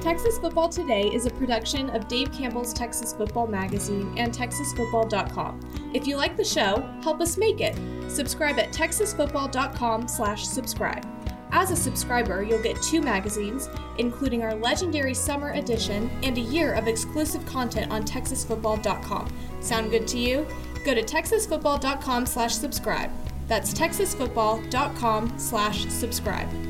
Texas 0.00 0.38
Football 0.38 0.70
Today 0.70 1.10
is 1.12 1.26
a 1.26 1.30
production 1.30 1.90
of 1.90 2.08
Dave 2.08 2.32
Campbell's 2.32 2.72
Texas 2.72 3.12
Football 3.12 3.46
Magazine 3.46 4.14
and 4.16 4.32
TexasFootball.com. 4.32 5.60
If 5.92 6.06
you 6.06 6.16
like 6.16 6.38
the 6.38 6.44
show, 6.44 6.88
help 7.02 7.20
us 7.20 7.36
make 7.36 7.60
it. 7.60 7.76
Subscribe 8.10 8.58
at 8.58 8.72
Texasfootball.com/slash-subscribe. 8.72 11.06
As 11.52 11.70
a 11.70 11.76
subscriber, 11.76 12.42
you'll 12.42 12.62
get 12.62 12.80
two 12.80 13.02
magazines, 13.02 13.68
including 13.98 14.42
our 14.42 14.54
legendary 14.54 15.12
summer 15.14 15.50
edition 15.50 16.10
and 16.22 16.38
a 16.38 16.40
year 16.40 16.72
of 16.74 16.88
exclusive 16.88 17.44
content 17.44 17.92
on 17.92 18.04
TexasFootball.com. 18.04 19.30
Sound 19.60 19.90
good 19.90 20.06
to 20.08 20.18
you? 20.18 20.46
Go 20.84 20.94
to 20.94 21.02
Texasfootball.com/slash-subscribe. 21.02 23.10
That's 23.48 23.74
TexasFootball.com/subscribe. 23.74 26.69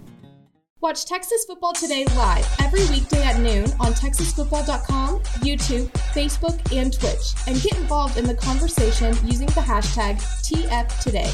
Watch 0.81 1.05
Texas 1.05 1.45
Football 1.45 1.73
Today 1.73 2.05
live 2.15 2.55
every 2.59 2.83
weekday 2.89 3.21
at 3.21 3.39
noon 3.39 3.65
on 3.79 3.93
TexasFootball.com, 3.93 5.19
YouTube, 5.43 5.91
Facebook, 6.11 6.75
and 6.75 6.91
Twitch, 6.91 7.35
and 7.45 7.61
get 7.61 7.77
involved 7.77 8.17
in 8.17 8.25
the 8.25 8.33
conversation 8.33 9.15
using 9.23 9.45
the 9.45 9.61
hashtag 9.61 10.15
TFToday. 10.41 11.31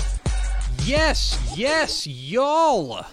Yes, 0.86 1.40
yes, 1.56 2.06
y'all. 2.06 3.06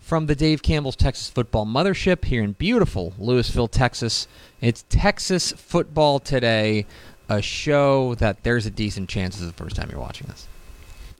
From 0.00 0.24
the 0.24 0.34
Dave 0.34 0.62
Campbell's 0.62 0.96
Texas 0.96 1.28
Football 1.28 1.66
Mothership 1.66 2.24
here 2.24 2.42
in 2.42 2.52
beautiful 2.52 3.12
Lewisville, 3.20 3.70
Texas. 3.70 4.26
It's 4.62 4.86
Texas 4.88 5.52
Football 5.52 6.20
Today, 6.20 6.86
a 7.28 7.42
show 7.42 8.14
that 8.14 8.44
there's 8.44 8.64
a 8.64 8.70
decent 8.70 9.10
chance 9.10 9.34
this 9.34 9.42
is 9.42 9.48
the 9.48 9.62
first 9.62 9.76
time 9.76 9.90
you're 9.90 10.00
watching 10.00 10.26
this, 10.28 10.48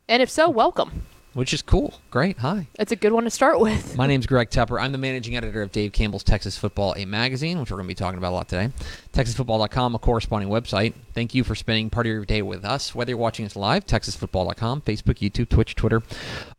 And 0.08 0.22
if 0.22 0.30
so, 0.30 0.48
welcome. 0.48 1.02
Which 1.34 1.52
is 1.52 1.62
cool. 1.62 2.00
Great. 2.10 2.38
Hi. 2.38 2.66
It's 2.78 2.92
a 2.92 2.96
good 2.96 3.12
one 3.12 3.24
to 3.24 3.30
start 3.30 3.60
with. 3.60 3.96
My 3.96 4.06
name's 4.06 4.26
Greg 4.26 4.50
Tepper. 4.50 4.80
I'm 4.80 4.92
the 4.92 4.98
managing 4.98 5.36
editor 5.36 5.62
of 5.62 5.72
Dave 5.72 5.92
Campbell's 5.92 6.24
Texas 6.24 6.56
Football, 6.56 6.94
a 6.96 7.04
magazine, 7.04 7.60
which 7.60 7.70
we're 7.70 7.76
going 7.76 7.86
to 7.86 7.88
be 7.88 7.94
talking 7.94 8.18
about 8.18 8.30
a 8.32 8.36
lot 8.36 8.48
today. 8.48 8.70
TexasFootball.com, 9.12 9.94
a 9.94 9.98
corresponding 9.98 10.48
website. 10.48 10.94
Thank 11.14 11.34
you 11.34 11.44
for 11.44 11.54
spending 11.54 11.90
part 11.90 12.06
of 12.06 12.12
your 12.12 12.24
day 12.24 12.42
with 12.42 12.64
us, 12.64 12.94
whether 12.94 13.10
you're 13.10 13.18
watching 13.18 13.44
us 13.44 13.56
live, 13.56 13.86
TexasFootball.com, 13.86 14.82
Facebook, 14.82 15.18
YouTube, 15.18 15.48
Twitch, 15.48 15.74
Twitter, 15.74 16.02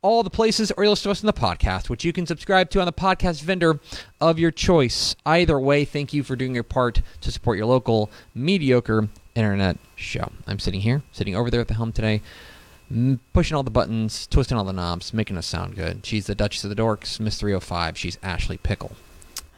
all 0.01 0.23
the 0.23 0.29
places, 0.29 0.71
or 0.71 0.83
you 0.83 0.89
listen 0.89 1.09
to 1.09 1.11
us 1.11 1.21
in 1.21 1.27
the 1.27 1.33
podcast, 1.33 1.89
which 1.89 2.05
you 2.05 2.13
can 2.13 2.25
subscribe 2.25 2.69
to 2.69 2.79
on 2.79 2.85
the 2.85 2.93
podcast 2.93 3.41
vendor 3.41 3.79
of 4.21 4.39
your 4.39 4.51
choice. 4.51 5.15
Either 5.25 5.59
way, 5.59 5.83
thank 5.85 6.13
you 6.13 6.23
for 6.23 6.35
doing 6.35 6.53
your 6.53 6.63
part 6.63 7.01
to 7.21 7.31
support 7.31 7.57
your 7.57 7.65
local 7.65 8.09
mediocre 8.35 9.09
internet 9.35 9.77
show. 9.95 10.31
I'm 10.47 10.59
sitting 10.59 10.81
here, 10.81 11.01
sitting 11.11 11.35
over 11.35 11.49
there 11.49 11.61
at 11.61 11.67
the 11.67 11.73
helm 11.73 11.91
today 11.91 12.21
pushing 13.33 13.55
all 13.55 13.63
the 13.63 13.69
buttons, 13.71 14.27
twisting 14.27 14.57
all 14.57 14.63
the 14.63 14.73
knobs, 14.73 15.13
making 15.13 15.37
us 15.37 15.45
sound 15.45 15.75
good. 15.75 16.05
She's 16.05 16.27
the 16.27 16.35
Duchess 16.35 16.63
of 16.63 16.69
the 16.69 16.75
Dorks, 16.75 17.19
Miss 17.19 17.37
305. 17.39 17.97
She's 17.97 18.17
Ashley 18.23 18.57
Pickle. 18.57 18.93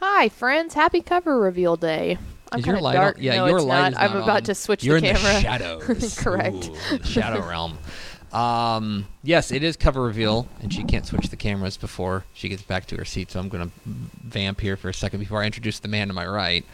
Hi, 0.00 0.28
friends. 0.28 0.74
Happy 0.74 1.00
cover 1.00 1.38
reveal 1.38 1.76
day. 1.76 2.18
I'm 2.50 2.60
Is 2.60 2.66
your 2.66 2.76
on- 2.84 2.94
dark. 2.94 3.16
Yeah, 3.18 3.36
no, 3.36 3.46
your 3.46 3.56
it's 3.58 3.64
light 3.66 3.80
not. 3.80 3.92
is 3.92 3.98
I'm 3.98 4.12
not 4.14 4.22
about 4.24 4.36
on. 4.36 4.42
to 4.44 4.54
switch 4.54 4.84
You're 4.84 5.00
the 5.00 5.08
in 5.10 5.16
camera. 5.16 5.32
the 5.34 5.40
shadows. 5.96 6.18
Correct. 6.18 6.70
Ooh, 6.92 7.02
shadow 7.04 7.48
realm. 7.48 7.78
Um, 8.32 9.06
yes, 9.22 9.50
it 9.52 9.62
is 9.62 9.76
cover 9.76 10.02
reveal, 10.02 10.48
and 10.62 10.72
she 10.72 10.84
can't 10.84 11.04
switch 11.06 11.28
the 11.28 11.36
cameras 11.36 11.76
before 11.76 12.24
she 12.32 12.48
gets 12.48 12.62
back 12.62 12.86
to 12.86 12.96
her 12.96 13.04
seat. 13.04 13.30
So 13.30 13.38
I'm 13.40 13.48
going 13.48 13.68
to 13.68 13.70
vamp 13.86 14.60
here 14.60 14.76
for 14.76 14.88
a 14.88 14.94
second 14.94 15.20
before 15.20 15.42
I 15.42 15.46
introduce 15.46 15.78
the 15.80 15.88
man 15.88 16.08
to 16.08 16.14
my 16.14 16.26
right. 16.26 16.64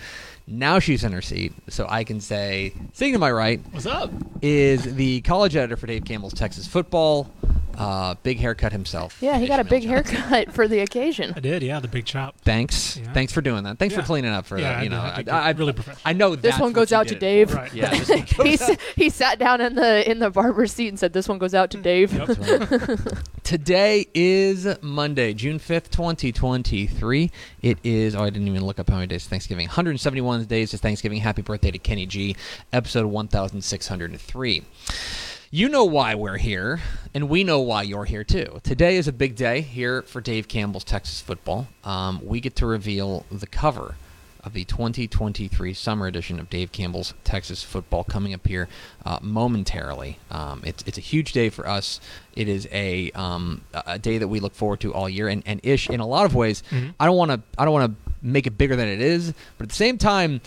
Now 0.50 0.78
she's 0.78 1.04
in 1.04 1.12
her 1.12 1.20
seat, 1.20 1.52
so 1.68 1.86
I 1.88 2.04
can 2.04 2.20
say, 2.20 2.72
sitting 2.94 3.12
to 3.12 3.18
my 3.18 3.30
right 3.30 3.60
What's 3.70 3.84
up? 3.84 4.10
is 4.40 4.94
the 4.94 5.20
college 5.20 5.54
editor 5.56 5.76
for 5.76 5.86
Dave 5.86 6.04
Campbell's 6.06 6.32
Texas 6.32 6.66
Football. 6.66 7.30
Uh, 7.78 8.14
big 8.24 8.38
haircut 8.40 8.72
himself. 8.72 9.16
Yeah, 9.20 9.38
he 9.38 9.46
got 9.46 9.60
a 9.60 9.64
big 9.64 9.84
Johnson. 9.84 10.16
haircut 10.16 10.52
for 10.52 10.66
the 10.66 10.80
occasion. 10.80 11.32
I 11.36 11.40
did, 11.40 11.62
yeah, 11.62 11.78
the 11.78 11.86
big 11.86 12.04
chop. 12.06 12.36
Thanks. 12.40 12.96
Yeah. 12.96 13.12
Thanks 13.12 13.32
for 13.32 13.40
doing 13.40 13.62
that. 13.62 13.78
Thanks 13.78 13.94
for 13.94 14.02
cleaning 14.02 14.32
up 14.32 14.46
for 14.46 14.58
Yeah, 14.58 14.72
that. 14.74 14.82
You 14.82 14.88
did. 14.90 14.96
know, 14.96 15.00
I 15.02 15.16
did 15.18 15.28
I, 15.28 15.46
I, 15.46 15.50
really 15.52 15.72
professional. 15.72 16.02
I 16.04 16.12
know 16.12 16.34
This 16.34 16.58
one 16.58 16.72
goes 16.72 16.92
out 16.92 17.06
to. 17.08 17.14
Dave. 17.14 17.54
Right. 17.54 17.72
Yeah, 17.72 17.94
he, 18.42 18.54
s- 18.54 18.76
he 18.96 19.08
sat 19.10 19.38
down 19.38 19.60
in 19.60 19.76
the 19.76 20.08
in 20.10 20.18
the 20.18 20.28
barber's 20.30 20.72
seat 20.72 20.88
and 20.88 20.98
said, 20.98 21.12
"This 21.12 21.28
one 21.28 21.38
goes 21.38 21.54
out 21.54 21.70
to 21.70 21.76
Dave." 21.78 22.12
Yep. 22.12 22.28
Today 23.44 24.06
is 24.12 24.66
Monday, 24.82 25.32
June 25.32 25.58
5th, 25.58 25.88
2023. 25.90 27.30
It 27.62 27.78
is, 27.82 28.14
oh, 28.14 28.22
I 28.22 28.30
didn't 28.30 28.46
even 28.48 28.64
look 28.66 28.78
up 28.78 28.90
how 28.90 28.96
many 28.96 29.06
days 29.06 29.26
Thanksgiving. 29.26 29.66
171 29.66 30.44
days 30.44 30.70
to 30.72 30.78
Thanksgiving. 30.78 31.18
Happy 31.20 31.42
birthday 31.42 31.70
to 31.70 31.78
Kenny 31.78 32.04
G, 32.06 32.36
episode 32.72 33.06
1603. 33.06 34.62
You 35.50 35.70
know 35.70 35.84
why 35.84 36.14
we're 36.14 36.36
here, 36.36 36.82
and 37.14 37.30
we 37.30 37.42
know 37.42 37.60
why 37.60 37.80
you're 37.82 38.04
here 38.04 38.22
too. 38.22 38.60
Today 38.64 38.96
is 38.96 39.08
a 39.08 39.12
big 39.14 39.34
day 39.34 39.62
here 39.62 40.02
for 40.02 40.20
Dave 40.20 40.46
Campbell's 40.46 40.84
Texas 40.84 41.22
Football. 41.22 41.68
Um, 41.84 42.20
we 42.22 42.38
get 42.40 42.54
to 42.56 42.66
reveal 42.66 43.24
the 43.32 43.46
cover 43.46 43.94
of 44.44 44.52
the 44.52 44.64
2023 44.64 45.72
summer 45.72 46.06
edition 46.06 46.38
of 46.38 46.50
Dave 46.50 46.70
Campbell's 46.70 47.14
Texas 47.24 47.62
Football 47.62 48.04
coming 48.04 48.34
up 48.34 48.46
here 48.46 48.68
uh, 49.06 49.20
momentarily. 49.22 50.18
Um, 50.30 50.60
it's, 50.66 50.84
it's 50.86 50.98
a 50.98 51.00
huge 51.00 51.32
day 51.32 51.48
for 51.48 51.66
us. 51.66 51.98
It 52.36 52.46
is 52.46 52.68
a 52.70 53.10
um, 53.12 53.62
a 53.72 53.82
a 53.86 53.98
day 53.98 54.18
that 54.18 54.28
we 54.28 54.40
look 54.40 54.54
forward 54.54 54.80
to 54.80 54.92
all 54.92 55.08
year, 55.08 55.28
and, 55.28 55.42
and 55.46 55.60
ish 55.62 55.88
in 55.88 56.00
a 56.00 56.06
lot 56.06 56.26
of 56.26 56.34
ways. 56.34 56.62
I 57.00 57.06
don't 57.06 57.16
want 57.16 57.30
to 57.30 57.40
I 57.56 57.64
don't 57.64 57.72
want 57.72 57.90
to 57.90 58.12
make 58.20 58.46
it 58.46 58.58
bigger 58.58 58.76
than 58.76 58.88
it 58.88 59.00
is, 59.00 59.32
but 59.56 59.64
at 59.64 59.68
the 59.70 59.74
same 59.74 59.96
time. 59.96 60.42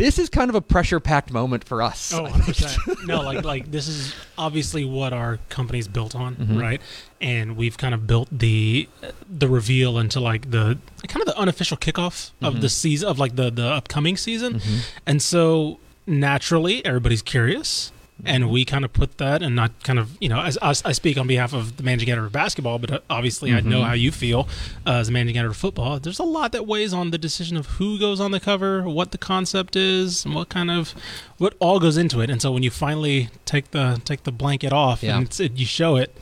This 0.00 0.18
is 0.18 0.28
kind 0.30 0.48
of 0.48 0.54
a 0.54 0.60
pressure-packed 0.60 1.30
moment 1.32 1.64
for 1.64 1.82
us. 1.82 2.12
Oh, 2.12 2.24
100%. 2.24 3.06
no, 3.06 3.20
like 3.22 3.44
like 3.44 3.70
this 3.70 3.86
is 3.86 4.14
obviously 4.38 4.84
what 4.84 5.12
our 5.12 5.38
company's 5.50 5.88
built 5.88 6.14
on, 6.14 6.36
Mhm. 6.36 6.60
right? 6.60 6.80
And 7.20 7.56
we've 7.56 7.76
kind 7.76 7.94
of 7.94 8.06
built 8.06 8.28
the 8.32 8.88
the 9.28 9.48
reveal 9.48 9.98
into 9.98 10.18
like 10.20 10.50
the 10.50 10.78
kind 11.06 11.20
of 11.20 11.26
the 11.26 11.36
unofficial 11.38 11.76
kickoff 11.76 12.30
Mhm. 12.40 12.48
of 12.48 12.60
the 12.62 12.68
season 12.68 13.08
of 13.08 13.18
like 13.18 13.36
the 13.36 13.50
the 13.50 13.66
upcoming 13.66 14.16
season. 14.16 14.54
Mhm. 14.60 14.78
And 15.06 15.22
so 15.22 15.78
naturally 16.06 16.84
everybody's 16.84 17.22
curious. 17.22 17.92
And 18.24 18.44
Mm-hmm. 18.44 18.52
we 18.52 18.64
kind 18.64 18.84
of 18.84 18.92
put 18.92 19.18
that, 19.18 19.42
and 19.42 19.54
not 19.56 19.70
kind 19.82 19.98
of, 19.98 20.16
you 20.20 20.28
know, 20.28 20.40
as, 20.40 20.56
as 20.58 20.82
I 20.84 20.92
speak 20.92 21.16
on 21.18 21.26
behalf 21.26 21.52
of 21.52 21.76
the 21.76 21.82
managing 21.82 22.10
editor 22.10 22.26
of 22.26 22.32
basketball, 22.32 22.78
but 22.78 22.90
uh, 22.90 22.98
obviously 23.08 23.52
I 23.52 23.60
know 23.60 23.80
Mhm. 23.80 23.86
how 23.86 23.92
you 23.94 24.10
feel 24.12 24.48
uh, 24.86 24.92
as 24.94 25.08
a 25.08 25.12
managing 25.12 25.36
editor 25.38 25.50
of 25.52 25.56
football. 25.56 25.98
There's 25.98 26.18
a 26.18 26.24
lot 26.24 26.52
that 26.52 26.66
weighs 26.66 26.92
on 26.92 27.10
the 27.10 27.18
decision 27.18 27.56
of 27.56 27.66
who 27.66 27.98
goes 27.98 28.20
on 28.20 28.30
the 28.30 28.40
cover, 28.40 28.82
what 28.88 29.12
the 29.12 29.18
concept 29.18 29.76
is, 29.76 30.24
and 30.24 30.34
what 30.34 30.48
kind 30.48 30.70
of, 30.70 30.94
what 31.38 31.54
all 31.60 31.80
goes 31.80 31.96
into 31.96 32.20
it. 32.20 32.30
And 32.30 32.40
so 32.42 32.52
when 32.52 32.62
you 32.62 32.70
finally 32.70 33.28
take 33.44 33.70
the 33.70 34.00
take 34.04 34.24
the 34.24 34.32
blanket 34.32 34.72
off 34.72 35.02
Yeah. 35.02 35.16
and 35.18 35.40
it, 35.40 35.56
you 35.56 35.66
show 35.66 35.96
it, 35.96 36.14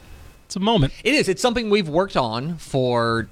it's 0.46 0.56
a 0.56 0.60
moment. 0.60 0.94
It 1.04 1.12
is. 1.14 1.28
It's 1.28 1.42
something 1.42 1.68
we've 1.68 1.88
worked 1.90 2.16
on 2.16 2.56
for 2.56 3.28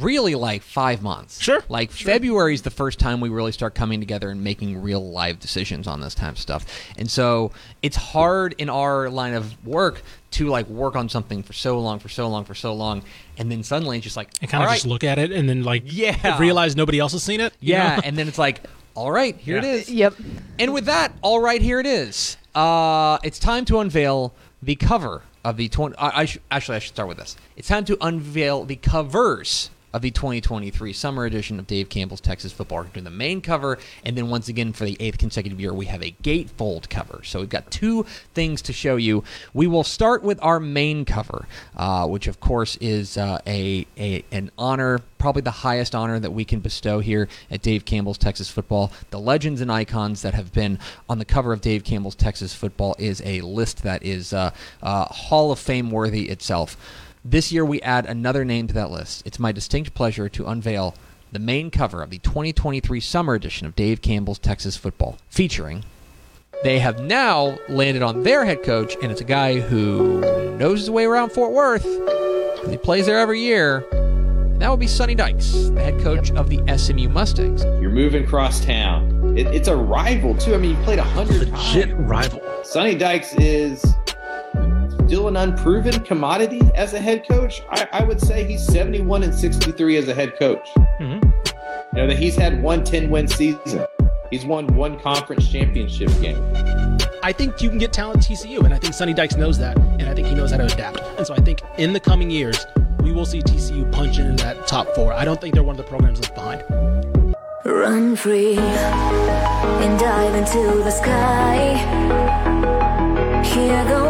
really 0.00 0.34
like 0.34 0.62
five 0.62 1.02
months. 1.02 1.40
Sure, 1.40 1.62
Like 1.68 1.90
sure. 1.92 2.10
February 2.12 2.54
is 2.54 2.62
the 2.62 2.70
first 2.70 2.98
time 2.98 3.20
we 3.20 3.28
really 3.28 3.52
start 3.52 3.74
coming 3.74 4.00
together 4.00 4.30
and 4.30 4.42
making 4.42 4.80
real 4.82 5.10
live 5.10 5.38
decisions 5.40 5.86
on 5.86 6.00
this 6.00 6.14
type 6.14 6.32
of 6.32 6.38
stuff. 6.38 6.64
And 6.96 7.10
so 7.10 7.52
it's 7.82 7.96
hard 7.96 8.54
in 8.58 8.68
our 8.68 9.08
line 9.10 9.34
of 9.34 9.64
work 9.66 10.02
to 10.32 10.48
like 10.48 10.66
work 10.68 10.96
on 10.96 11.08
something 11.08 11.42
for 11.42 11.52
so 11.52 11.78
long, 11.78 11.98
for 11.98 12.08
so 12.08 12.28
long, 12.28 12.44
for 12.44 12.54
so 12.54 12.72
long, 12.74 13.02
and 13.38 13.50
then 13.52 13.62
suddenly 13.62 13.98
it's 13.98 14.04
just 14.04 14.16
like, 14.16 14.30
And 14.40 14.50
kind 14.50 14.62
all 14.62 14.66
of 14.66 14.70
right, 14.70 14.76
just 14.76 14.86
look 14.86 15.04
at 15.04 15.18
it 15.18 15.30
and 15.32 15.48
then 15.48 15.62
like 15.62 15.82
Yeah. 15.86 16.38
realize 16.38 16.74
nobody 16.76 16.98
else 16.98 17.12
has 17.12 17.22
seen 17.22 17.40
it. 17.40 17.52
yeah, 17.60 17.96
know? 17.96 18.02
and 18.04 18.16
then 18.16 18.28
it's 18.28 18.38
like, 18.38 18.60
all 18.94 19.10
right, 19.10 19.36
here 19.36 19.56
Yeah. 19.56 19.62
it 19.62 19.74
is. 19.74 19.90
Yep. 19.90 20.14
And 20.58 20.72
with 20.72 20.84
that, 20.86 21.12
all 21.22 21.40
right, 21.40 21.60
here 21.62 21.80
it 21.80 21.86
is. 21.86 22.36
Uh, 22.54 23.18
it's 23.22 23.38
time 23.38 23.64
to 23.66 23.78
unveil 23.80 24.34
the 24.62 24.74
cover 24.74 25.22
of 25.44 25.56
the 25.56 25.68
20. 25.68 25.96
I, 25.98 26.20
I 26.20 26.24
sh- 26.26 26.38
actually, 26.50 26.76
I 26.76 26.78
should 26.78 26.94
start 26.94 27.08
with 27.08 27.18
this. 27.18 27.36
It's 27.56 27.66
time 27.68 27.84
to 27.86 27.96
unveil 28.00 28.64
the 28.64 28.76
covers 28.76 29.70
of 29.92 30.02
the 30.02 30.10
2023 30.10 30.92
summer 30.92 31.24
edition 31.24 31.58
of 31.58 31.66
Dave 31.66 31.88
Campbell's 31.88 32.20
Texas 32.20 32.52
Football. 32.52 32.84
Doing 32.84 33.04
the 33.04 33.10
main 33.10 33.40
cover, 33.40 33.78
and 34.04 34.16
then 34.16 34.28
once 34.28 34.48
again 34.48 34.72
for 34.72 34.84
the 34.84 34.96
eighth 35.00 35.18
consecutive 35.18 35.60
year, 35.60 35.72
we 35.72 35.86
have 35.86 36.02
a 36.02 36.14
gatefold 36.22 36.88
cover. 36.88 37.22
So 37.24 37.40
we've 37.40 37.48
got 37.48 37.70
two 37.70 38.04
things 38.34 38.62
to 38.62 38.72
show 38.72 38.96
you. 38.96 39.24
We 39.54 39.66
will 39.66 39.84
start 39.84 40.22
with 40.22 40.38
our 40.42 40.58
main 40.60 41.04
cover, 41.04 41.46
uh, 41.76 42.06
which 42.06 42.26
of 42.26 42.40
course 42.40 42.76
is 42.76 43.16
uh, 43.16 43.40
a, 43.46 43.86
a 43.98 44.24
an 44.32 44.50
honor, 44.56 45.00
probably 45.18 45.42
the 45.42 45.50
highest 45.50 45.94
honor 45.94 46.18
that 46.18 46.32
we 46.32 46.44
can 46.44 46.60
bestow 46.60 47.00
here 47.00 47.28
at 47.50 47.62
Dave 47.62 47.84
Campbell's 47.84 48.18
Texas 48.18 48.48
Football. 48.50 48.92
The 49.10 49.20
legends 49.20 49.60
and 49.60 49.70
icons 49.70 50.22
that 50.22 50.34
have 50.34 50.52
been 50.52 50.78
on 51.08 51.18
the 51.18 51.24
cover 51.24 51.52
of 51.52 51.60
Dave 51.60 51.84
Campbell's 51.84 52.14
Texas 52.14 52.54
Football 52.54 52.96
is 52.98 53.22
a 53.24 53.40
list 53.42 53.82
that 53.82 54.02
is 54.02 54.32
uh, 54.32 54.50
uh, 54.82 55.04
Hall 55.06 55.52
of 55.52 55.58
Fame 55.58 55.90
worthy 55.90 56.28
itself. 56.28 56.76
This 57.24 57.52
year, 57.52 57.64
we 57.64 57.80
add 57.82 58.06
another 58.06 58.44
name 58.44 58.66
to 58.66 58.74
that 58.74 58.90
list. 58.90 59.22
It's 59.24 59.38
my 59.38 59.52
distinct 59.52 59.94
pleasure 59.94 60.28
to 60.30 60.46
unveil 60.46 60.96
the 61.30 61.38
main 61.38 61.70
cover 61.70 62.02
of 62.02 62.10
the 62.10 62.18
2023 62.18 62.98
summer 62.98 63.34
edition 63.34 63.64
of 63.66 63.76
Dave 63.76 64.02
Campbell's 64.02 64.40
Texas 64.40 64.76
Football, 64.76 65.18
featuring. 65.28 65.84
They 66.64 66.80
have 66.80 67.00
now 67.00 67.58
landed 67.68 68.02
on 68.02 68.24
their 68.24 68.44
head 68.44 68.64
coach, 68.64 68.96
and 69.02 69.12
it's 69.12 69.20
a 69.20 69.24
guy 69.24 69.60
who 69.60 70.20
knows 70.58 70.80
his 70.80 70.90
way 70.90 71.04
around 71.04 71.30
Fort 71.30 71.52
Worth. 71.52 71.84
He 72.68 72.76
plays 72.76 73.06
there 73.06 73.18
every 73.20 73.40
year. 73.40 73.86
And 73.92 74.60
that 74.60 74.68
would 74.70 74.80
be 74.80 74.88
Sonny 74.88 75.14
Dykes, 75.14 75.52
the 75.70 75.80
head 75.80 76.00
coach 76.00 76.32
of 76.32 76.50
the 76.50 76.60
SMU 76.76 77.08
Mustangs. 77.08 77.62
You're 77.80 77.90
moving 77.90 78.24
across 78.24 78.64
town. 78.64 79.36
It, 79.38 79.46
it's 79.46 79.68
a 79.68 79.76
rival 79.76 80.36
too. 80.36 80.54
I 80.54 80.58
mean, 80.58 80.76
you 80.76 80.82
played 80.84 80.98
a 80.98 81.04
hundred 81.04 81.48
Legit 81.50 81.90
times. 81.90 82.10
rival. 82.10 82.42
Sonny 82.64 82.94
Dykes 82.96 83.32
is 83.34 83.84
still 85.12 85.28
an 85.28 85.36
unproven 85.36 86.00
commodity 86.04 86.62
as 86.74 86.94
a 86.94 86.98
head 86.98 87.28
coach. 87.28 87.60
I, 87.68 87.86
I 87.92 88.02
would 88.02 88.18
say 88.18 88.44
he's 88.44 88.64
71 88.64 89.24
and 89.24 89.34
63 89.34 89.98
as 89.98 90.08
a 90.08 90.14
head 90.14 90.38
coach. 90.38 90.66
Mhm. 91.00 91.22
You 91.92 91.98
know 91.98 92.06
that 92.06 92.18
he's 92.18 92.34
had 92.34 92.62
one 92.62 92.82
10 92.82 93.10
win 93.10 93.28
season. 93.28 93.84
He's 94.30 94.46
won 94.46 94.66
one 94.68 94.98
conference 94.98 95.46
championship 95.52 96.08
game. 96.22 96.42
I 97.22 97.30
think 97.30 97.60
you 97.60 97.68
can 97.68 97.76
get 97.76 97.92
talent 97.92 98.22
TCU, 98.22 98.64
and 98.64 98.72
I 98.72 98.78
think 98.78 98.94
Sonny 98.94 99.12
Dykes 99.12 99.36
knows 99.36 99.58
that, 99.58 99.76
and 99.76 100.04
I 100.04 100.14
think 100.14 100.28
he 100.28 100.34
knows 100.34 100.50
how 100.50 100.56
to 100.56 100.64
adapt. 100.64 101.02
And 101.18 101.26
so 101.26 101.34
I 101.34 101.40
think 101.40 101.60
in 101.76 101.92
the 101.92 102.00
coming 102.00 102.30
years, 102.30 102.66
we 103.02 103.12
will 103.12 103.26
see 103.26 103.42
TCU 103.42 103.92
punch 103.92 104.18
into 104.18 104.42
that 104.42 104.66
top 104.66 104.88
four. 104.94 105.12
I 105.12 105.26
don't 105.26 105.38
think 105.38 105.52
they're 105.52 105.62
one 105.62 105.78
of 105.78 105.84
the 105.84 105.90
programs 105.90 106.20
left 106.22 106.34
behind. 106.34 106.64
Run 107.66 108.16
free 108.16 108.56
and 108.56 110.00
dive 110.00 110.34
into 110.34 110.82
the 110.82 110.90
sky. 110.90 111.76
Hear 113.44 113.84
the 113.84 114.01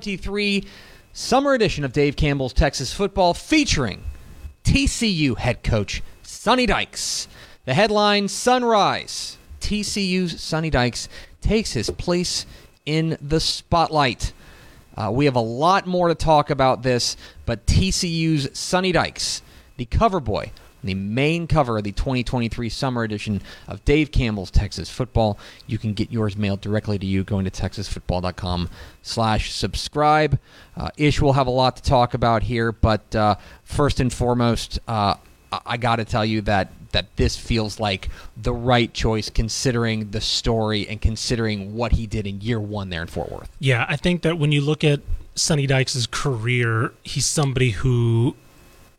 2023 0.00 0.64
summer 1.12 1.52
edition 1.52 1.84
of 1.84 1.92
Dave 1.92 2.16
Campbell's 2.16 2.54
Texas 2.54 2.90
Football 2.90 3.34
featuring 3.34 4.02
TCU 4.64 5.36
head 5.36 5.62
coach 5.62 6.02
Sonny 6.22 6.64
Dykes. 6.64 7.28
The 7.66 7.74
headline 7.74 8.28
Sunrise. 8.28 9.36
TCU's 9.60 10.40
Sonny 10.40 10.70
Dykes 10.70 11.10
takes 11.42 11.72
his 11.72 11.90
place 11.90 12.46
in 12.86 13.18
the 13.20 13.40
spotlight. 13.40 14.32
Uh, 14.96 15.10
we 15.12 15.26
have 15.26 15.36
a 15.36 15.40
lot 15.40 15.86
more 15.86 16.08
to 16.08 16.14
talk 16.14 16.48
about 16.48 16.82
this, 16.82 17.18
but 17.44 17.66
TCU's 17.66 18.58
Sonny 18.58 18.92
Dykes, 18.92 19.42
the 19.76 19.84
cover 19.84 20.20
boy, 20.20 20.50
the 20.82 20.94
main 20.94 21.46
cover 21.46 21.78
of 21.78 21.84
the 21.84 21.92
2023 21.92 22.68
summer 22.68 23.02
edition 23.02 23.40
of 23.68 23.84
Dave 23.84 24.12
Campbell's 24.12 24.50
Texas 24.50 24.90
Football. 24.90 25.38
You 25.66 25.78
can 25.78 25.92
get 25.92 26.10
yours 26.10 26.36
mailed 26.36 26.60
directly 26.60 26.98
to 26.98 27.06
you 27.06 27.24
going 27.24 27.44
to 27.44 27.50
texasfootball.com 27.50 28.68
slash 29.02 29.52
subscribe. 29.52 30.38
Uh, 30.76 30.90
Ish 30.96 31.20
will 31.20 31.34
have 31.34 31.46
a 31.46 31.50
lot 31.50 31.76
to 31.76 31.82
talk 31.82 32.14
about 32.14 32.42
here, 32.44 32.72
but 32.72 33.14
uh, 33.14 33.36
first 33.62 34.00
and 34.00 34.12
foremost, 34.12 34.78
uh, 34.88 35.14
I, 35.52 35.60
I 35.66 35.76
got 35.76 35.96
to 35.96 36.04
tell 36.04 36.24
you 36.24 36.40
that 36.42 36.72
that 36.92 37.06
this 37.16 37.36
feels 37.36 37.78
like 37.78 38.08
the 38.36 38.52
right 38.52 38.92
choice 38.92 39.30
considering 39.30 40.10
the 40.10 40.20
story 40.20 40.88
and 40.88 41.00
considering 41.00 41.74
what 41.74 41.92
he 41.92 42.06
did 42.06 42.26
in 42.26 42.40
year 42.40 42.58
one 42.58 42.90
there 42.90 43.02
in 43.02 43.06
Fort 43.06 43.30
Worth. 43.30 43.48
Yeah, 43.60 43.86
I 43.88 43.96
think 43.96 44.22
that 44.22 44.38
when 44.38 44.50
you 44.50 44.60
look 44.60 44.82
at 44.82 45.00
Sonny 45.34 45.66
Dykes' 45.66 46.06
career, 46.06 46.92
he's 47.02 47.26
somebody 47.26 47.70
who 47.70 48.34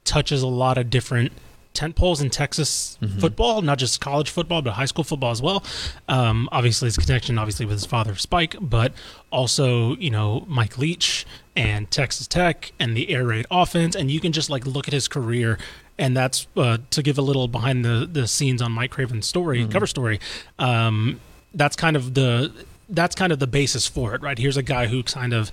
touches 0.03 0.41
a 0.41 0.47
lot 0.47 0.77
of 0.77 0.89
different 0.89 1.31
tent 1.73 1.95
poles 1.95 2.21
in 2.21 2.29
Texas 2.29 2.97
football, 3.19 3.61
not 3.61 3.77
just 3.77 4.01
college 4.01 4.29
football, 4.29 4.61
but 4.61 4.73
high 4.73 4.85
school 4.85 5.03
football 5.03 5.31
as 5.31 5.41
well. 5.41 5.63
Um, 6.07 6.49
obviously, 6.51 6.87
his 6.87 6.97
connection, 6.97 7.37
obviously, 7.37 7.65
with 7.65 7.73
his 7.73 7.85
father, 7.85 8.15
Spike, 8.15 8.55
but 8.59 8.93
also, 9.31 9.95
you 9.95 10.09
know, 10.09 10.45
Mike 10.47 10.77
Leach 10.77 11.25
and 11.55 11.89
Texas 11.89 12.27
Tech 12.27 12.71
and 12.79 12.95
the 12.95 13.09
air 13.09 13.25
raid 13.25 13.45
offense. 13.49 13.95
And 13.95 14.11
you 14.11 14.19
can 14.19 14.31
just 14.31 14.49
like 14.49 14.65
look 14.65 14.87
at 14.87 14.93
his 14.93 15.07
career. 15.07 15.57
And 15.97 16.15
that's 16.17 16.47
uh, 16.57 16.79
to 16.89 17.03
give 17.03 17.17
a 17.17 17.21
little 17.21 17.47
behind 17.47 17.85
the, 17.85 18.07
the 18.11 18.27
scenes 18.27 18.61
on 18.61 18.71
Mike 18.71 18.91
Craven's 18.91 19.27
story, 19.27 19.65
cover 19.67 19.87
story. 19.87 20.19
Um, 20.57 21.19
that's 21.53 21.75
kind 21.75 21.95
of 21.95 22.13
the 22.13 22.51
that's 22.89 23.15
kind 23.15 23.31
of 23.31 23.39
the 23.39 23.47
basis 23.47 23.87
for 23.87 24.13
it, 24.15 24.21
right? 24.21 24.37
Here's 24.37 24.57
a 24.57 24.63
guy 24.63 24.87
who 24.87 25.03
kind 25.03 25.33
of 25.33 25.51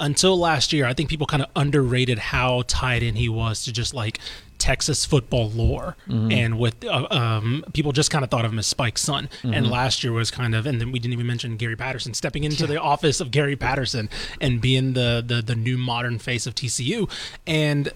until 0.00 0.38
last 0.38 0.72
year, 0.72 0.86
I 0.86 0.94
think 0.94 1.08
people 1.08 1.26
kind 1.26 1.42
of 1.42 1.48
underrated 1.56 2.18
how 2.18 2.62
tied 2.68 3.02
in 3.02 3.16
he 3.16 3.28
was 3.28 3.64
to 3.64 3.72
just 3.72 3.94
like 3.94 4.20
Texas 4.58 5.04
football 5.04 5.50
lore, 5.50 5.96
and 6.08 6.58
with 6.58 6.84
uh, 6.84 7.06
um, 7.10 7.64
people 7.72 7.92
just 7.92 8.10
kind 8.10 8.24
of 8.24 8.30
thought 8.30 8.44
of 8.44 8.52
him 8.52 8.58
as 8.58 8.66
Spike's 8.66 9.02
son. 9.02 9.28
And 9.42 9.70
last 9.70 10.02
year 10.04 10.12
was 10.12 10.30
kind 10.30 10.54
of, 10.54 10.66
and 10.66 10.80
then 10.80 10.92
we 10.92 10.98
didn't 10.98 11.12
even 11.14 11.26
mention 11.26 11.56
Gary 11.56 11.76
Patterson 11.76 12.12
stepping 12.14 12.44
into 12.44 12.66
the 12.66 12.80
office 12.80 13.20
of 13.20 13.30
Gary 13.30 13.56
Patterson 13.56 14.08
and 14.40 14.60
being 14.60 14.92
the 14.94 15.22
the 15.26 15.40
the 15.42 15.54
new 15.54 15.78
modern 15.78 16.18
face 16.18 16.46
of 16.46 16.54
TCU, 16.54 17.08
and 17.46 17.92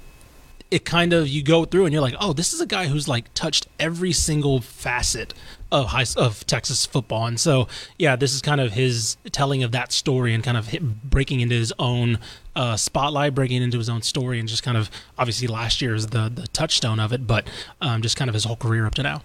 it 0.70 0.84
kind 0.86 1.12
of 1.12 1.28
you 1.28 1.42
go 1.42 1.64
through 1.66 1.84
and 1.84 1.92
you're 1.92 2.00
like, 2.00 2.14
oh, 2.18 2.32
this 2.32 2.54
is 2.54 2.60
a 2.60 2.66
guy 2.66 2.86
who's 2.86 3.06
like 3.06 3.32
touched 3.34 3.66
every 3.78 4.12
single 4.12 4.60
facet 4.62 5.34
of 5.72 5.86
high 5.88 6.04
of 6.16 6.46
Texas 6.46 6.86
football, 6.86 7.26
and 7.26 7.40
so 7.40 7.66
yeah, 7.98 8.14
this 8.14 8.32
is 8.34 8.42
kind 8.42 8.60
of 8.60 8.72
his 8.72 9.16
telling 9.32 9.62
of 9.64 9.72
that 9.72 9.90
story 9.90 10.34
and 10.34 10.44
kind 10.44 10.56
of 10.56 10.70
breaking 11.02 11.40
into 11.40 11.54
his 11.54 11.72
own 11.78 12.18
uh, 12.54 12.76
spotlight, 12.76 13.34
breaking 13.34 13.62
into 13.62 13.78
his 13.78 13.88
own 13.88 14.02
story, 14.02 14.38
and 14.38 14.48
just 14.48 14.62
kind 14.62 14.76
of 14.76 14.90
obviously 15.18 15.48
last 15.48 15.80
year 15.80 15.94
is 15.94 16.08
the 16.08 16.30
the 16.32 16.46
touchstone 16.48 17.00
of 17.00 17.12
it, 17.12 17.26
but 17.26 17.48
um, 17.80 18.02
just 18.02 18.16
kind 18.16 18.28
of 18.28 18.34
his 18.34 18.44
whole 18.44 18.56
career 18.56 18.86
up 18.86 18.94
to 18.94 19.02
now. 19.02 19.22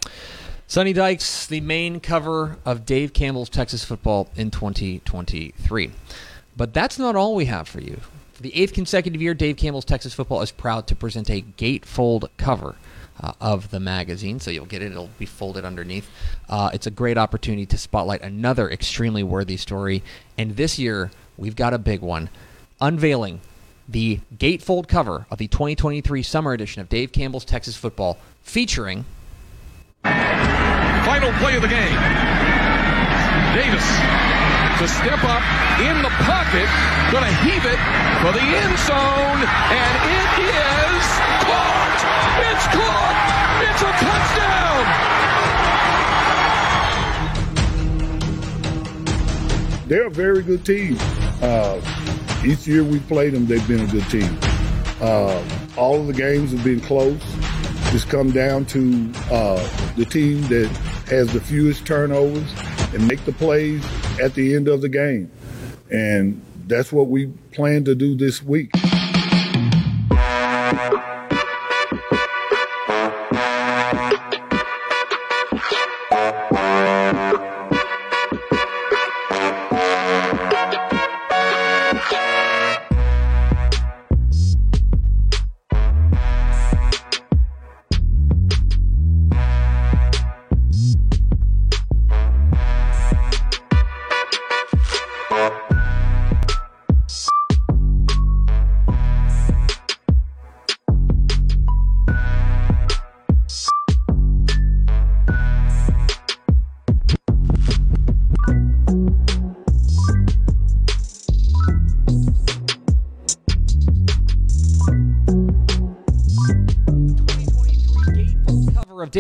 Sonny 0.70 0.92
Dykes, 0.92 1.46
the 1.48 1.62
main 1.62 2.00
cover 2.00 2.58
of 2.66 2.86
Dave 2.86 3.14
Campbell's 3.14 3.50
Texas 3.50 3.86
Football 3.86 4.28
in 4.36 4.52
2023. 4.52 5.92
But 6.58 6.74
that's 6.74 7.00
not 7.00 7.16
all 7.16 7.36
we 7.36 7.46
have 7.46 7.70
for 7.70 7.80
you. 7.80 8.02
For 8.34 8.44
the 8.44 8.54
eighth 8.54 8.74
consecutive 8.74 9.22
year, 9.22 9.34
Dave 9.34 9.56
Campbell's 9.56 9.86
Texas 9.86 10.14
Football 10.14 10.42
is 10.42 10.52
proud 10.52 10.86
to 10.88 10.96
present 10.96 11.30
a 11.30 11.42
gatefold 11.42 12.28
cover 12.38 12.76
uh, 13.22 13.34
of 13.42 13.72
the 13.72 13.80
magazine, 13.80 14.40
so 14.40 14.52
you'll 14.52 14.66
get 14.66 14.82
it. 14.82 14.92
It'll 14.92 15.10
be 15.20 15.26
folded 15.26 15.66
underneath. 15.66 16.10
Uh, 16.50 16.70
it's 16.74 16.88
a 16.88 16.92
great 16.92 17.18
opportunity 17.18 17.66
to 17.68 17.78
spotlight 17.78 18.22
another 18.22 18.70
extremely 18.70 19.24
worthy 19.24 19.58
story. 19.58 20.04
And 20.38 20.56
this 20.56 20.78
year, 20.78 21.12
we've 21.38 21.56
got 21.56 21.74
a 21.74 21.78
big 21.80 22.02
one 22.02 22.30
unveiling 22.80 23.42
the 23.90 24.20
gatefold 24.38 24.88
cover 24.88 25.26
of 25.32 25.38
the 25.38 25.48
2023 25.48 26.22
summer 26.22 26.52
edition 26.52 26.82
of 26.82 26.90
Dave 26.90 27.12
Campbell's 27.12 27.46
Texas 27.46 27.78
Football, 27.78 28.18
featuring 28.42 29.06
Final 30.04 31.32
play 31.40 31.56
of 31.56 31.62
the 31.62 31.68
game. 31.68 31.98
Davis 33.56 34.47
to 34.78 34.88
step 34.88 35.24
up 35.24 35.42
in 35.80 36.04
the 36.04 36.10
pocket, 36.22 36.70
gonna 37.12 37.34
heave 37.42 37.66
it 37.66 37.80
for 38.22 38.32
the 38.32 38.46
end 38.46 38.78
zone, 38.86 39.42
and 39.74 39.94
it 40.06 40.30
is 40.46 41.06
caught! 41.50 41.98
It's 42.46 42.68
caught! 42.68 43.18
It's 43.64 43.82
a 43.82 43.92
touchdown! 44.06 44.86
they're 49.88 50.06
a 50.06 50.12
very 50.12 50.44
good 50.44 50.64
team. 50.64 50.96
Uh, 51.42 51.82
each 52.46 52.68
year 52.68 52.84
we 52.84 53.00
played 53.00 53.34
them, 53.34 53.48
they've 53.48 53.68
been 53.68 53.80
a 53.80 53.88
good 53.88 54.08
team. 54.12 54.38
Uh, 55.02 55.44
all 55.76 56.02
of 56.02 56.08
the 56.08 56.14
games 56.14 56.52
have 56.52 56.64
been 56.64 56.82
close. 56.82 57.20
It's 57.96 58.06
come 58.06 58.30
down 58.30 58.66
to 58.66 59.12
uh, 59.32 59.94
the 59.96 60.06
team 60.06 60.42
that 60.50 60.68
has 61.08 61.34
the 61.34 61.40
fewest 61.40 61.88
turnovers 61.88 62.54
and 62.94 63.08
make 63.08 63.24
the 63.26 63.32
plays 63.34 63.84
at 64.22 64.34
the 64.34 64.56
end 64.56 64.68
of 64.68 64.82
the 64.82 64.90
game. 64.90 65.32
And 65.92 66.44
that's 66.68 66.92
what 66.92 67.08
we 67.08 67.28
plan 67.54 67.86
to 67.86 67.96
do 67.96 68.16
this 68.16 68.44
week. 68.44 68.72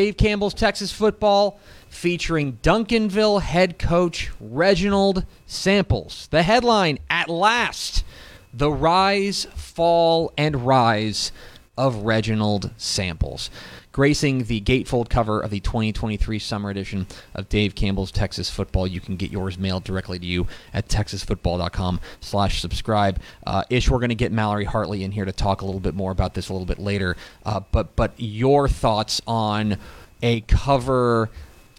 Dave 0.07 0.15
Campbell's 0.15 0.53
Texas 0.53 0.93
Football, 0.93 1.59
featuring 1.89 2.59
Duncanville 2.63 3.41
head 3.41 3.77
coach 3.77 4.31
Reginald 4.39 5.25
Samples. 5.45 6.29
The 6.31 6.43
headline 6.43 6.99
At 7.09 7.27
last, 7.27 8.05
the 8.53 8.71
rise, 8.71 9.47
fall, 9.53 10.31
and 10.37 10.65
rise 10.65 11.33
of 11.77 12.03
Reginald 12.03 12.71
Samples. 12.77 13.49
Gracing 13.91 14.43
the 14.43 14.61
gatefold 14.61 15.09
cover 15.09 15.41
of 15.41 15.49
the 15.49 15.59
2023 15.59 16.37
summer 16.37 16.69
edition 16.69 17.07
of 17.33 17.49
Dave 17.49 17.73
Campbell's 17.73 18.11
Texas 18.11 18.49
Football. 18.49 18.85
You 18.85 19.01
can 19.01 19.15
get 19.15 19.31
yours 19.31 19.57
mailed 19.57 19.83
directly 19.83 20.19
to 20.19 20.25
you 20.25 20.45
at 20.71 20.87
texasfootball.com 20.87 21.99
slash 22.19 22.61
subscribe. 22.61 23.19
Uh, 23.45 23.63
Ish, 23.69 23.89
we're 23.89 23.97
going 23.97 24.09
to 24.09 24.15
get 24.15 24.31
Mallory 24.31 24.65
Hartley 24.65 25.03
in 25.03 25.11
here 25.11 25.25
to 25.25 25.31
talk 25.31 25.61
a 25.61 25.65
little 25.65 25.81
bit 25.81 25.95
more 25.95 26.11
about 26.11 26.35
this 26.35 26.49
a 26.49 26.53
little 26.53 26.67
bit 26.67 26.79
later. 26.79 27.17
Uh, 27.43 27.61
but, 27.71 27.95
but 27.95 28.13
your 28.17 28.67
thoughts 28.67 29.19
on 29.25 29.77
a 30.21 30.41
cover 30.41 31.29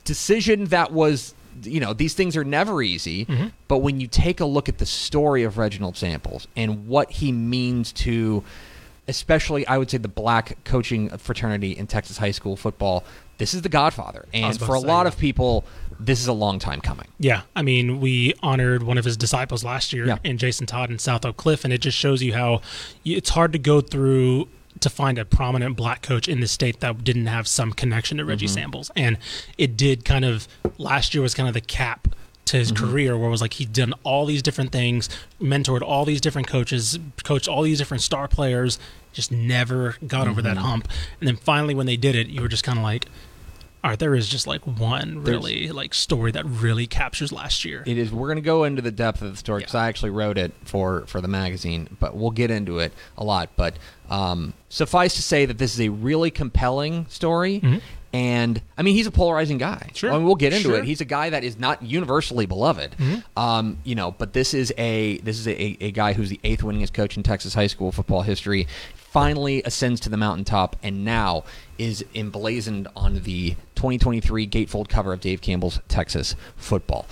decision 0.04 0.66
that 0.66 0.92
was 0.92 1.34
you 1.62 1.80
know 1.80 1.92
these 1.92 2.14
things 2.14 2.36
are 2.36 2.44
never 2.44 2.82
easy 2.82 3.24
mm-hmm. 3.26 3.48
but 3.66 3.78
when 3.78 4.00
you 4.00 4.06
take 4.06 4.40
a 4.40 4.44
look 4.44 4.68
at 4.68 4.78
the 4.78 4.86
story 4.86 5.42
of 5.42 5.58
reginald 5.58 5.96
samples 5.96 6.46
and 6.56 6.86
what 6.86 7.10
he 7.10 7.32
means 7.32 7.92
to 7.92 8.44
especially 9.08 9.66
i 9.66 9.76
would 9.76 9.90
say 9.90 9.98
the 9.98 10.08
black 10.08 10.56
coaching 10.64 11.08
fraternity 11.18 11.72
in 11.72 11.86
texas 11.86 12.16
high 12.18 12.30
school 12.30 12.56
football 12.56 13.02
this 13.38 13.54
is 13.54 13.62
the 13.62 13.68
godfather 13.68 14.26
and 14.32 14.58
for 14.58 14.74
a 14.74 14.80
lot 14.80 15.02
yeah. 15.02 15.08
of 15.08 15.18
people 15.18 15.64
this 16.00 16.20
is 16.20 16.28
a 16.28 16.32
long 16.32 16.58
time 16.58 16.80
coming 16.80 17.06
Yeah, 17.18 17.42
I 17.56 17.62
mean, 17.62 18.00
we 18.00 18.34
honored 18.40 18.84
one 18.84 18.98
of 18.98 19.04
his 19.04 19.16
disciples 19.16 19.64
last 19.64 19.92
year 19.92 20.06
Yeah. 20.06 20.18
in 20.22 20.38
Jason 20.38 20.66
Todd 20.66 20.90
in 20.92 20.98
South 21.00 21.24
Oak 21.24 21.36
Cliff, 21.36 21.64
and 21.64 21.72
it 21.72 21.78
just 21.78 21.98
shows 21.98 22.22
you 22.22 22.34
how 22.34 22.60
it's 23.04 23.30
hard 23.30 23.52
to 23.52 23.58
go 23.58 23.80
through 23.80 24.48
to 24.80 24.90
find 24.90 25.18
a 25.18 25.24
prominent 25.24 25.76
black 25.76 26.02
coach 26.02 26.28
in 26.28 26.40
the 26.40 26.48
state 26.48 26.80
that 26.80 27.04
didn't 27.04 27.26
have 27.26 27.46
some 27.46 27.72
connection 27.72 28.18
to 28.18 28.24
Reggie 28.24 28.46
mm-hmm. 28.46 28.54
Samples, 28.54 28.90
and 28.96 29.18
it 29.56 29.76
did 29.76 30.04
kind 30.04 30.24
of 30.24 30.48
last 30.78 31.14
year 31.14 31.22
was 31.22 31.34
kind 31.34 31.48
of 31.48 31.54
the 31.54 31.60
cap 31.60 32.08
to 32.48 32.56
his 32.56 32.72
mm-hmm. 32.72 32.86
career 32.86 33.16
where 33.16 33.28
it 33.28 33.30
was 33.30 33.42
like 33.42 33.54
he'd 33.54 33.72
done 33.72 33.92
all 34.04 34.24
these 34.24 34.42
different 34.42 34.72
things 34.72 35.08
mentored 35.40 35.82
all 35.82 36.06
these 36.06 36.20
different 36.20 36.48
coaches 36.48 36.98
coached 37.22 37.46
all 37.46 37.62
these 37.62 37.76
different 37.76 38.02
star 38.02 38.26
players 38.26 38.78
just 39.12 39.30
never 39.30 39.96
got 40.06 40.26
over 40.26 40.40
that 40.40 40.56
mm-hmm. 40.56 40.64
hump. 40.64 40.88
And 41.20 41.28
then 41.28 41.36
finally 41.36 41.74
when 41.74 41.86
they 41.86 41.96
did 41.96 42.14
it 42.14 42.28
you 42.28 42.40
were 42.40 42.48
just 42.48 42.64
kind 42.64 42.78
of 42.78 42.84
like 42.84 43.06
all 43.88 43.92
right 43.92 43.98
there 43.98 44.14
is 44.14 44.28
just 44.28 44.46
like 44.46 44.60
one 44.66 45.24
There's- 45.24 45.38
really 45.42 45.68
like 45.70 45.94
story 45.94 46.30
that 46.32 46.44
really 46.44 46.86
captures 46.86 47.32
last 47.32 47.64
year 47.64 47.82
It 47.86 47.96
is. 47.96 48.12
We're 48.12 48.26
going 48.26 48.36
to 48.36 48.42
go 48.42 48.64
into 48.64 48.82
the 48.82 48.90
depth 48.90 49.22
of 49.22 49.30
the 49.30 49.36
story 49.38 49.60
because 49.60 49.74
I 49.74 49.88
actually 49.88 50.10
wrote 50.10 50.36
it 50.36 50.52
for 50.64 51.06
for 51.06 51.22
the 51.22 51.28
magazine, 51.28 51.96
but 51.98 52.14
we'll 52.14 52.30
get 52.30 52.50
into 52.50 52.80
it 52.80 52.92
a 53.16 53.24
lot. 53.24 53.48
But 53.56 53.76
um, 54.10 54.52
suffice 54.68 55.14
to 55.14 55.22
say 55.22 55.46
that 55.46 55.56
this 55.56 55.72
is 55.72 55.80
a 55.80 55.88
really 55.88 56.30
compelling 56.30 57.06
story. 57.08 57.62
And 58.12 58.60
I 58.76 58.82
mean, 58.82 58.94
he's 58.94 59.06
a 59.06 59.10
polarizing 59.10 59.58
guy. 59.58 59.76
Mm-hmm. 59.86 59.94
Sure. 59.94 60.10
I 60.12 60.16
mean, 60.16 60.24
we'll 60.24 60.34
get 60.34 60.52
into 60.54 60.68
Sure. 60.70 60.78
it. 60.78 60.84
He's 60.84 61.00
a 61.02 61.04
guy 61.06 61.30
that 61.30 61.44
is 61.44 61.58
not 61.58 61.82
universally 61.82 62.46
beloved. 62.46 62.92
Mm-hmm. 62.98 63.38
Um, 63.38 63.78
you 63.84 63.94
know, 63.94 64.10
but 64.12 64.32
this 64.34 64.52
is 64.54 64.72
a 64.78 65.18
this 65.18 65.38
is 65.38 65.46
a, 65.48 65.76
a 65.80 65.90
guy 65.92 66.12
who's 66.14 66.30
the 66.30 66.40
eighth 66.44 66.62
winningest 66.62 66.92
coach 66.94 67.16
in 67.16 67.22
Texas 67.22 67.54
high 67.54 67.66
school 67.66 67.92
football 67.92 68.22
history. 68.22 68.66
Finally 69.10 69.62
ascends 69.64 70.00
to 70.00 70.10
the 70.10 70.16
mountaintop, 70.16 70.76
and 70.82 71.04
now 71.04 71.44
is 71.78 72.04
emblazoned 72.14 72.86
on 72.94 73.22
the 73.22 73.50
2023 73.74 74.46
gatefold 74.46 74.88
cover 74.88 75.14
of 75.14 75.20
Dave 75.20 75.40
Campbell's 75.40 75.80
Texas 75.88 76.36
Football. 76.56 77.06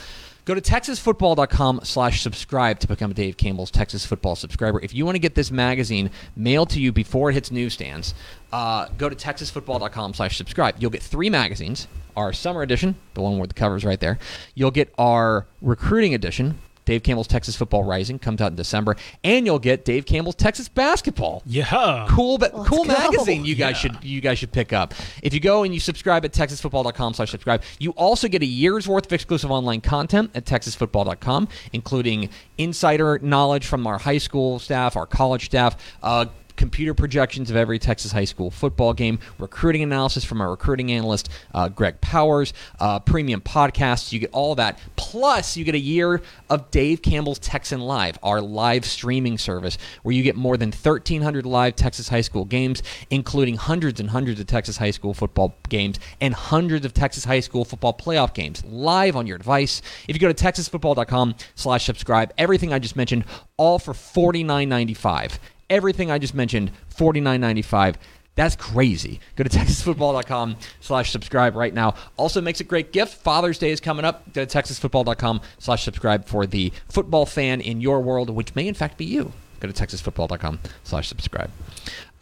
Go 0.44 0.54
to 0.54 0.60
texasfootball.com 0.60 1.80
slash 1.82 2.22
subscribe 2.22 2.78
to 2.78 2.86
become 2.86 3.10
a 3.10 3.14
Dave 3.14 3.36
Campbell's 3.36 3.70
Texas 3.70 4.06
Football 4.06 4.36
subscriber. 4.36 4.80
If 4.80 4.94
you 4.94 5.04
want 5.04 5.16
to 5.16 5.20
get 5.20 5.34
this 5.34 5.50
magazine 5.50 6.10
mailed 6.36 6.70
to 6.70 6.80
you 6.80 6.92
before 6.92 7.30
it 7.30 7.34
hits 7.34 7.50
newsstands, 7.50 8.14
uh, 8.52 8.86
go 8.96 9.08
to 9.08 9.16
texasfootball.com 9.16 10.14
slash 10.14 10.36
subscribe. 10.36 10.76
You'll 10.78 10.92
get 10.92 11.02
three 11.02 11.30
magazines. 11.30 11.88
Our 12.16 12.32
summer 12.32 12.62
edition, 12.62 12.94
the 13.14 13.22
one 13.22 13.38
where 13.38 13.48
the 13.48 13.54
cover's 13.54 13.84
right 13.84 13.98
there. 13.98 14.18
You'll 14.54 14.70
get 14.70 14.94
our 14.96 15.46
recruiting 15.60 16.14
edition, 16.14 16.58
Dave 16.86 17.02
Campbell's 17.02 17.26
Texas 17.26 17.54
Football 17.54 17.84
Rising, 17.84 18.18
comes 18.18 18.40
out 18.40 18.52
in 18.52 18.56
December. 18.56 18.96
And 19.22 19.44
you'll 19.44 19.58
get 19.58 19.84
Dave 19.84 20.06
Campbell's 20.06 20.36
Texas 20.36 20.68
Basketball 20.68 21.42
yeah 21.44 22.06
cool 22.08 22.38
but 22.38 22.52
cool 22.52 22.84
go. 22.84 22.92
magazine 22.92 23.44
you 23.44 23.54
guys 23.54 23.76
should 23.76 24.02
you 24.02 24.20
guys 24.20 24.38
should 24.38 24.52
pick 24.52 24.72
up 24.72 24.94
if 25.22 25.34
you 25.34 25.40
go 25.40 25.64
and 25.64 25.74
you 25.74 25.80
subscribe 25.80 26.24
at 26.24 26.32
texasfootball.com 26.32 27.14
slash 27.14 27.30
subscribe 27.30 27.62
you 27.78 27.90
also 27.92 28.28
get 28.28 28.42
a 28.42 28.46
year's 28.46 28.88
worth 28.88 29.06
of 29.06 29.12
exclusive 29.12 29.50
online 29.50 29.80
content 29.80 30.30
at 30.34 30.44
texasfootball.com 30.44 31.48
including 31.72 32.28
insider 32.58 33.18
knowledge 33.20 33.66
from 33.66 33.86
our 33.86 33.98
high 33.98 34.18
school 34.18 34.58
staff 34.58 34.96
our 34.96 35.06
college 35.06 35.46
staff 35.46 35.76
uh, 36.02 36.26
computer 36.56 36.94
projections 36.94 37.50
of 37.50 37.56
every 37.56 37.78
Texas 37.78 38.12
high 38.12 38.24
school 38.24 38.50
football 38.50 38.92
game, 38.92 39.18
recruiting 39.38 39.82
analysis 39.82 40.24
from 40.24 40.40
our 40.40 40.50
recruiting 40.50 40.90
analyst, 40.92 41.28
uh, 41.54 41.68
Greg 41.68 42.00
Powers, 42.00 42.52
uh, 42.80 42.98
premium 42.98 43.40
podcasts. 43.40 44.12
You 44.12 44.20
get 44.20 44.30
all 44.32 44.54
that. 44.56 44.78
Plus, 44.96 45.56
you 45.56 45.64
get 45.64 45.74
a 45.74 45.78
year 45.78 46.22
of 46.50 46.70
Dave 46.70 47.02
Campbell's 47.02 47.38
Texan 47.38 47.80
Live, 47.80 48.18
our 48.22 48.40
live 48.40 48.84
streaming 48.84 49.38
service, 49.38 49.78
where 50.02 50.14
you 50.14 50.22
get 50.22 50.36
more 50.36 50.56
than 50.56 50.70
1,300 50.70 51.46
live 51.46 51.76
Texas 51.76 52.08
high 52.08 52.20
school 52.20 52.44
games, 52.44 52.82
including 53.10 53.56
hundreds 53.56 54.00
and 54.00 54.10
hundreds 54.10 54.40
of 54.40 54.46
Texas 54.46 54.76
high 54.76 54.90
school 54.90 55.14
football 55.14 55.54
games 55.68 55.98
and 56.20 56.34
hundreds 56.34 56.84
of 56.84 56.94
Texas 56.94 57.24
high 57.24 57.40
school 57.40 57.64
football 57.64 57.92
playoff 57.94 58.34
games 58.34 58.64
live 58.64 59.16
on 59.16 59.26
your 59.26 59.38
device. 59.38 59.82
If 60.08 60.16
you 60.16 60.20
go 60.20 60.32
to 60.32 60.44
texasfootball.com 60.44 61.34
slash 61.54 61.84
subscribe, 61.84 62.32
everything 62.38 62.72
I 62.72 62.78
just 62.78 62.96
mentioned, 62.96 63.24
all 63.56 63.78
for 63.78 63.92
$49.95 63.92 65.38
everything 65.70 66.10
I 66.10 66.18
just 66.18 66.34
mentioned, 66.34 66.70
forty 66.88 67.20
nine 67.20 67.40
ninety 67.40 67.62
five. 67.62 67.96
That's 68.34 68.54
crazy. 68.54 69.18
Go 69.36 69.44
to 69.44 69.50
texasfootball.com 69.58 70.56
slash 70.80 71.10
subscribe 71.10 71.56
right 71.56 71.72
now. 71.72 71.94
Also 72.18 72.42
makes 72.42 72.60
a 72.60 72.64
great 72.64 72.92
gift. 72.92 73.14
Father's 73.14 73.58
Day 73.58 73.70
is 73.70 73.80
coming 73.80 74.04
up. 74.04 74.30
Go 74.34 74.44
to 74.44 74.58
texasfootball.com 74.58 75.40
slash 75.58 75.84
subscribe 75.84 76.26
for 76.26 76.46
the 76.46 76.70
football 76.86 77.24
fan 77.24 77.62
in 77.62 77.80
your 77.80 78.00
world, 78.02 78.28
which 78.28 78.54
may 78.54 78.68
in 78.68 78.74
fact 78.74 78.98
be 78.98 79.06
you. 79.06 79.32
Go 79.60 79.68
to 79.70 79.72
texasfootball.com 79.86 80.58
slash 80.84 81.08
subscribe. 81.08 81.50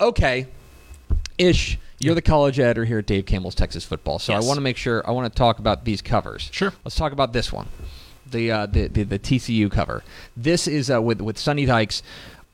Okay. 0.00 0.46
Ish, 1.36 1.78
you're 1.98 2.14
the 2.14 2.22
college 2.22 2.60
editor 2.60 2.84
here 2.84 3.00
at 3.00 3.06
Dave 3.06 3.26
Campbell's 3.26 3.56
Texas 3.56 3.84
Football. 3.84 4.20
So 4.20 4.34
Yes. 4.34 4.44
I 4.44 4.46
want 4.46 4.56
to 4.56 4.60
make 4.60 4.76
sure 4.76 5.02
I 5.08 5.10
want 5.10 5.32
to 5.32 5.36
talk 5.36 5.58
about 5.58 5.84
these 5.84 6.00
covers. 6.00 6.48
Sure. 6.52 6.72
Let's 6.84 6.94
talk 6.94 7.10
about 7.10 7.32
this 7.32 7.52
one. 7.52 7.66
The, 8.26 8.50
uh, 8.52 8.66
the, 8.66 8.86
the 8.88 9.02
the 9.02 9.18
TCU 9.18 9.70
cover. 9.70 10.02
This 10.36 10.66
is 10.66 10.90
uh, 10.90 11.00
with 11.02 11.20
with 11.20 11.38
Sonny 11.38 11.66
Dykes. 11.66 12.02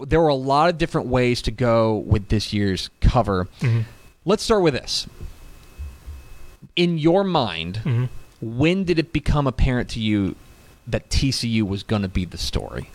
There 0.06 0.20
were 0.20 0.28
a 0.28 0.34
lot 0.34 0.68
of 0.68 0.78
different 0.78 1.08
ways 1.08 1.42
to 1.42 1.50
go 1.50 1.96
with 1.96 2.28
this 2.28 2.52
year's 2.52 2.90
cover. 3.00 3.48
Mm-hmm. 3.60 3.80
Let's 4.24 4.42
start 4.42 4.62
with 4.62 4.74
this. 4.74 5.06
In 6.76 6.98
your 6.98 7.24
mind, 7.24 7.80
mm-hmm. 7.84 8.04
when 8.40 8.84
did 8.84 8.98
it 8.98 9.12
become 9.12 9.46
apparent 9.46 9.88
to 9.90 10.00
you 10.00 10.36
that 10.86 11.08
TCU 11.08 11.62
was 11.62 11.82
going 11.82 12.02
to 12.02 12.08
be 12.08 12.24
the 12.24 12.38
story? 12.38 12.90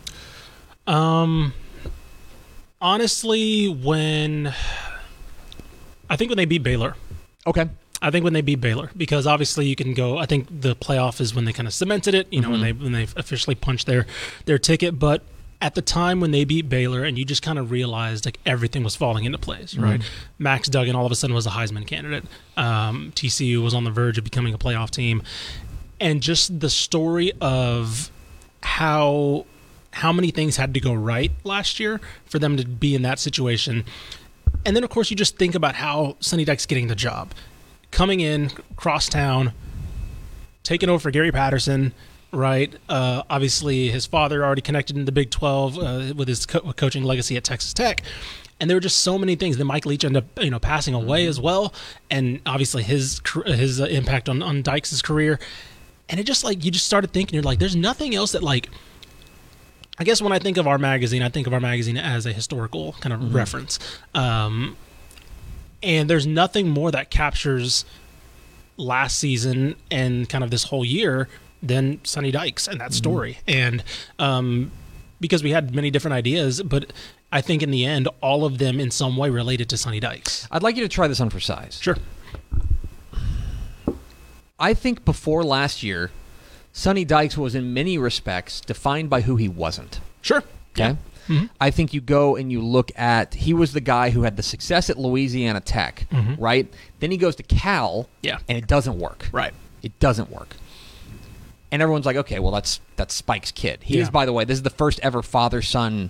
Um, 0.87 1.53
honestly, 2.81 3.67
when 3.67 4.53
I 6.09 6.15
think 6.15 6.29
when 6.29 6.37
they 6.37 6.45
beat 6.45 6.63
Baylor, 6.63 6.95
Okay. 7.47 7.69
I 8.01 8.11
think 8.11 8.23
when 8.23 8.33
they 8.33 8.41
beat 8.41 8.61
Baylor, 8.61 8.91
because 8.95 9.25
obviously 9.25 9.67
you 9.67 9.75
can 9.75 9.93
go. 9.93 10.17
I 10.17 10.25
think 10.25 10.47
the 10.61 10.75
playoff 10.75 11.21
is 11.21 11.33
when 11.33 11.45
they 11.45 11.53
kind 11.53 11.67
of 11.67 11.73
cemented 11.73 12.13
it. 12.13 12.31
You 12.31 12.41
know, 12.41 12.49
when 12.49 12.59
mm-hmm. 12.59 12.79
they 12.79 12.83
when 12.83 12.91
they 12.91 13.03
officially 13.15 13.55
punched 13.55 13.87
their 13.87 14.05
their 14.45 14.57
ticket. 14.57 14.99
But 14.99 15.23
at 15.65 15.73
the 15.73 15.81
time 15.81 16.19
when 16.19 16.29
they 16.29 16.45
beat 16.45 16.69
Baylor, 16.69 17.03
and 17.03 17.17
you 17.17 17.25
just 17.25 17.41
kind 17.41 17.57
of 17.57 17.71
realized 17.71 18.23
like 18.25 18.37
everything 18.45 18.83
was 18.83 18.95
falling 18.95 19.25
into 19.25 19.39
place, 19.39 19.75
right? 19.75 19.99
Max 20.37 20.69
Duggan 20.69 20.95
all 20.95 21.07
of 21.07 21.11
a 21.11 21.15
sudden 21.15 21.33
was 21.33 21.47
a 21.47 21.49
Heisman 21.49 21.87
candidate. 21.87 22.23
Um, 22.55 23.11
TCU 23.15 23.63
was 23.63 23.73
on 23.73 23.83
the 23.83 23.89
verge 23.89 24.19
of 24.19 24.23
becoming 24.23 24.53
a 24.53 24.59
playoff 24.59 24.91
team, 24.91 25.23
and 25.99 26.21
just 26.21 26.59
the 26.59 26.69
story 26.69 27.31
of 27.41 28.11
how 28.61 29.47
how 29.89 30.13
many 30.13 30.29
things 30.29 30.57
had 30.57 30.75
to 30.75 30.79
go 30.79 30.93
right 30.93 31.31
last 31.43 31.79
year 31.79 31.99
for 32.25 32.37
them 32.37 32.57
to 32.57 32.67
be 32.67 32.93
in 32.93 33.01
that 33.01 33.17
situation. 33.17 33.85
And 34.67 34.75
then, 34.75 34.83
of 34.83 34.91
course, 34.91 35.09
you 35.09 35.17
just 35.17 35.35
think 35.39 35.55
about 35.55 35.73
how 35.73 36.15
Sonny 36.19 36.45
Dykes 36.45 36.67
getting 36.67 36.89
the 36.89 36.95
job, 36.95 37.31
coming 37.89 38.19
in 38.19 38.51
crosstown, 38.75 39.51
taking 40.61 40.89
over 40.89 40.99
for 40.99 41.09
Gary 41.09 41.31
Patterson. 41.31 41.91
Right. 42.31 42.73
Uh, 42.89 43.23
obviously, 43.29 43.89
his 43.89 44.05
father 44.05 44.43
already 44.43 44.61
connected 44.61 44.97
in 44.97 45.05
the 45.05 45.11
Big 45.11 45.29
Twelve 45.29 45.77
uh, 45.77 46.13
with 46.15 46.27
his 46.27 46.45
co- 46.45 46.73
coaching 46.73 47.03
legacy 47.03 47.37
at 47.37 47.43
Texas 47.43 47.73
Tech, 47.73 48.01
and 48.59 48.69
there 48.69 48.75
were 48.75 48.81
just 48.81 48.99
so 48.99 49.17
many 49.17 49.35
things. 49.35 49.57
Then 49.57 49.67
Mike 49.67 49.85
Leach 49.85 50.03
ended 50.03 50.23
up, 50.23 50.43
you 50.43 50.49
know, 50.49 50.59
passing 50.59 50.93
away 50.93 51.27
as 51.27 51.39
well, 51.39 51.73
and 52.11 52.41
obviously 52.45 52.83
his 52.83 53.21
his 53.45 53.79
uh, 53.79 53.85
impact 53.85 54.27
on 54.27 54.41
on 54.43 54.61
Dykes' 54.61 55.01
career. 55.01 55.39
And 56.09 56.19
it 56.19 56.25
just 56.25 56.43
like 56.43 56.63
you 56.63 56.71
just 56.71 56.85
started 56.85 57.11
thinking, 57.11 57.35
you're 57.35 57.43
like, 57.43 57.59
there's 57.59 57.75
nothing 57.75 58.13
else 58.13 58.33
that 58.33 58.43
like 58.43 58.69
I 59.97 60.03
guess 60.03 60.21
when 60.21 60.33
I 60.33 60.39
think 60.39 60.57
of 60.57 60.67
our 60.67 60.77
magazine, 60.77 61.21
I 61.21 61.29
think 61.29 61.47
of 61.47 61.53
our 61.53 61.59
magazine 61.59 61.97
as 61.97 62.25
a 62.25 62.33
historical 62.33 62.93
kind 62.99 63.13
of 63.13 63.33
reference. 63.33 63.79
Um, 64.13 64.75
and 65.81 66.09
there's 66.09 66.27
nothing 66.27 66.69
more 66.69 66.91
that 66.91 67.09
captures 67.09 67.85
last 68.77 69.17
season 69.17 69.75
and 69.89 70.27
kind 70.27 70.43
of 70.43 70.51
this 70.51 70.65
whole 70.65 70.83
year 70.83 71.29
than 71.67 72.03
Sonny 72.03 72.31
Dykes 72.31 72.67
and 72.67 72.79
that 72.79 72.91
mm-hmm. 72.91 72.93
story. 72.93 73.37
And 73.47 73.83
um, 74.19 74.71
because 75.19 75.43
we 75.43 75.51
had 75.51 75.73
many 75.73 75.91
different 75.91 76.13
ideas, 76.13 76.61
but 76.61 76.91
I 77.31 77.41
think 77.41 77.63
in 77.63 77.71
the 77.71 77.85
end, 77.85 78.07
all 78.21 78.45
of 78.45 78.57
them 78.57 78.79
in 78.79 78.91
some 78.91 79.17
way 79.17 79.29
related 79.29 79.69
to 79.69 79.77
Sonny 79.77 79.99
Dykes. 79.99 80.47
I'd 80.51 80.63
like 80.63 80.75
you 80.75 80.83
to 80.83 80.89
try 80.89 81.07
this 81.07 81.19
on 81.19 81.29
for 81.29 81.39
size. 81.39 81.79
Sure. 81.81 81.97
I 84.57 84.73
think 84.73 85.03
before 85.03 85.43
last 85.43 85.83
year, 85.83 86.11
Sonny 86.71 87.05
Dykes 87.05 87.37
was 87.37 87.55
in 87.55 87.73
many 87.73 87.97
respects 87.97 88.61
defined 88.61 89.09
by 89.09 89.21
who 89.21 89.35
he 89.35 89.49
wasn't. 89.49 89.99
Sure. 90.21 90.43
Okay. 90.73 90.97
Mm-hmm. 91.27 91.45
I 91.59 91.71
think 91.71 91.93
you 91.93 92.01
go 92.01 92.35
and 92.35 92.51
you 92.51 92.61
look 92.61 92.91
at 92.95 93.33
he 93.33 93.53
was 93.53 93.73
the 93.73 93.81
guy 93.81 94.11
who 94.11 94.23
had 94.23 94.37
the 94.37 94.43
success 94.43 94.89
at 94.89 94.97
Louisiana 94.97 95.59
Tech, 95.59 96.05
mm-hmm. 96.11 96.41
right? 96.41 96.71
Then 96.99 97.11
he 97.11 97.17
goes 97.17 97.35
to 97.37 97.43
Cal, 97.43 98.07
Yeah. 98.21 98.37
and 98.47 98.57
it 98.57 98.67
doesn't 98.67 98.99
work. 98.99 99.29
Right. 99.31 99.53
It 99.81 99.97
doesn't 99.99 100.29
work. 100.29 100.55
And 101.75 101.81
everyone's 101.81 102.05
like, 102.05 102.15
okay, 102.15 102.39
well 102.39 102.51
that's 102.53 102.79
that's 102.95 103.13
Spike's 103.13 103.51
kid. 103.51 103.83
He 103.83 103.95
is, 103.95 103.97
Yeah. 103.97 104.03
Mm-hmm. 104.05 104.13
by 104.13 104.25
the 104.25 104.31
way, 104.33 104.45
this 104.45 104.55
is 104.57 104.63
the 104.63 104.69
first 104.69 104.99
ever 105.03 105.21
father 105.21 105.61
son 105.61 106.09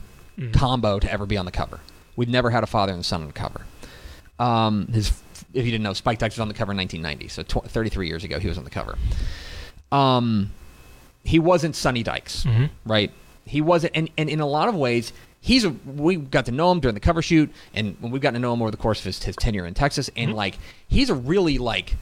combo 0.53 0.99
to 0.99 1.11
ever 1.11 1.25
be 1.25 1.37
on 1.37 1.45
the 1.45 1.51
cover. 1.51 1.79
We've 2.15 2.29
never 2.29 2.51
had 2.51 2.63
a 2.63 2.67
father 2.67 2.93
and 2.93 3.03
son 3.03 3.21
on 3.21 3.27
the 3.27 3.33
cover. 3.33 3.65
Um, 4.37 4.85
his, 4.87 5.09
if 5.53 5.65
you 5.65 5.71
didn't 5.71 5.81
know, 5.83 5.93
Spike 5.93 6.19
Dykes 6.19 6.35
was 6.35 6.41
on 6.41 6.49
the 6.49 6.53
cover 6.53 6.71
in 6.71 6.77
1990, 6.77 7.29
so 7.29 7.41
tw- 7.61 7.67
33 7.67 8.07
years 8.07 8.23
ago 8.23 8.37
he 8.37 8.47
was 8.47 8.57
on 8.59 8.63
the 8.63 8.69
cover. 8.69 8.95
Um, 9.91 10.51
he 11.23 11.39
wasn't 11.39 11.75
Sonny 11.75 12.03
Dykes, 12.03 12.45
right? 12.85 13.11
He 13.45 13.61
wasn't, 13.61 13.93
and, 13.95 14.09
and 14.17 14.29
in 14.29 14.39
a 14.39 14.45
lot 14.45 14.69
of 14.69 14.75
ways, 14.75 15.13
he's 15.41 15.63
a. 15.63 15.69
We 15.69 16.17
got 16.17 16.45
to 16.45 16.51
know 16.51 16.71
him 16.71 16.79
during 16.79 16.93
the 16.95 16.99
cover 16.99 17.21
shoot, 17.21 17.51
and 17.73 17.95
when 17.99 18.11
we've 18.11 18.21
gotten 18.21 18.35
to 18.35 18.39
know 18.39 18.53
him 18.53 18.61
over 18.61 18.71
the 18.71 18.77
course 18.77 18.99
of 18.99 19.05
his, 19.05 19.23
his 19.23 19.35
tenure 19.35 19.65
in 19.65 19.73
Texas, 19.73 20.09
and 20.15 20.33
like 20.33 20.57
he's 20.87 21.09
a 21.09 21.15
really 21.15 21.57
like 21.57 21.95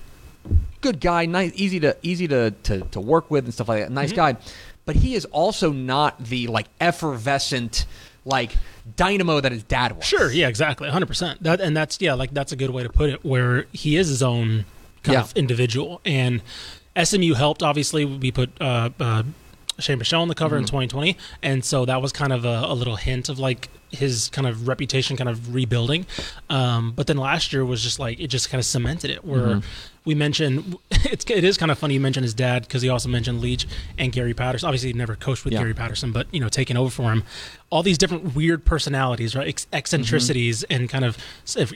good 0.81 0.99
guy, 0.99 1.25
nice, 1.25 1.51
easy 1.55 1.79
to 1.81 1.95
easy 2.01 2.27
to 2.27 2.51
to, 2.63 2.81
to 2.81 2.99
work 2.99 3.29
with 3.31 3.45
and 3.45 3.53
stuff 3.53 3.67
like 3.67 3.81
that. 3.83 3.91
Nice 3.91 4.11
guy, 4.13 4.35
but 4.85 4.95
he 4.95 5.15
is 5.15 5.25
also 5.25 5.71
not 5.71 6.23
the 6.23 6.47
like 6.47 6.67
effervescent 6.81 7.85
like 8.25 8.55
dynamo 8.95 9.39
that 9.41 9.51
his 9.51 9.63
dad 9.63 9.95
was. 9.97 10.05
Sure. 10.05 10.31
Yeah. 10.31 10.47
Exactly. 10.47 10.89
Hundred 10.89 11.07
percent. 11.07 11.43
That 11.43 11.59
and 11.61 11.75
that's 11.75 11.99
yeah. 12.01 12.13
Like 12.13 12.33
that's 12.33 12.51
a 12.51 12.55
good 12.55 12.69
way 12.69 12.83
to 12.83 12.89
put 12.89 13.09
it. 13.09 13.23
Where 13.25 13.65
he 13.73 13.95
is 13.97 14.07
his 14.09 14.23
own 14.23 14.65
kind 15.03 15.13
Yeah. 15.15 15.21
of 15.21 15.33
individual, 15.35 16.01
and 16.05 16.41
SMU 17.01 17.33
helped. 17.33 17.63
Obviously, 17.63 18.05
we 18.05 18.31
put 18.31 18.49
uh, 18.61 18.89
uh, 18.99 19.23
Shane 19.79 19.99
Buechele 19.99 20.21
on 20.21 20.27
the 20.29 20.35
cover 20.35 20.55
Mm-hmm. 20.55 20.61
in 20.63 20.87
2020, 20.87 21.17
and 21.41 21.65
so 21.65 21.85
that 21.85 22.01
was 22.01 22.11
kind 22.13 22.31
of 22.31 22.45
a, 22.45 22.63
a 22.67 22.73
little 22.73 22.95
hint 22.95 23.27
of 23.29 23.39
like 23.39 23.69
his 23.89 24.29
kind 24.29 24.47
of 24.47 24.67
reputation 24.67 25.17
kind 25.17 25.29
of 25.29 25.53
rebuilding. 25.53 26.05
Um, 26.49 26.93
but 26.95 27.07
then 27.07 27.17
last 27.17 27.51
year 27.53 27.65
was 27.65 27.81
just 27.83 27.99
like 27.99 28.19
it 28.19 28.27
just 28.27 28.49
kind 28.49 28.59
of 28.59 28.65
cemented 28.65 29.09
it. 29.11 29.25
Where 29.25 29.41
Mm-hmm. 29.41 29.67
We 30.05 30.15
mentioned 30.15 30.77
it's 30.91 31.25
it 31.29 31.43
is 31.43 31.57
kind 31.57 31.71
of 31.71 31.77
funny 31.77 31.93
you 31.93 31.99
mentioned 31.99 32.23
his 32.23 32.33
dad 32.33 32.63
because 32.63 32.81
he 32.81 32.89
also 32.89 33.09
mentioned 33.09 33.41
Leach 33.41 33.67
and 33.97 34.11
Gary 34.11 34.33
Patterson. 34.33 34.67
Obviously, 34.67 34.89
he 34.89 34.93
never 34.93 35.15
coached 35.15 35.43
with 35.45 35.53
Yeah. 35.53 35.59
Gary 35.59 35.73
Patterson, 35.73 36.11
but 36.11 36.27
you 36.33 36.39
know, 36.39 36.49
taking 36.49 36.77
over 36.77 36.89
for 36.89 37.11
him, 37.11 37.23
all 37.69 37.83
these 37.83 37.97
different 37.97 38.35
weird 38.35 38.65
personalities, 38.65 39.35
right? 39.35 39.47
Ex- 39.47 39.67
eccentricities, 39.73 40.63
mm-hmm. 40.63 40.81
and 40.81 40.89
kind 40.89 41.05
of 41.05 41.17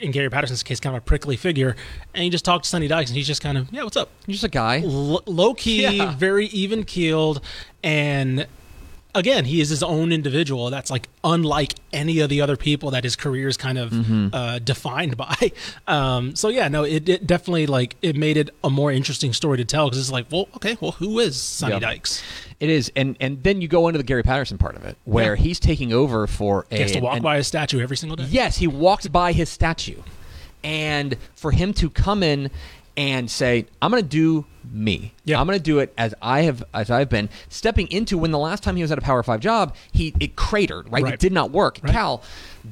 in 0.00 0.10
Gary 0.10 0.30
Patterson's 0.30 0.62
case, 0.62 0.80
kind 0.80 0.94
of 0.96 1.02
a 1.02 1.04
prickly 1.04 1.36
figure. 1.36 1.74
And 2.14 2.24
you 2.24 2.30
just 2.30 2.44
talk 2.44 2.62
to 2.62 2.68
Sonny 2.68 2.88
Dykes, 2.88 3.10
and 3.10 3.16
he's 3.16 3.26
just 3.26 3.42
kind 3.42 3.58
of 3.58 3.72
yeah, 3.72 3.84
what's 3.84 3.96
up? 3.96 4.10
He's 4.26 4.36
just 4.36 4.44
a 4.44 4.48
guy. 4.48 4.80
L- 4.82 5.22
low 5.26 5.54
key, 5.54 5.82
Yeah. 5.82 6.14
very 6.14 6.46
even 6.46 6.84
keeled, 6.84 7.40
and 7.82 8.46
again, 9.18 9.44
he 9.44 9.60
is 9.60 9.68
his 9.68 9.82
own 9.82 10.12
individual. 10.12 10.70
That's 10.70 10.90
like 10.90 11.08
unlike 11.22 11.74
any 11.92 12.20
of 12.20 12.28
the 12.30 12.40
other 12.40 12.56
people 12.56 12.90
that 12.92 13.04
his 13.04 13.16
career 13.16 13.48
is 13.48 13.56
kind 13.56 13.76
of 13.78 13.90
Mm-hmm. 13.90 14.28
uh, 14.32 14.58
defined 14.60 15.16
by. 15.16 15.52
Um, 15.86 16.36
so 16.36 16.48
yeah, 16.48 16.68
no, 16.68 16.84
it, 16.84 17.08
it 17.08 17.26
definitely 17.26 17.66
like 17.66 17.96
it 18.02 18.14
made 18.14 18.36
it 18.36 18.50
a 18.62 18.68
more 18.70 18.92
interesting 18.92 19.32
story 19.32 19.56
to 19.58 19.64
tell 19.64 19.86
because 19.86 19.98
it's 20.00 20.12
like, 20.12 20.26
well, 20.30 20.48
okay, 20.56 20.76
well, 20.80 20.92
who 20.92 21.18
is 21.18 21.40
Sonny 21.40 21.72
Yep. 21.74 21.82
Dykes? 21.82 22.22
It 22.60 22.68
is, 22.70 22.92
and 22.96 23.16
and 23.20 23.42
then 23.42 23.60
you 23.62 23.68
go 23.68 23.88
into 23.88 23.98
the 23.98 24.04
Gary 24.04 24.22
Patterson 24.22 24.58
part 24.58 24.76
of 24.76 24.84
it, 24.84 24.96
where 25.04 25.34
Yeah. 25.34 25.42
he's 25.42 25.58
taking 25.60 25.92
over 25.92 26.26
for 26.26 26.66
a. 26.70 26.76
He 26.76 26.82
has 26.82 26.92
to 26.92 27.00
walk 27.00 27.16
an- 27.16 27.22
by 27.22 27.36
a 27.38 27.44
statue 27.44 27.80
every 27.80 27.96
single 27.96 28.16
day. 28.16 28.24
Yes, 28.28 28.58
he 28.58 28.66
walks 28.66 29.06
by 29.08 29.32
his 29.32 29.48
statue. 29.48 30.00
And 30.64 31.16
for 31.36 31.52
him 31.52 31.72
to 31.74 31.88
come 31.88 32.22
in 32.22 32.50
and 32.98 33.30
say, 33.30 33.64
I'm 33.80 33.92
going 33.92 34.02
to 34.02 34.08
do 34.08 34.44
me. 34.70 35.14
Yeah. 35.24 35.40
I'm 35.40 35.46
going 35.46 35.56
to 35.56 35.62
do 35.62 35.78
it 35.78 35.94
as 35.96 36.14
I 36.20 36.42
have 36.42 36.64
as 36.74 36.90
I've 36.90 37.08
been 37.08 37.30
stepping 37.48 37.86
into 37.90 38.18
when 38.18 38.32
the 38.32 38.38
last 38.38 38.62
time 38.62 38.74
he 38.76 38.82
was 38.82 38.90
at 38.90 38.98
a 38.98 39.00
Power 39.00 39.22
5 39.22 39.40
job, 39.40 39.76
he 39.92 40.12
it 40.18 40.34
cratered, 40.36 40.90
right? 40.90 41.04
Right. 41.04 41.14
It 41.14 41.20
did 41.20 41.32
not 41.32 41.52
work. 41.52 41.78
Right. 41.82 41.92
Cal, 41.92 42.22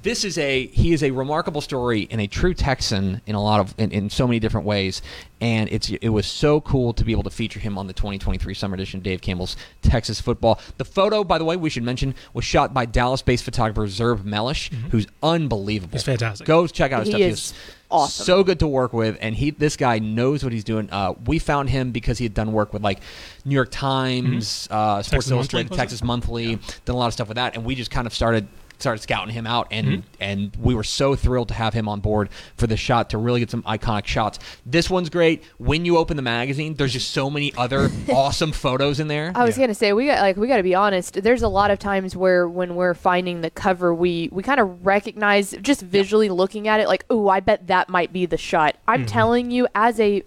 this 0.03 0.25
is 0.25 0.37
a 0.37 0.67
he 0.67 0.93
is 0.93 1.03
a 1.05 1.13
remarkable 1.13 1.61
story 1.61 2.09
and 2.11 2.21
a 2.21 2.27
true 2.27 2.55
Texan 2.55 3.23
in 3.25 3.35
a 3.37 3.43
lot 3.43 3.61
of 3.61 3.75
in, 3.79 3.93
in 3.93 4.11
so 4.11 4.27
many 4.27 4.41
different 4.41 4.67
ways. 4.67 5.01
And 5.41 5.71
it's 5.71 5.89
it 5.91 6.09
was 6.09 6.27
so 6.27 6.61
cool 6.61 6.93
to 6.95 7.05
be 7.05 7.13
able 7.13 7.23
to 7.23 7.31
feature 7.31 7.61
him 7.61 7.79
on 7.79 7.87
the 7.87 7.93
2023 7.93 8.53
summer 8.53 8.75
edition 8.75 8.99
of 8.99 9.05
Dave 9.05 9.21
Campbell's 9.23 9.57
Texas 9.81 10.21
Football. 10.21 10.61
The 10.77 10.85
photo, 10.85 11.23
by 11.25 11.39
the 11.39 11.45
way, 11.45 11.57
we 11.57 11.71
should 11.71 11.85
mention, 11.85 12.15
was 12.35 12.45
shot 12.45 12.75
by 12.75 12.85
Dallas-based 12.85 13.45
photographer 13.45 13.87
Zerb 13.87 14.25
Mellish, 14.25 14.71
who's 14.91 15.07
unbelievable. 15.23 15.91
Mm-hmm. 15.91 15.97
He's 15.97 16.03
fantastic. 16.03 16.47
Go 16.47 16.67
check 16.67 16.93
out 16.93 17.07
his 17.07 17.15
He 17.15 17.21
stuff. 17.21 17.21
is 17.21 17.55
awesome. 17.91 18.25
So 18.25 18.45
good 18.45 18.59
to 18.61 18.67
work 18.67 18.93
with, 18.93 19.17
and 19.21 19.35
he 19.35 19.51
this 19.51 19.77
guy 19.77 19.99
knows 19.99 20.43
what 20.45 20.53
he's 20.53 20.65
doing. 20.65 20.89
Uh, 20.91 21.15
we 21.27 21.39
found 21.39 21.71
him 21.71 21.93
because 21.93 22.19
he 22.19 22.25
had 22.25 22.35
done 22.35 22.53
work 22.53 22.73
with 22.73 22.83
like 22.83 23.01
New 23.45 23.55
York 23.55 23.71
Times, 23.71 24.69
uh, 24.71 25.03
Sports 25.03 25.09
Mm-hmm. 25.09 25.15
Texas 25.17 25.31
Illustrated, 25.33 25.71
was 25.71 25.79
it? 25.79 25.81
Texas 25.81 26.03
Monthly, 26.03 26.57
done 26.85 26.95
a 26.95 26.99
lot 26.99 27.07
of 27.07 27.13
stuff 27.13 27.29
with 27.29 27.37
that, 27.37 27.55
and 27.57 27.65
we 27.65 27.75
just 27.75 27.91
kind 27.91 28.07
of 28.07 28.15
started 28.15 28.47
started 28.79 29.01
scouting 29.03 29.33
him 29.35 29.47
out 29.47 29.69
and 29.71 29.87
Mm-hmm. 29.87 30.01
and 30.21 30.57
we 30.61 30.75
were 30.75 30.83
so 30.85 31.15
thrilled 31.15 31.49
to 31.49 31.55
have 31.55 31.73
him 31.75 31.89
on 31.89 32.01
board 32.01 32.29
for 32.57 32.67
the 32.67 32.77
shot 32.77 33.11
to 33.11 33.19
really 33.19 33.41
get 33.41 33.51
some 33.51 33.63
iconic 33.63 34.07
shots. 34.07 34.39
This 34.65 34.91
one's 34.91 35.09
great. 35.11 35.45
When 35.59 35.85
you 35.85 35.97
open 35.97 36.17
the 36.17 36.23
magazine, 36.23 36.75
there's 36.75 36.93
just 36.93 37.11
so 37.13 37.31
many 37.31 37.55
other 37.57 37.91
awesome 38.13 38.53
photos 38.53 39.01
in 39.01 39.09
there. 39.09 39.33
I 39.35 39.45
was 39.45 39.57
gonna 39.57 39.75
say 39.75 39.93
we 39.93 40.07
got 40.07 40.21
like 40.21 40.37
we 40.37 40.49
got 40.49 40.57
to 40.59 40.63
be 40.63 40.75
honest. 40.75 41.23
There's 41.23 41.43
a 41.43 41.49
lot 41.49 41.71
of 41.71 41.79
times 41.79 42.17
where 42.17 42.49
when 42.49 42.75
we're 42.75 42.95
finding 42.95 43.41
the 43.43 43.51
cover, 43.51 43.95
we 43.95 44.29
we 44.33 44.43
kind 44.43 44.61
of 44.61 44.85
recognize 44.85 45.55
just 45.63 45.81
visually 45.83 46.29
looking 46.29 46.69
at 46.69 46.81
it, 46.81 46.89
like, 46.89 47.05
oh, 47.11 47.29
I 47.29 47.41
bet 47.41 47.67
that 47.69 47.89
might 47.89 48.13
be 48.13 48.27
the 48.27 48.37
shot. 48.37 48.77
I'm 48.89 49.07
telling 49.07 49.51
you, 49.51 49.69
as 49.75 49.99
a 50.01 50.23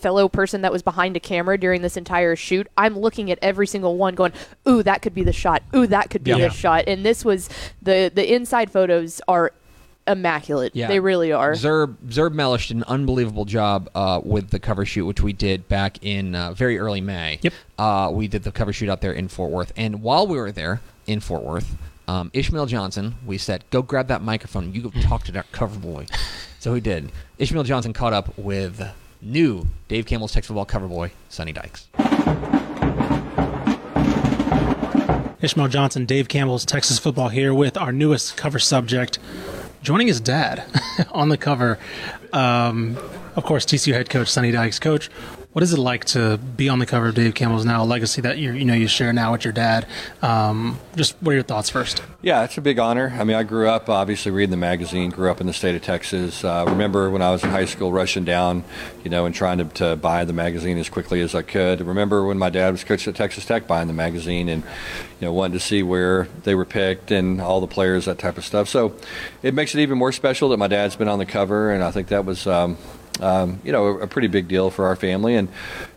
fellow 0.00 0.28
person 0.28 0.62
that 0.62 0.72
was 0.72 0.82
behind 0.82 1.16
a 1.16 1.20
camera 1.20 1.58
during 1.58 1.82
this 1.82 1.96
entire 1.96 2.34
shoot, 2.36 2.66
I'm 2.76 2.98
looking 2.98 3.30
at 3.30 3.38
every 3.42 3.66
single 3.66 3.96
one, 3.96 4.14
going, 4.14 4.32
ooh, 4.68 4.82
that 4.82 5.02
could 5.02 5.14
be 5.14 5.22
the 5.24 5.32
shot. 5.32 5.62
Ooh, 5.74 5.86
that 5.86 6.10
could 6.10 6.24
be 6.24 6.30
Yeah. 6.30 6.38
the 6.38 6.50
shot. 6.50 6.84
And 6.86 7.04
this 7.04 7.24
was 7.24 7.48
the 7.82 8.10
the 8.14 8.34
inside 8.34 8.70
photos 8.70 9.20
are 9.28 9.52
immaculate. 10.06 10.74
Yeah. 10.74 10.88
They 10.88 11.00
really 11.00 11.32
are. 11.32 11.52
Zerb 11.52 11.96
Zerb 12.08 12.32
Mellish 12.32 12.68
did 12.68 12.78
an 12.78 12.84
unbelievable 12.84 13.44
job 13.44 13.88
uh, 13.94 14.20
with 14.24 14.50
the 14.50 14.58
cover 14.58 14.84
shoot, 14.84 15.06
which 15.06 15.20
we 15.20 15.32
did 15.32 15.68
back 15.68 15.98
in 16.02 16.34
uh, 16.34 16.52
very 16.52 16.78
early 16.78 17.00
May. 17.00 17.38
Yep. 17.42 17.52
Uh, 17.78 18.10
we 18.12 18.28
did 18.28 18.42
the 18.42 18.52
cover 18.52 18.72
shoot 18.72 18.88
out 18.88 19.00
there 19.00 19.12
in 19.12 19.28
Fort 19.28 19.50
Worth, 19.50 19.72
and 19.76 20.02
while 20.02 20.26
we 20.26 20.36
were 20.36 20.52
there 20.52 20.80
in 21.06 21.20
Fort 21.20 21.42
Worth, 21.42 21.76
um, 22.08 22.30
Ishmael 22.32 22.66
Johnson, 22.66 23.14
we 23.24 23.38
said, 23.38 23.64
"Go 23.70 23.82
grab 23.82 24.08
that 24.08 24.22
microphone. 24.22 24.72
You 24.74 24.82
go 24.82 24.90
talk 25.02 25.24
to 25.24 25.32
that 25.32 25.52
cover 25.52 25.78
boy." 25.78 26.06
so 26.58 26.74
he 26.74 26.80
did. 26.80 27.12
Ishmael 27.38 27.64
Johnson 27.64 27.92
caught 27.92 28.12
up 28.12 28.36
with 28.36 28.82
new 29.22 29.66
Dave 29.88 30.06
Campbell's 30.06 30.32
Texas 30.32 30.48
Football 30.48 30.66
cover 30.66 30.88
boy, 30.88 31.12
Sonny 31.28 31.52
Dykes. 31.52 31.88
Ishmael 35.42 35.68
Johnson, 35.68 36.04
Dave 36.04 36.28
Campbell's 36.28 36.66
Texas 36.66 36.98
football 36.98 37.30
here 37.30 37.54
with 37.54 37.78
our 37.78 37.92
newest 37.92 38.36
cover 38.36 38.58
subject, 38.58 39.18
joining 39.82 40.06
his 40.06 40.20
dad 40.20 40.64
on 41.12 41.30
the 41.30 41.38
cover. 41.38 41.78
Um, 42.32 42.98
of 43.36 43.44
course, 43.44 43.64
TCU 43.64 43.94
head 43.94 44.10
coach 44.10 44.28
Sonny 44.28 44.50
Dykes. 44.50 44.78
Coach, 44.78 45.08
what 45.52 45.64
is 45.64 45.72
it 45.72 45.78
like 45.78 46.04
to 46.04 46.38
be 46.38 46.68
on 46.68 46.78
the 46.78 46.86
cover 46.86 47.08
of 47.08 47.16
Dave 47.16 47.34
Campbell's 47.34 47.64
now, 47.64 47.82
a 47.82 47.84
legacy 47.84 48.20
that 48.20 48.38
you 48.38 48.52
you 48.52 48.64
know 48.64 48.74
you 48.74 48.86
share 48.86 49.12
now 49.12 49.32
with 49.32 49.44
your 49.44 49.52
dad? 49.52 49.84
Um, 50.22 50.78
just 50.94 51.16
what 51.20 51.32
are 51.32 51.34
your 51.34 51.42
thoughts 51.42 51.68
first? 51.68 52.02
Yeah, 52.22 52.44
it's 52.44 52.56
a 52.56 52.60
big 52.60 52.78
honor. 52.78 53.12
I 53.18 53.24
mean, 53.24 53.36
I 53.36 53.42
grew 53.42 53.68
up 53.68 53.88
obviously 53.88 54.30
reading 54.30 54.52
the 54.52 54.56
magazine. 54.56 55.10
Grew 55.10 55.28
up 55.28 55.40
in 55.40 55.48
the 55.48 55.52
state 55.52 55.74
of 55.74 55.82
Texas. 55.82 56.44
Uh, 56.44 56.64
remember 56.68 57.10
when 57.10 57.20
I 57.20 57.30
was 57.30 57.42
in 57.42 57.50
high 57.50 57.64
school, 57.64 57.92
rushing 57.92 58.24
down, 58.24 58.62
you 59.02 59.10
know, 59.10 59.26
and 59.26 59.34
trying 59.34 59.58
to, 59.58 59.64
to 59.64 59.96
buy 59.96 60.24
the 60.24 60.32
magazine 60.32 60.78
as 60.78 60.88
quickly 60.88 61.20
as 61.20 61.34
I 61.34 61.42
could. 61.42 61.80
Remember 61.80 62.24
when 62.24 62.38
my 62.38 62.50
dad 62.50 62.70
was 62.70 62.84
coach 62.84 63.08
at 63.08 63.16
Texas 63.16 63.44
Tech, 63.44 63.66
buying 63.66 63.88
the 63.88 63.94
magazine 63.94 64.48
and 64.48 64.62
you 64.62 65.26
know 65.26 65.32
wanting 65.32 65.58
to 65.58 65.64
see 65.64 65.82
where 65.82 66.28
they 66.44 66.54
were 66.54 66.64
picked 66.64 67.10
and 67.10 67.40
all 67.40 67.60
the 67.60 67.66
players, 67.66 68.04
that 68.04 68.18
type 68.20 68.38
of 68.38 68.44
stuff. 68.44 68.68
So 68.68 68.94
it 69.42 69.52
makes 69.54 69.74
it 69.74 69.80
even 69.80 69.98
more 69.98 70.12
special 70.12 70.50
that 70.50 70.58
my 70.58 70.68
dad's 70.68 70.94
been 70.94 71.08
on 71.08 71.18
the 71.18 71.26
cover, 71.26 71.72
and 71.72 71.82
I 71.82 71.90
think 71.90 72.06
that 72.08 72.24
was. 72.24 72.46
Um, 72.46 72.78
um, 73.22 73.60
you 73.64 73.72
know, 73.72 73.86
a, 73.86 73.98
a 74.00 74.06
pretty 74.06 74.28
big 74.28 74.48
deal 74.48 74.70
for 74.70 74.86
our 74.86 74.96
family 74.96 75.36
and 75.36 75.48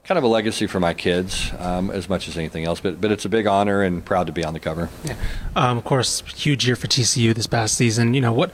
kind 0.03 0.17
of 0.17 0.23
a 0.23 0.27
legacy 0.27 0.67
for 0.67 0.79
my 0.79 0.93
kids 0.93 1.51
um, 1.59 1.89
as 1.91 2.09
much 2.09 2.27
as 2.27 2.38
anything 2.38 2.65
else. 2.65 2.79
But, 2.79 2.99
but 2.99 3.12
it's 3.12 3.25
a 3.25 3.29
big 3.29 3.47
honor 3.47 3.81
and 3.81 4.03
proud 4.03 4.27
to 4.27 4.33
be 4.33 4.43
on 4.43 4.53
the 4.53 4.59
cover. 4.59 4.89
Um, 5.55 5.77
of 5.77 5.83
course, 5.83 6.21
huge 6.36 6.65
year 6.65 6.75
for 6.75 6.88
TCU 6.88 7.33
this 7.33 7.47
past 7.47 7.75
season. 7.75 8.13
You 8.13 8.21
know 8.21 8.33
what? 8.33 8.51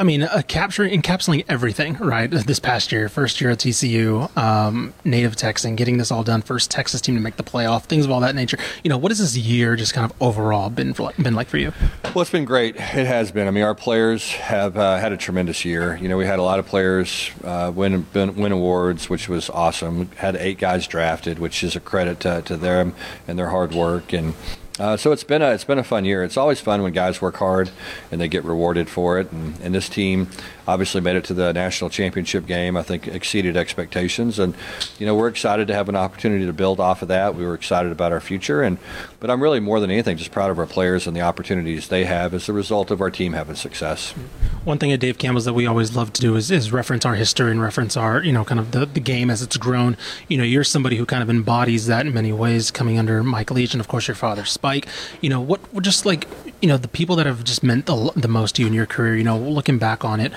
I 0.00 0.02
mean, 0.02 0.22
uh, 0.22 0.40
capturing, 0.48 0.98
encapsulating 0.98 1.44
everything, 1.46 1.94
right? 1.98 2.30
This 2.50 2.58
past 2.58 2.90
year, 2.90 3.08
first 3.08 3.40
year 3.40 3.50
at 3.50 3.58
TCU, 3.58 4.34
um, 4.36 4.94
native 5.04 5.36
Texan, 5.36 5.76
getting 5.76 5.98
this 5.98 6.10
all 6.10 6.24
done, 6.24 6.40
first 6.40 6.70
Texas 6.70 7.00
team 7.00 7.14
to 7.16 7.20
make 7.20 7.36
the 7.36 7.44
playoff, 7.44 7.84
things 7.84 8.06
of 8.06 8.10
all 8.10 8.20
that 8.20 8.34
nature. 8.34 8.58
You 8.82 8.88
know, 8.88 8.96
what 8.96 9.10
has 9.10 9.18
this 9.18 9.36
year 9.36 9.76
just 9.76 9.92
kind 9.92 10.10
of 10.10 10.16
overall 10.20 10.70
been 10.70 10.94
for, 10.94 11.12
been 11.20 11.34
like 11.34 11.48
for 11.48 11.58
you? 11.58 11.72
Well, 12.14 12.22
it's 12.22 12.30
been 12.30 12.46
great. 12.46 12.76
It 12.76 13.06
has 13.06 13.30
been. 13.30 13.46
I 13.46 13.50
mean, 13.50 13.62
our 13.62 13.74
players 13.74 14.32
have 14.32 14.76
uh, 14.76 14.96
had 14.96 15.12
a 15.12 15.16
tremendous 15.16 15.64
year. 15.64 15.96
You 15.96 16.08
know, 16.08 16.16
we 16.16 16.24
had 16.24 16.38
a 16.38 16.42
lot 16.42 16.58
of 16.58 16.66
players 16.66 17.30
uh, 17.44 17.70
win, 17.74 18.06
win 18.14 18.34
win 18.36 18.52
awards, 18.52 19.10
which 19.10 19.28
was 19.28 19.50
awesome. 19.50 19.98
We 19.98 20.08
had 20.16 20.34
eight 20.36 20.58
guys 20.58 20.86
drafted, 20.86 21.38
which 21.38 21.62
is 21.62 21.76
a 21.76 21.80
credit 21.80 22.20
to, 22.20 22.42
to 22.42 22.56
them 22.56 22.94
and 23.28 23.38
their 23.38 23.50
hard 23.50 23.74
work. 23.74 24.12
And 24.12 24.34
uh, 24.80 24.96
so 24.96 25.12
it's 25.12 25.24
been 25.24 25.42
a 25.42 25.50
it's 25.50 25.64
been 25.64 25.78
a 25.78 25.84
fun 25.84 26.06
year. 26.06 26.24
It's 26.24 26.38
always 26.38 26.58
fun 26.58 26.82
when 26.82 26.92
guys 26.92 27.20
work 27.20 27.36
hard 27.36 27.70
and 28.10 28.18
they 28.18 28.28
get 28.28 28.44
rewarded 28.44 28.88
for 28.88 29.20
it. 29.20 29.30
And, 29.30 29.54
and 29.60 29.74
this 29.74 29.90
team 29.90 30.28
obviously 30.70 31.00
made 31.00 31.16
it 31.16 31.24
to 31.24 31.34
the 31.34 31.52
national 31.52 31.90
championship 31.90 32.46
game. 32.46 32.76
I 32.76 32.82
think 32.82 33.08
exceeded 33.08 33.56
expectations, 33.56 34.38
and 34.38 34.54
you 34.98 35.06
know 35.06 35.14
we're 35.14 35.28
excited 35.28 35.66
to 35.68 35.74
have 35.74 35.88
an 35.88 35.96
opportunity 35.96 36.46
to 36.46 36.52
build 36.52 36.80
off 36.80 37.02
of 37.02 37.08
that. 37.08 37.34
We 37.34 37.44
were 37.44 37.54
excited 37.54 37.90
about 37.92 38.12
our 38.12 38.20
future, 38.20 38.62
and 38.62 38.78
but 39.18 39.30
I'm 39.30 39.42
really 39.42 39.60
more 39.60 39.80
than 39.80 39.90
anything 39.90 40.16
just 40.16 40.30
proud 40.30 40.50
of 40.50 40.58
our 40.58 40.66
players 40.66 41.06
and 41.06 41.16
the 41.16 41.20
opportunities 41.20 41.88
they 41.88 42.04
have 42.04 42.32
as 42.34 42.48
a 42.48 42.52
result 42.52 42.90
of 42.90 43.00
our 43.00 43.10
team 43.10 43.32
having 43.32 43.56
success. 43.56 44.12
One 44.64 44.78
thing 44.78 44.92
at 44.92 45.00
Dave 45.00 45.18
Campbell's 45.18 45.44
that 45.44 45.54
we 45.54 45.66
always 45.66 45.96
love 45.96 46.12
to 46.14 46.20
do 46.20 46.36
is, 46.36 46.50
is 46.50 46.72
reference 46.72 47.04
our 47.04 47.14
history 47.14 47.50
and 47.50 47.60
reference 47.60 47.96
our, 47.96 48.22
you 48.22 48.32
know, 48.32 48.44
kind 48.44 48.60
of 48.60 48.70
the, 48.72 48.86
the 48.86 49.00
game 49.00 49.30
as 49.30 49.42
it's 49.42 49.56
grown. 49.56 49.96
You 50.28 50.38
know, 50.38 50.44
you're 50.44 50.64
somebody 50.64 50.96
who 50.96 51.06
kind 51.06 51.22
of 51.22 51.30
embodies 51.30 51.86
that 51.86 52.06
in 52.06 52.14
many 52.14 52.32
ways, 52.32 52.70
coming 52.70 52.98
under 52.98 53.22
Mike 53.22 53.50
Leach 53.50 53.74
and, 53.74 53.80
of 53.80 53.88
course, 53.88 54.08
your 54.08 54.14
father, 54.14 54.44
Spike. 54.44 54.86
You 55.20 55.30
know, 55.30 55.40
what, 55.40 55.60
just 55.82 56.06
like, 56.06 56.28
you 56.60 56.68
know, 56.68 56.76
the 56.76 56.88
people 56.88 57.16
that 57.16 57.26
have 57.26 57.42
just 57.44 57.62
meant 57.62 57.86
the, 57.86 58.12
the 58.16 58.28
most 58.28 58.56
to 58.56 58.62
you 58.62 58.68
in 58.68 58.74
your 58.74 58.86
career, 58.86 59.16
you 59.16 59.24
know, 59.24 59.38
looking 59.38 59.78
back 59.78 60.04
on 60.04 60.20
it, 60.20 60.32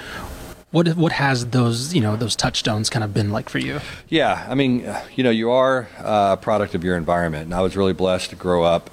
what 0.73 0.87
what 0.95 1.11
has 1.11 1.45
those 1.51 1.93
you 1.93 2.01
know 2.01 2.15
those 2.15 2.35
touchstones 2.35 2.89
kind 2.89 3.03
of 3.03 3.13
been 3.13 3.29
like 3.29 3.47
for 3.47 3.59
you? 3.59 3.79
Yeah, 4.09 4.43
I 4.49 4.55
mean, 4.55 4.91
you 5.15 5.23
know, 5.23 5.29
you 5.29 5.51
are 5.51 5.87
a 5.99 6.35
product 6.35 6.73
of 6.73 6.83
your 6.83 6.97
environment, 6.97 7.45
and 7.45 7.53
I 7.53 7.61
was 7.61 7.77
really 7.77 7.93
blessed 7.93 8.31
to 8.31 8.35
grow 8.35 8.63
up 8.63 8.89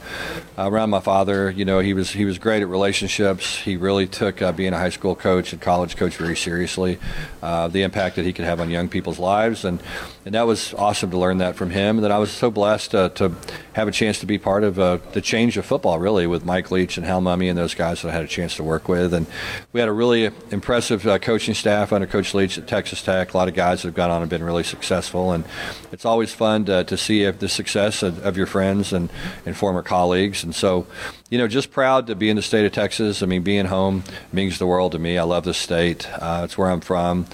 uh, 0.59 0.71
around 0.71 0.91
my 0.91 1.01
father. 1.01 1.51
You 1.51 1.65
know, 1.65 1.79
he 1.79 1.95
was 1.95 2.11
he 2.11 2.27
was 2.27 2.39
great 2.39 2.61
at 2.61 2.69
relationships. 2.69 3.57
He 3.57 3.79
really 3.79 4.07
took 4.07 4.43
uh, 4.43 4.53
being 4.53 4.75
a 4.75 4.79
high 4.79 4.91
school 4.91 5.17
coach 5.17 5.55
and 5.55 5.63
college 5.63 5.97
coach 5.97 6.17
very 6.17 6.37
seriously. 6.37 6.99
Uh, 7.43 7.69
the 7.69 7.83
impact 7.83 8.17
that 8.17 8.27
he 8.27 8.35
could 8.35 8.45
have 8.45 8.61
on 8.61 8.69
young 8.69 8.91
people's 8.91 9.19
lives, 9.19 9.65
and 9.65 9.83
and 10.27 10.35
that 10.35 10.47
was 10.47 10.75
awesome 10.75 11.11
to 11.13 11.19
learn 11.19 11.39
that 11.39 11.57
from 11.57 11.71
him. 11.71 11.97
And 11.97 12.05
then 12.05 12.13
I 12.13 12.19
was 12.19 12.31
so 12.31 12.51
blessed 12.51 12.95
uh, 12.95 13.09
to 13.11 13.33
have 13.73 13.89
a 13.89 13.93
chance 13.93 14.19
to 14.19 14.27
be 14.27 14.37
part 14.37 14.65
of 14.65 14.79
uh, 14.79 14.99
the 15.13 15.23
change 15.23 15.57
of 15.57 15.65
football, 15.65 15.99
really, 15.99 16.27
with 16.27 16.45
Mike 16.45 16.71
Leach 16.71 16.99
and 16.99 17.07
Hal 17.07 17.23
Mumme 17.23 17.49
and 17.49 17.57
those 17.57 17.75
guys 17.75 18.03
that 18.03 18.11
I 18.11 18.13
had 18.13 18.25
a 18.25 18.29
chance 18.29 18.55
to 18.57 18.63
work 18.63 18.87
with. 18.87 19.15
And 19.15 19.27
we 19.73 19.81
had 19.81 19.89
a 19.89 19.93
really 19.93 20.31
impressive 20.51 21.07
uh, 21.07 21.19
coaching 21.19 21.55
staff 21.55 21.70
under 21.71 22.07
Coach 22.07 22.35
Leach 22.35 22.59
at 22.59 22.67
Texas 22.67 23.03
Tech. 23.03 23.35
A 23.35 23.37
lot 23.37 23.49
of 23.49 23.55
guys 23.55 23.83
that 23.83 23.89
have 23.89 23.95
gone 23.95 24.11
on 24.11 24.23
and 24.23 24.31
been 24.31 24.43
really 24.43 24.63
successful. 24.63 25.33
And 25.33 25.45
it's 25.93 26.05
always 26.05 26.33
fun 26.33 26.65
to, 26.67 26.85
to 26.85 26.97
see 26.97 27.29
the 27.31 27.49
success 27.49 28.03
of, 28.03 28.25
of 28.25 28.37
your 28.37 28.47
friends 28.47 28.93
and, 28.93 29.11
and 29.47 29.57
former 29.57 29.83
colleagues. 29.83 30.45
And 30.45 30.55
so, 30.55 30.87
you 31.31 31.39
know, 31.39 31.49
just 31.49 31.71
proud 31.71 32.07
to 32.09 32.15
be 32.15 32.31
in 32.31 32.37
the 32.37 32.43
state 32.43 32.65
of 32.65 32.73
Texas. 32.73 33.23
I 33.23 33.27
mean, 33.27 33.43
being 33.43 33.67
home 33.67 34.05
means 34.33 34.59
the 34.59 34.67
world 34.67 34.93
to 34.93 34.99
me. 34.99 35.19
I 35.19 35.23
love 35.23 35.45
this 35.45 35.59
state. 35.59 36.09
Uh, 36.13 36.43
it's 36.45 36.57
where 36.59 36.71
I'm 36.71 36.81
from. 36.81 37.27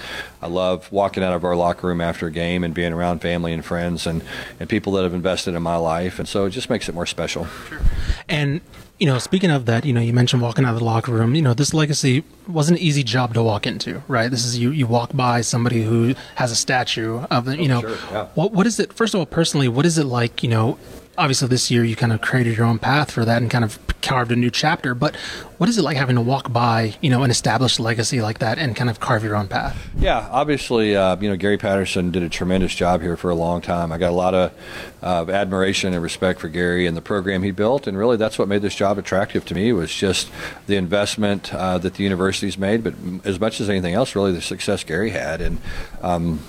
I 0.43 0.49
love 0.49 0.91
walking 0.93 1.23
out 1.23 1.33
of 1.33 1.45
our 1.45 1.57
locker 1.57 1.87
room 1.87 2.01
after 2.01 2.27
a 2.27 2.31
game 2.31 2.63
and 2.65 2.75
being 2.75 2.93
around 2.93 3.21
family 3.21 3.53
and 3.53 3.65
friends 3.65 4.07
and, 4.07 4.23
and 4.61 4.69
people 4.69 4.93
that 4.93 5.03
have 5.03 5.15
invested 5.15 5.55
in 5.55 5.63
my 5.63 5.77
life. 5.77 6.19
And 6.19 6.29
so 6.29 6.45
it 6.45 6.51
just 6.51 6.71
makes 6.71 6.89
it 6.89 6.95
more 6.95 7.07
special. 7.07 7.47
And 8.29 8.61
you 8.99 9.07
know, 9.07 9.19
speaking 9.19 9.51
of 9.51 9.67
that, 9.67 9.85
you 9.85 9.93
know, 9.93 10.01
you 10.01 10.15
mentioned 10.15 10.41
walking 10.41 10.65
out 10.65 10.73
of 10.73 10.79
the 10.79 10.85
locker 10.85 11.13
room. 11.13 11.35
You 11.35 11.43
know, 11.43 11.53
this 11.53 11.75
legacy 11.75 12.25
wasn't 12.49 12.79
an 12.79 12.85
easy 12.85 13.03
job 13.03 13.35
to 13.35 13.43
walk 13.43 13.67
into, 13.67 14.03
right? 14.09 14.31
This 14.31 14.45
is 14.45 14.59
you. 14.59 14.71
You 14.71 14.87
walk 14.87 15.11
by 15.15 15.43
somebody 15.43 15.83
who 15.83 16.15
has 16.37 16.51
a 16.51 16.57
statue 16.57 17.19
of 17.31 17.45
the. 17.45 17.57
You 17.59 17.65
oh, 17.65 17.67
know, 17.67 17.81
sure, 17.83 17.99
yeah. 18.11 18.29
what 18.35 18.53
what 18.53 18.67
is 18.67 18.81
it? 18.81 18.93
First 18.93 19.15
of 19.15 19.21
all, 19.21 19.27
personally, 19.27 19.69
what 19.69 19.85
is 19.85 19.99
it 19.99 20.05
like? 20.05 20.43
You 20.43 20.49
know, 20.49 20.79
obviously 21.19 21.49
this 21.49 21.71
year 21.71 21.85
you 21.85 21.97
kind 21.97 22.13
of 22.13 22.21
created 22.21 22.57
your 22.57 22.67
own 22.67 22.79
path 22.79 23.11
for 23.11 23.25
that 23.25 23.43
and 23.43 23.51
kind 23.51 23.65
of 23.65 23.79
carved 24.03 24.31
a 24.31 24.37
new 24.37 24.51
chapter. 24.51 24.95
But 24.95 25.17
what 25.59 25.69
is 25.69 25.79
it 25.79 25.83
like 25.83 25.97
having 25.97 26.17
to 26.17 26.23
walk 26.23 26.53
by, 26.53 26.95
you 27.01 27.11
know, 27.11 27.23
an 27.23 27.31
established 27.31 27.81
legacy 27.81 28.21
like 28.21 28.39
that 28.39 28.59
and 28.59 28.77
kind 28.77 28.89
of 28.89 29.01
carve 29.01 29.25
your 29.25 29.35
own 29.35 29.49
path? 29.49 29.91
Yeah, 29.99 30.29
obviously, 30.31 30.95
uh, 30.95 31.17
you 31.17 31.29
know, 31.29 31.37
Gary 31.37 31.59
Patterson 31.59 32.11
did 32.11 32.23
a 32.23 32.29
tremendous 32.29 32.75
job 32.75 33.03
here 33.03 33.17
for 33.17 33.31
a 33.31 33.35
long 33.35 33.61
time. 33.61 33.91
I 33.91 33.99
got 33.99 34.11
a 34.11 34.15
lot 34.15 34.35
of 34.35 34.53
uh, 35.03 35.31
admiration 35.31 35.93
and 35.93 36.03
respect 36.03 36.41
for 36.41 36.49
Gary 36.49 36.87
and 36.87 36.97
the 36.97 37.03
program 37.03 37.43
he 37.43 37.51
built, 37.51 37.87
and 37.87 37.99
really 37.99 38.17
that's 38.17 38.39
what 38.39 38.49
made 38.49 38.63
this 38.63 38.75
job 38.75 38.99
attractive 38.99 39.45
to 39.47 39.55
me 39.55 39.73
was 39.73 39.93
just 39.93 40.31
the 40.67 40.77
investment 40.77 41.53
uh, 41.53 41.79
that 41.79 41.95
the 41.95 42.05
university's 42.05 42.59
made, 42.59 42.85
but 42.85 42.95
as 43.25 43.41
much 43.41 43.61
as 43.61 43.69
anything 43.69 43.95
else, 43.95 44.15
really 44.15 44.33
the 44.33 44.43
success 44.43 44.85
Gary 44.85 45.11
had. 45.11 45.41
And 45.41 45.59
um, 46.03 46.41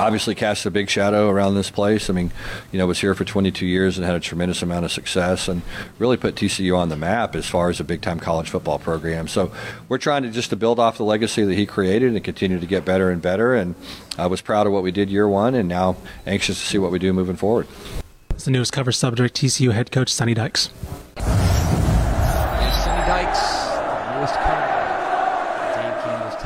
obviously 0.00 0.34
cast 0.34 0.66
a 0.66 0.70
big 0.70 0.88
shadow 0.88 1.28
around 1.28 1.54
this 1.54 1.70
place. 1.70 2.08
I 2.10 2.12
mean, 2.12 2.32
you 2.72 2.78
know, 2.78 2.86
was 2.86 3.00
here 3.00 3.14
for 3.14 3.24
22 3.24 3.66
years 3.66 3.98
and 3.98 4.06
had 4.06 4.16
a 4.16 4.20
tremendous 4.20 4.62
amount 4.62 4.84
of 4.84 4.92
success 4.92 5.46
and 5.46 5.62
really 5.98 6.16
put 6.16 6.34
TCU 6.34 6.76
on 6.76 6.88
the 6.88 6.96
map 6.96 7.36
as 7.36 7.46
far 7.46 7.68
as 7.68 7.80
a 7.80 7.84
big 7.84 8.00
time 8.00 8.18
college 8.18 8.48
football 8.48 8.78
program. 8.78 9.28
So 9.28 9.52
we're 9.88 9.98
trying 9.98 10.22
to 10.22 10.30
just 10.30 10.50
to 10.50 10.56
build 10.56 10.78
off 10.78 10.96
the 10.96 11.04
legacy 11.04 11.44
that 11.44 11.54
he 11.54 11.66
created 11.66 12.14
and 12.14 12.24
continue 12.24 12.58
to 12.58 12.66
get 12.66 12.84
better 12.84 13.10
and 13.10 13.20
better. 13.20 13.54
And 13.54 13.74
I 14.18 14.26
was 14.26 14.40
proud 14.40 14.66
of 14.66 14.72
what 14.72 14.82
we 14.82 14.90
did 14.90 15.10
year 15.10 15.28
one 15.28 15.54
and 15.54 15.68
now 15.68 15.96
anxious 16.26 16.58
to 16.60 16.66
see 16.66 16.78
what 16.78 16.90
we 16.90 16.98
do 16.98 17.12
moving 17.12 17.36
forward. 17.36 17.66
It's 18.30 18.46
the 18.46 18.50
newest 18.50 18.72
cover 18.72 18.92
subject, 18.92 19.36
TCU 19.36 19.72
head 19.72 19.92
coach 19.92 20.10
Sonny 20.10 20.32
Dykes. 20.34 20.70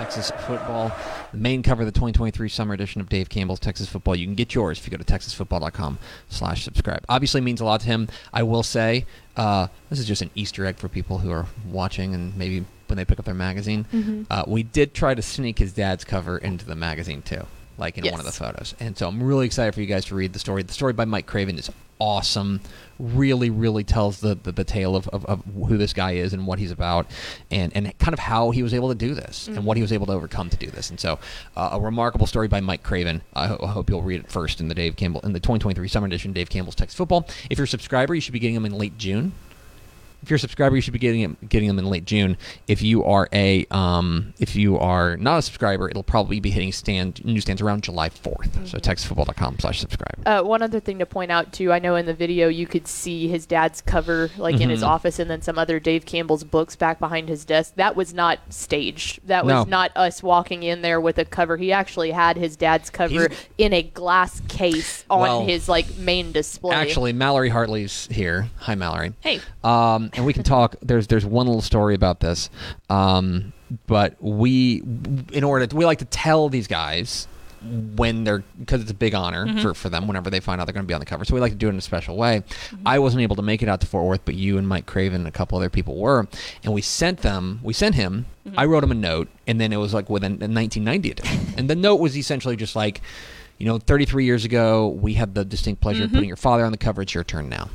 Texas 0.05 0.31
football. 0.47 0.93
The 1.33 1.39
main 1.39 1.63
cover 1.63 1.81
of 1.81 1.87
the 1.87 1.93
2023 1.93 2.51
summer 2.51 2.75
edition 2.75 3.01
of 3.01 3.09
Dave 3.09 3.31
Campbell's 3.31 3.59
Texas 3.59 3.89
Football. 3.89 4.17
You 4.17 4.27
can 4.27 4.35
get 4.35 4.55
yours 4.55 4.79
if 4.79 4.85
you 4.87 4.91
go 4.91 5.03
to 5.03 5.05
texasfootball.com 5.13 5.99
slash 6.29 6.63
subscribe. 6.63 7.03
Obviously 7.09 7.41
means 7.41 7.63
a 7.63 7.65
lot 7.65 7.81
to 7.81 7.87
him. 7.87 8.09
I 8.31 8.43
will 8.43 8.63
say, 8.63 9.07
uh, 9.39 9.69
this 9.89 9.99
is 9.99 10.07
just 10.07 10.21
an 10.21 10.29
Easter 10.35 10.67
egg 10.67 10.77
for 10.77 10.91
people 10.91 11.17
who 11.19 11.31
are 11.31 11.47
watching 11.67 12.13
and 12.15 12.37
maybe 12.37 12.67
when 12.87 12.99
they 12.99 13.07
pick 13.07 13.19
up 13.19 13.25
their 13.25 13.33
magazine. 13.33 14.27
Uh, 14.31 14.45
we 14.47 14.63
did 14.63 14.93
try 14.93 15.15
to 15.15 15.23
sneak 15.23 15.59
his 15.59 15.73
dad's 15.73 16.05
cover 16.05 16.37
into 16.37 16.67
the 16.67 16.77
magazine 16.77 17.23
too, 17.23 17.47
like 17.79 17.99
in 17.99 18.11
one 18.11 18.21
of 18.21 18.27
the 18.27 18.33
photos. 18.33 18.75
And 18.81 18.97
so 18.97 19.09
I'm 19.09 19.23
really 19.23 19.47
excited 19.47 19.75
for 19.75 19.81
you 19.81 19.87
guys 19.87 20.05
to 20.07 20.15
read 20.15 20.33
the 20.33 20.39
story. 20.39 20.63
The 20.63 20.73
story 20.73 20.93
by 20.93 21.05
Mike 21.05 21.27
Craven 21.27 21.59
is 21.59 21.71
awesome. 21.99 22.61
Really, 22.99 23.51
really 23.51 23.83
tells 23.83 24.21
the, 24.21 24.35
the, 24.37 24.53
the 24.53 24.65
tale 24.65 24.95
of, 24.95 25.09
of, 25.09 25.25
of 25.27 25.43
who 25.69 25.77
this 25.77 25.93
guy 25.93 26.13
is 26.13 26.33
and 26.33 26.47
what 26.47 26.59
he's 26.59 26.71
about 26.71 27.07
and, 27.51 27.73
and 27.75 27.97
kind 27.99 28.13
of 28.13 28.19
how 28.21 28.51
he 28.51 28.63
was 28.63 28.73
able 28.75 28.89
to 28.89 28.95
do 28.95 29.15
this 29.15 29.49
and 29.49 29.65
what 29.65 29.77
he 29.77 29.83
was 29.83 29.93
able 29.93 30.07
to 30.07 30.13
overcome 30.13 30.51
to 30.51 30.57
do 30.57 30.71
this. 30.71 30.91
And 30.91 31.01
so 31.01 31.19
uh, 31.57 31.71
a 31.73 31.81
remarkable 31.81 32.27
story 32.27 32.49
by 32.49 32.61
Mike 32.61 32.83
Craven. 32.83 33.23
I, 33.35 33.49
ho- 33.49 33.59
I 33.63 33.69
hope 33.69 33.91
you'll 33.91 34.03
read 34.03 34.21
it 34.21 34.31
first 34.31 34.61
in 34.61 34.69
the 34.69 34.75
Dave 34.75 34.97
Campbell 34.97 35.21
in 35.23 35.33
the 35.33 35.41
2023 35.41 35.89
summer 35.89 36.07
edition 36.07 36.33
Dave 36.33 36.51
Campbell's 36.51 36.77
Text 36.77 36.97
Football. 36.97 37.27
If 37.51 37.59
you're 37.59 37.65
a 37.65 37.69
subscriber, 37.69 38.15
you 38.15 38.21
should 38.21 38.33
be 38.33 38.39
getting 38.39 38.55
them 38.55 38.67
in 38.67 38.79
late 38.79 38.97
June 38.99 39.33
if 40.25 40.31
you're 40.31 40.37
a 40.37 40.41
subscriber, 40.41 40.75
you 40.75 40.81
should 40.81 40.95
be 40.95 40.99
getting 40.99 41.21
them, 41.21 41.37
getting 41.47 41.69
them 41.69 41.79
in 41.79 41.85
late 41.85 42.07
June. 42.07 42.39
If 42.67 42.81
you 42.81 43.05
are 43.05 43.29
a 43.33 43.67
um, 43.71 44.33
if 44.41 44.57
you 44.57 44.79
are 44.79 45.19
not 45.19 45.39
a 45.39 45.43
subscriber, 45.43 45.91
it'll 45.91 46.03
probably 46.03 46.41
be 46.41 46.51
hitting 46.51 46.73
stand 46.73 47.23
newsstands 47.27 47.61
around 47.61 47.83
July 47.83 48.09
4th. 48.09 48.67
So 48.67 48.79
texasfootball.com 48.79 49.59
slash 49.59 49.81
subscribe. 49.81 50.23
Uh, 50.27 50.43
one 50.43 50.63
other 50.63 50.81
thing 50.81 50.99
to 51.01 51.07
point 51.07 51.31
out 51.31 51.53
too, 51.53 51.73
I 51.73 51.79
know 51.79 51.95
in 51.97 52.07
the 52.07 52.15
video 52.15 52.49
you 52.49 52.67
could 52.67 52.89
see 52.89 53.29
his 53.29 53.45
dad's 53.45 53.83
cover 53.83 54.31
like 54.39 54.61
in 54.63 54.71
his 54.71 54.81
Mhm. 54.83 54.89
office, 54.89 55.19
and 55.19 55.31
then 55.31 55.43
some 55.43 55.59
other 55.59 55.79
Dave 55.79 56.07
Campbell's 56.07 56.43
books 56.45 56.75
back 56.75 56.99
behind 56.99 57.29
his 57.29 57.45
desk. 57.45 57.75
That 57.77 57.95
was 57.95 58.15
not 58.15 58.39
staged. 58.49 59.21
That 59.27 59.45
was 59.45 59.53
No. 59.53 59.65
not 59.65 59.93
us 59.95 60.23
walking 60.23 60.63
in 60.63 60.81
there 60.81 61.01
with 61.03 61.19
a 61.19 61.27
cover. 61.27 61.59
He 61.59 61.71
actually 61.71 62.13
had 62.13 62.39
his 62.39 62.57
dad's 62.57 62.89
cover 62.89 63.29
He's- 63.29 63.47
in 63.59 63.73
a 63.75 63.83
glass 63.83 64.41
case 64.49 65.05
on 65.11 65.21
Well, 65.21 65.45
his 65.47 65.69
like 65.69 65.99
main 65.99 66.33
display. 66.33 66.75
Actually, 66.75 67.13
Mallory 67.13 67.51
Hartley's 67.51 68.09
here. 68.11 68.49
Hi, 68.61 68.75
Mallory. 68.75 69.13
Hey. 69.21 69.41
Um, 69.63 70.11
and 70.15 70.25
we 70.25 70.33
can 70.33 70.43
talk. 70.43 70.77
There's 70.83 71.07
there's 71.07 71.25
one 71.27 71.47
little 71.47 71.63
story 71.63 71.95
about 71.95 72.21
this. 72.21 72.51
Um, 72.91 73.53
but 73.87 74.17
we, 74.21 74.83
in 75.33 75.43
order, 75.45 75.67
to, 75.67 75.75
we 75.77 75.85
like 75.85 75.99
to 75.99 76.05
tell 76.05 76.49
these 76.49 76.67
guys 76.69 77.27
when 77.97 78.25
they're 78.25 78.45
because 78.61 78.83
it's 78.83 78.91
a 78.91 78.95
big 78.95 79.15
honor 79.15 79.47
Mhm. 79.47 79.63
for, 79.63 79.73
for 79.75 79.89
them 79.89 80.07
whenever 80.07 80.29
they 80.29 80.39
find 80.41 80.61
out 80.61 80.67
they're 80.67 80.75
going 80.75 80.85
to 80.85 80.87
be 80.87 80.93
on 80.93 81.01
the 81.01 81.07
cover. 81.07 81.25
So 81.25 81.35
we 81.35 81.41
like 81.41 81.53
to 81.53 81.59
do 81.59 81.69
it 81.69 81.71
in 81.71 81.79
a 81.79 81.81
special 81.81 82.15
way. 82.17 82.43
I 82.85 82.99
wasn't 82.99 83.23
able 83.23 83.37
to 83.37 83.43
make 83.43 83.63
it 83.63 83.69
out 83.71 83.81
to 83.81 83.87
Fort 83.87 84.05
Worth, 84.05 84.21
but 84.27 84.35
you 84.35 84.59
and 84.59 84.69
Mike 84.69 84.85
Craven 84.85 85.23
and 85.23 85.27
a 85.27 85.31
couple 85.31 85.57
other 85.57 85.71
people 85.71 85.97
were, 85.97 86.29
and 86.63 86.75
we 86.75 86.83
sent 86.83 87.21
them. 87.23 87.61
We 87.63 87.73
sent 87.73 87.95
him. 87.95 88.27
I 88.55 88.67
wrote 88.67 88.85
him 88.85 88.91
a 88.91 88.95
note, 88.95 89.29
and 89.47 89.59
then 89.59 89.73
it 89.73 89.79
was 89.79 89.95
like 89.95 90.11
with 90.11 90.23
a, 90.25 90.27
a 90.27 90.29
1990 90.29 91.11
edition, 91.11 91.41
and 91.57 91.71
the 91.71 91.75
note 91.75 91.97
was 91.97 92.17
essentially 92.17 92.57
just 92.57 92.77
like. 92.77 93.01
You 93.57 93.67
know, 93.67 93.79
33 93.79 94.25
years 94.25 94.45
ago, 94.45 94.89
we 94.89 95.15
had 95.15 95.37
the 95.37 95.45
distinct 95.45 95.81
pleasure 95.81 96.03
of 96.03 96.11
Mhm. 96.11 96.15
putting 96.15 96.29
your 96.29 96.37
father 96.37 96.65
on 96.65 96.73
the 96.73 96.77
cover. 96.77 97.03
It's 97.03 97.15
your 97.15 97.23
turn 97.23 97.49
now 97.49 97.71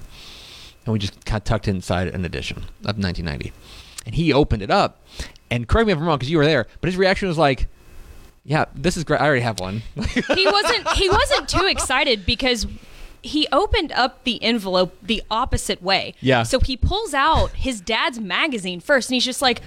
and 0.86 0.94
we 0.94 1.00
just 1.00 1.26
kind 1.26 1.40
of 1.40 1.44
tucked 1.44 1.68
inside 1.68 2.08
an 2.08 2.26
edition 2.26 2.58
of 2.86 2.98
1990. 2.98 3.52
And 4.06 4.16
he 4.16 4.34
opened 4.34 4.62
it 4.62 4.72
up, 4.72 5.02
and 5.52 5.68
correct 5.68 5.88
me 5.88 5.94
if 5.94 6.00
I'm 6.00 6.06
wrong 6.06 6.18
because 6.18 6.32
you 6.32 6.38
were 6.38 6.46
there, 6.46 6.68
but 6.82 6.88
his 6.88 6.98
reaction 6.98 7.28
was 7.28 7.38
like, 7.38 7.68
"Yeah, 8.46 8.66
this 8.74 8.98
is 8.98 9.04
great. 9.04 9.22
I 9.22 9.26
already 9.26 9.42
have 9.42 9.60
one." 9.60 9.84
he 9.96 10.48
wasn't 10.48 10.88
he 10.96 11.10
wasn't 11.10 11.50
too 11.50 11.66
excited 11.66 12.26
because 12.26 12.66
he 13.22 13.48
opened 13.52 13.92
up 13.92 14.24
the 14.24 14.42
envelope 14.42 14.96
the 15.02 15.22
opposite 15.30 15.84
way. 15.84 16.16
Yeah. 16.22 16.44
So 16.44 16.60
he 16.60 16.78
pulls 16.78 17.14
out 17.14 17.52
his 17.52 17.82
dad's 17.82 18.20
magazine 18.20 18.80
first 18.80 19.10
and 19.10 19.16
he's 19.16 19.26
just 19.26 19.42
like 19.42 19.62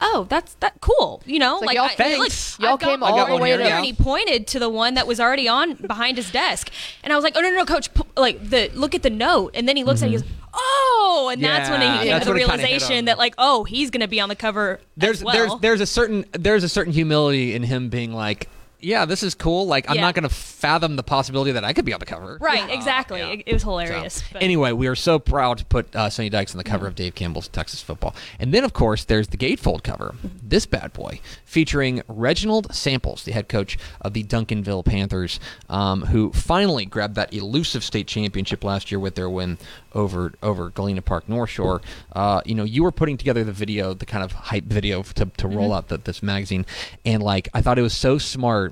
Oh, 0.00 0.26
that's 0.28 0.54
that 0.60 0.80
cool. 0.80 1.22
You 1.26 1.40
know, 1.40 1.56
It's 1.56 1.66
like, 1.66 1.74
y'all- 1.76 1.86
I- 1.86 1.94
thanks. 1.94 2.58
Look, 2.58 2.68
Y'all 2.68 2.76
got 2.76 2.88
came 2.88 3.00
one 3.00 3.12
all 3.12 3.18
right 3.18 3.28
the 3.28 3.36
way 3.36 3.48
here. 3.48 3.58
to- 3.58 3.64
And 3.64 3.84
he 3.84 3.92
pointed 3.92 4.46
to 4.48 4.58
the 4.58 4.68
one 4.68 4.94
that 4.94 5.06
was 5.06 5.18
already 5.18 5.48
on 5.48 5.74
behind 5.74 6.16
his 6.16 6.30
desk, 6.30 6.70
and 7.02 7.12
I 7.12 7.16
was 7.16 7.24
like, 7.24 7.36
"Oh 7.36 7.40
no, 7.40 7.50
no, 7.50 7.56
no, 7.56 7.64
coach! 7.64 7.92
pu- 7.92 8.06
Like 8.16 8.48
the 8.48 8.70
look 8.74 8.94
at 8.94 9.02
the 9.02 9.10
note." 9.10 9.50
And 9.54 9.68
then 9.68 9.76
he 9.76 9.82
looks 9.82 10.02
at 10.02 10.08
it, 10.08 10.12
he 10.12 10.16
mm-hmm. 10.18 10.28
goes, 10.28 10.37
"Oh!" 10.54 11.30
And 11.32 11.42
that's 11.42 11.70
when 11.70 11.80
he. 11.80 12.08
Came 12.08 12.18
to 12.20 12.24
the 12.24 12.32
when 12.32 12.40
it 12.42 12.46
kinda 12.46 12.56
hit 12.62 12.68
realization 12.68 13.04
that 13.06 13.18
like, 13.18 13.34
"Oh, 13.38 13.64
he's 13.64 13.90
going 13.90 14.00
to 14.00 14.08
be 14.08 14.20
on 14.20 14.28
the 14.28 14.36
cover 14.36 14.80
there's 14.96 15.22
well." 15.22 15.34
there's 15.34 15.60
there's 15.60 15.80
a 15.80 15.86
certain 15.86 16.24
there's 16.32 16.64
a 16.64 16.68
certain 16.68 16.92
humility 16.92 17.54
in 17.54 17.62
him 17.62 17.88
being 17.88 18.12
like, 18.12 18.48
yeah, 18.80 19.04
this 19.04 19.22
is 19.22 19.34
cool. 19.34 19.66
Like 19.66 19.88
I'm 19.90 19.96
Yeah. 19.96 20.02
not 20.02 20.14
going 20.14 20.28
to 20.28 20.34
fathom 20.34 20.96
the 20.96 21.02
possibility 21.02 21.52
that 21.52 21.64
I 21.64 21.72
could 21.72 21.84
be 21.84 21.92
on 21.92 22.00
the 22.00 22.06
cover. 22.06 22.38
Right, 22.40 22.68
exactly. 22.70 23.20
It, 23.20 23.42
it 23.46 23.52
was 23.52 23.62
hilarious. 23.62 24.22
but- 24.32 24.42
Anyway, 24.42 24.72
we 24.72 24.86
are 24.86 24.94
so 24.94 25.18
proud 25.18 25.58
to 25.58 25.64
put 25.64 25.94
uh, 25.96 26.10
Sonny 26.10 26.28
Dykes 26.30 26.52
on 26.54 26.58
the 26.58 26.64
cover 26.64 26.86
of 26.86 26.94
Dave 26.94 27.14
Campbell's 27.14 27.48
Texas 27.48 27.82
Football. 27.82 28.14
And 28.38 28.52
then, 28.54 28.64
of 28.64 28.72
course, 28.72 29.04
there's 29.04 29.28
the 29.28 29.36
gatefold 29.36 29.82
cover, 29.82 30.14
this 30.42 30.66
bad 30.66 30.92
boy, 30.92 31.20
featuring 31.44 32.02
Reginald 32.08 32.72
Samples, 32.74 33.24
the 33.24 33.32
head 33.32 33.48
coach 33.48 33.78
of 34.00 34.12
the 34.12 34.22
Duncanville 34.24 34.84
Panthers, 34.84 35.40
um, 35.68 36.02
who 36.02 36.32
finally 36.32 36.84
grabbed 36.84 37.14
that 37.16 37.32
elusive 37.34 37.82
state 37.82 38.06
championship 38.06 38.62
last 38.64 38.90
year 38.90 38.98
with 39.00 39.14
their 39.14 39.28
win 39.30 39.58
over 39.94 40.32
over 40.42 40.70
Galena 40.70 41.02
Park 41.02 41.28
North 41.28 41.50
Shore. 41.50 41.80
Uh, 42.12 42.42
you 42.44 42.54
know, 42.54 42.64
you 42.64 42.82
were 42.82 42.92
putting 42.92 43.16
together 43.16 43.42
the 43.42 43.52
video, 43.52 43.94
the 43.94 44.06
kind 44.06 44.22
of 44.22 44.32
hype 44.32 44.64
video 44.64 45.02
to, 45.02 45.26
to 45.38 45.48
roll 45.48 45.72
out 45.72 45.88
the, 45.88 45.98
this 45.98 46.22
magazine, 46.22 46.66
and 47.04 47.22
like 47.22 47.48
I 47.54 47.62
thought 47.62 47.78
it 47.78 47.82
was 47.82 47.94
so 47.94 48.18
smart 48.18 48.67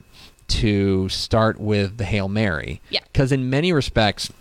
to 0.49 1.09
start 1.09 1.61
with 1.61 1.99
the 1.99 2.05
Hail 2.05 2.29
Mary. 2.29 2.81
Yeah. 2.91 3.01
Because 3.13 3.33
in 3.33 3.51
many 3.51 3.73
respects, 3.73 4.33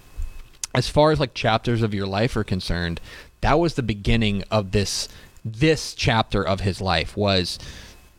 as 0.74 0.88
far 0.90 1.12
as 1.12 1.20
like 1.20 1.34
chapters 1.34 1.82
of 1.82 1.94
your 1.94 2.08
life 2.08 2.36
are 2.36 2.44
concerned, 2.44 3.02
that 3.42 3.60
was 3.60 3.76
the 3.76 3.84
beginning 3.84 4.44
of 4.52 4.72
this 4.72 5.08
this 5.44 5.94
chapter 5.94 6.42
of 6.42 6.62
his 6.62 6.82
life 6.82 7.16
was 7.16 7.60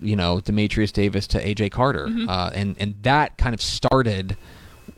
you 0.01 0.14
know 0.14 0.38
Dematrius 0.38 0.92
Davis 0.92 1.27
to 1.29 1.42
AJ 1.42 1.72
Carter, 1.72 2.09
uh, 2.29 2.51
and 2.55 2.77
and 2.79 2.94
that 3.03 3.37
kind 3.37 3.55
of 3.55 3.61
started 3.61 4.37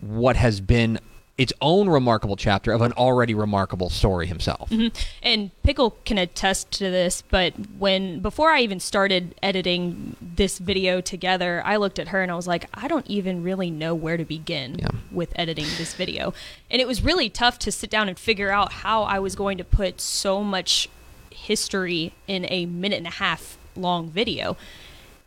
what 0.00 0.36
has 0.36 0.60
been 0.60 1.00
its 1.38 1.52
own 1.60 1.88
remarkable 1.88 2.34
chapter 2.36 2.72
of 2.72 2.82
an 2.82 2.92
already 2.94 3.32
remarkable 3.32 3.88
story 3.88 4.26
himself. 4.26 4.68
Mm-hmm. 4.70 4.88
and 5.22 5.50
Pickle 5.62 5.92
can 6.04 6.18
attest 6.18 6.72
to 6.72 6.90
this, 6.90 7.22
but 7.30 7.54
when 7.78 8.18
before 8.18 8.50
I 8.50 8.60
even 8.60 8.80
started 8.80 9.36
editing 9.40 10.16
this 10.20 10.58
video 10.58 11.00
together, 11.00 11.62
I 11.64 11.76
looked 11.76 12.00
at 12.00 12.08
her 12.08 12.22
and 12.22 12.32
I 12.32 12.34
was 12.34 12.48
like, 12.48 12.66
I 12.74 12.88
don't 12.88 13.06
even 13.06 13.44
really 13.44 13.70
know 13.70 13.94
where 13.94 14.16
to 14.16 14.24
begin 14.24 14.76
Yeah. 14.80 14.88
with 15.12 15.32
editing 15.36 15.66
this 15.78 15.94
video. 15.94 16.34
And 16.70 16.82
it 16.82 16.88
was 16.88 17.02
really 17.04 17.30
tough 17.30 17.58
to 17.60 17.70
sit 17.72 17.88
down 17.88 18.08
and 18.08 18.18
figure 18.18 18.50
out 18.50 18.72
how 18.72 19.04
I 19.04 19.20
was 19.20 19.36
going 19.36 19.58
to 19.58 19.64
put 19.64 20.00
so 20.00 20.42
much 20.42 20.88
history 21.30 22.12
in 22.26 22.46
a 22.50 22.66
minute 22.66 22.98
and 22.98 23.06
a 23.06 23.10
half 23.10 23.56
long 23.76 24.10
video. 24.10 24.56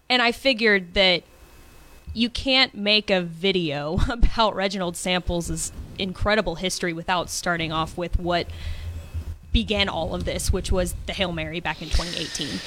And 0.10 0.21
I 0.21 0.34
figured 0.34 0.93
that 0.95 1.24
you 2.13 2.30
can't 2.30 2.76
make 2.76 3.10
a 3.10 3.21
video 3.21 4.00
about 4.10 4.56
Reginald 4.56 4.97
Samples' 4.97 5.71
incredible 5.97 6.56
history 6.56 6.93
without 6.93 7.30
starting 7.30 7.71
off 7.71 7.97
with 7.97 8.19
what 8.19 8.47
began 9.52 9.89
all 9.89 10.15
of 10.15 10.26
this, 10.26 10.52
which 10.52 10.71
was 10.71 10.95
the 11.06 11.13
Hail 11.13 11.32
Mary 11.32 11.60
back 11.60 11.82
in 11.82 11.89
2018. 11.89 12.60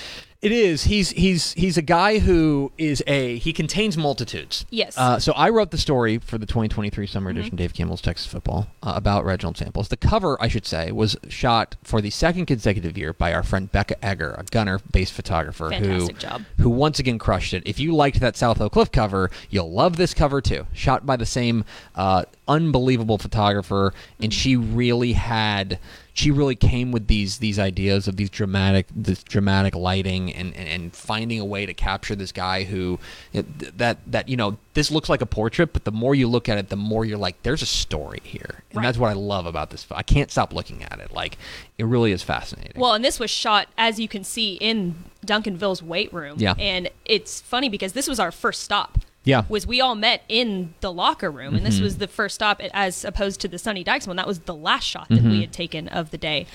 It 0.44 0.52
is. 0.52 0.84
He's 0.84 1.08
he's 1.08 1.54
he's 1.54 1.78
a 1.78 1.82
guy 1.82 2.18
who 2.18 2.70
is 2.76 3.02
a 3.06 3.38
he 3.38 3.54
contains 3.54 3.96
multitudes. 3.96 4.66
Yes. 4.68 4.98
Uh, 4.98 5.18
so 5.18 5.32
I 5.32 5.48
wrote 5.48 5.70
the 5.70 5.78
story 5.78 6.18
for 6.18 6.36
the 6.36 6.44
2023 6.44 7.06
summer 7.06 7.30
edition, 7.30 7.56
Dave 7.56 7.72
Campbell's 7.72 8.02
Texas 8.02 8.26
Football, 8.26 8.66
uh, 8.82 8.92
about 8.94 9.24
Reginald 9.24 9.56
Samples. 9.56 9.88
The 9.88 9.96
cover, 9.96 10.36
I 10.42 10.48
should 10.48 10.66
say, 10.66 10.92
was 10.92 11.16
shot 11.30 11.76
for 11.82 12.02
the 12.02 12.10
second 12.10 12.44
consecutive 12.44 12.98
year 12.98 13.14
by 13.14 13.32
our 13.32 13.42
friend 13.42 13.72
Becca 13.72 14.04
Egger, 14.04 14.34
a 14.36 14.44
gunner-based 14.44 15.14
photographer 15.14 15.70
Fantastic 15.70 16.16
who 16.16 16.20
job. 16.20 16.42
who 16.60 16.68
once 16.68 16.98
again 16.98 17.18
crushed 17.18 17.54
it. 17.54 17.62
If 17.64 17.80
you 17.80 17.94
liked 17.94 18.20
that 18.20 18.36
South 18.36 18.60
Oak 18.60 18.72
Cliff 18.72 18.92
cover, 18.92 19.30
you'll 19.48 19.72
love 19.72 19.96
this 19.96 20.12
cover 20.12 20.42
too. 20.42 20.66
Shot 20.74 21.06
by 21.06 21.16
the 21.16 21.24
same 21.24 21.64
uh, 21.94 22.24
unbelievable 22.46 23.16
photographer, 23.16 23.94
and 24.20 24.32
she 24.32 24.56
really 24.56 25.14
had 25.14 25.78
she 26.16 26.30
really 26.30 26.54
came 26.54 26.92
with 26.92 27.08
these 27.08 27.38
these 27.38 27.58
ideas 27.58 28.06
of 28.08 28.16
these 28.16 28.30
dramatic 28.30 28.86
this 28.94 29.22
dramatic 29.24 29.74
lighting 29.74 30.32
and, 30.32 30.54
and, 30.54 30.68
and 30.68 30.94
finding 30.94 31.40
a 31.40 31.44
way 31.44 31.66
to 31.66 31.74
capture 31.74 32.14
this 32.14 32.30
guy 32.32 32.62
who 32.64 32.98
that 33.32 33.98
that 34.06 34.28
you 34.28 34.36
know 34.36 34.56
this 34.74 34.90
looks 34.90 35.08
like 35.08 35.20
a 35.20 35.26
portrait 35.26 35.72
but 35.72 35.84
the 35.84 35.92
more 35.92 36.14
you 36.14 36.28
look 36.28 36.48
at 36.48 36.56
it 36.56 36.68
the 36.68 36.76
more 36.76 37.04
you're 37.04 37.18
like 37.18 37.42
there's 37.42 37.62
a 37.62 37.66
story 37.66 38.20
here 38.22 38.62
and 38.70 38.78
Right. 38.78 38.84
that's 38.84 38.96
what 38.98 39.10
I 39.10 39.14
love 39.14 39.44
about 39.46 39.70
this 39.70 39.86
I 39.90 40.02
can't 40.04 40.30
stop 40.30 40.52
looking 40.54 40.82
at 40.84 41.00
it 41.00 41.12
like 41.12 41.36
it 41.78 41.84
really 41.84 42.12
is 42.12 42.22
fascinating 42.22 42.80
Well, 42.80 42.92
and 42.94 43.04
this 43.04 43.18
was 43.18 43.30
shot, 43.30 43.66
as 43.76 43.98
you 43.98 44.06
can 44.06 44.22
see, 44.22 44.54
in 44.54 44.94
Duncanville's 45.26 45.82
weight 45.82 46.12
room. 46.12 46.36
Yeah. 46.38 46.54
And 46.58 46.90
it's 47.04 47.40
funny 47.40 47.68
because 47.68 47.94
this 47.94 48.06
was 48.06 48.20
our 48.20 48.30
first 48.30 48.62
stop. 48.62 48.98
Yeah. 49.24 49.42
Mm-hmm. 49.42 49.52
Was 49.52 49.66
we 49.66 49.80
all 49.80 49.94
met 49.94 50.22
in 50.28 50.74
the 50.80 50.92
locker 50.92 51.30
room, 51.30 51.54
and 51.54 51.64
this 51.64 51.80
was 51.80 51.98
the 51.98 52.06
first 52.08 52.34
stop 52.34 52.60
as 52.74 53.04
opposed 53.04 53.40
to 53.40 53.48
the 53.48 53.58
Sonny 53.58 53.82
Dykes 53.82 54.06
one. 54.06 54.16
That 54.16 54.26
was 54.26 54.40
the 54.40 54.54
last 54.54 54.84
shot 54.84 55.08
that 55.08 55.18
Mm-hmm. 55.18 55.30
we 55.30 55.40
had 55.40 55.52
taken 55.52 55.88
of 55.88 56.10
the 56.10 56.18
day. 56.18 56.46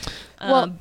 Well, 0.42 0.56
Um, 0.64 0.80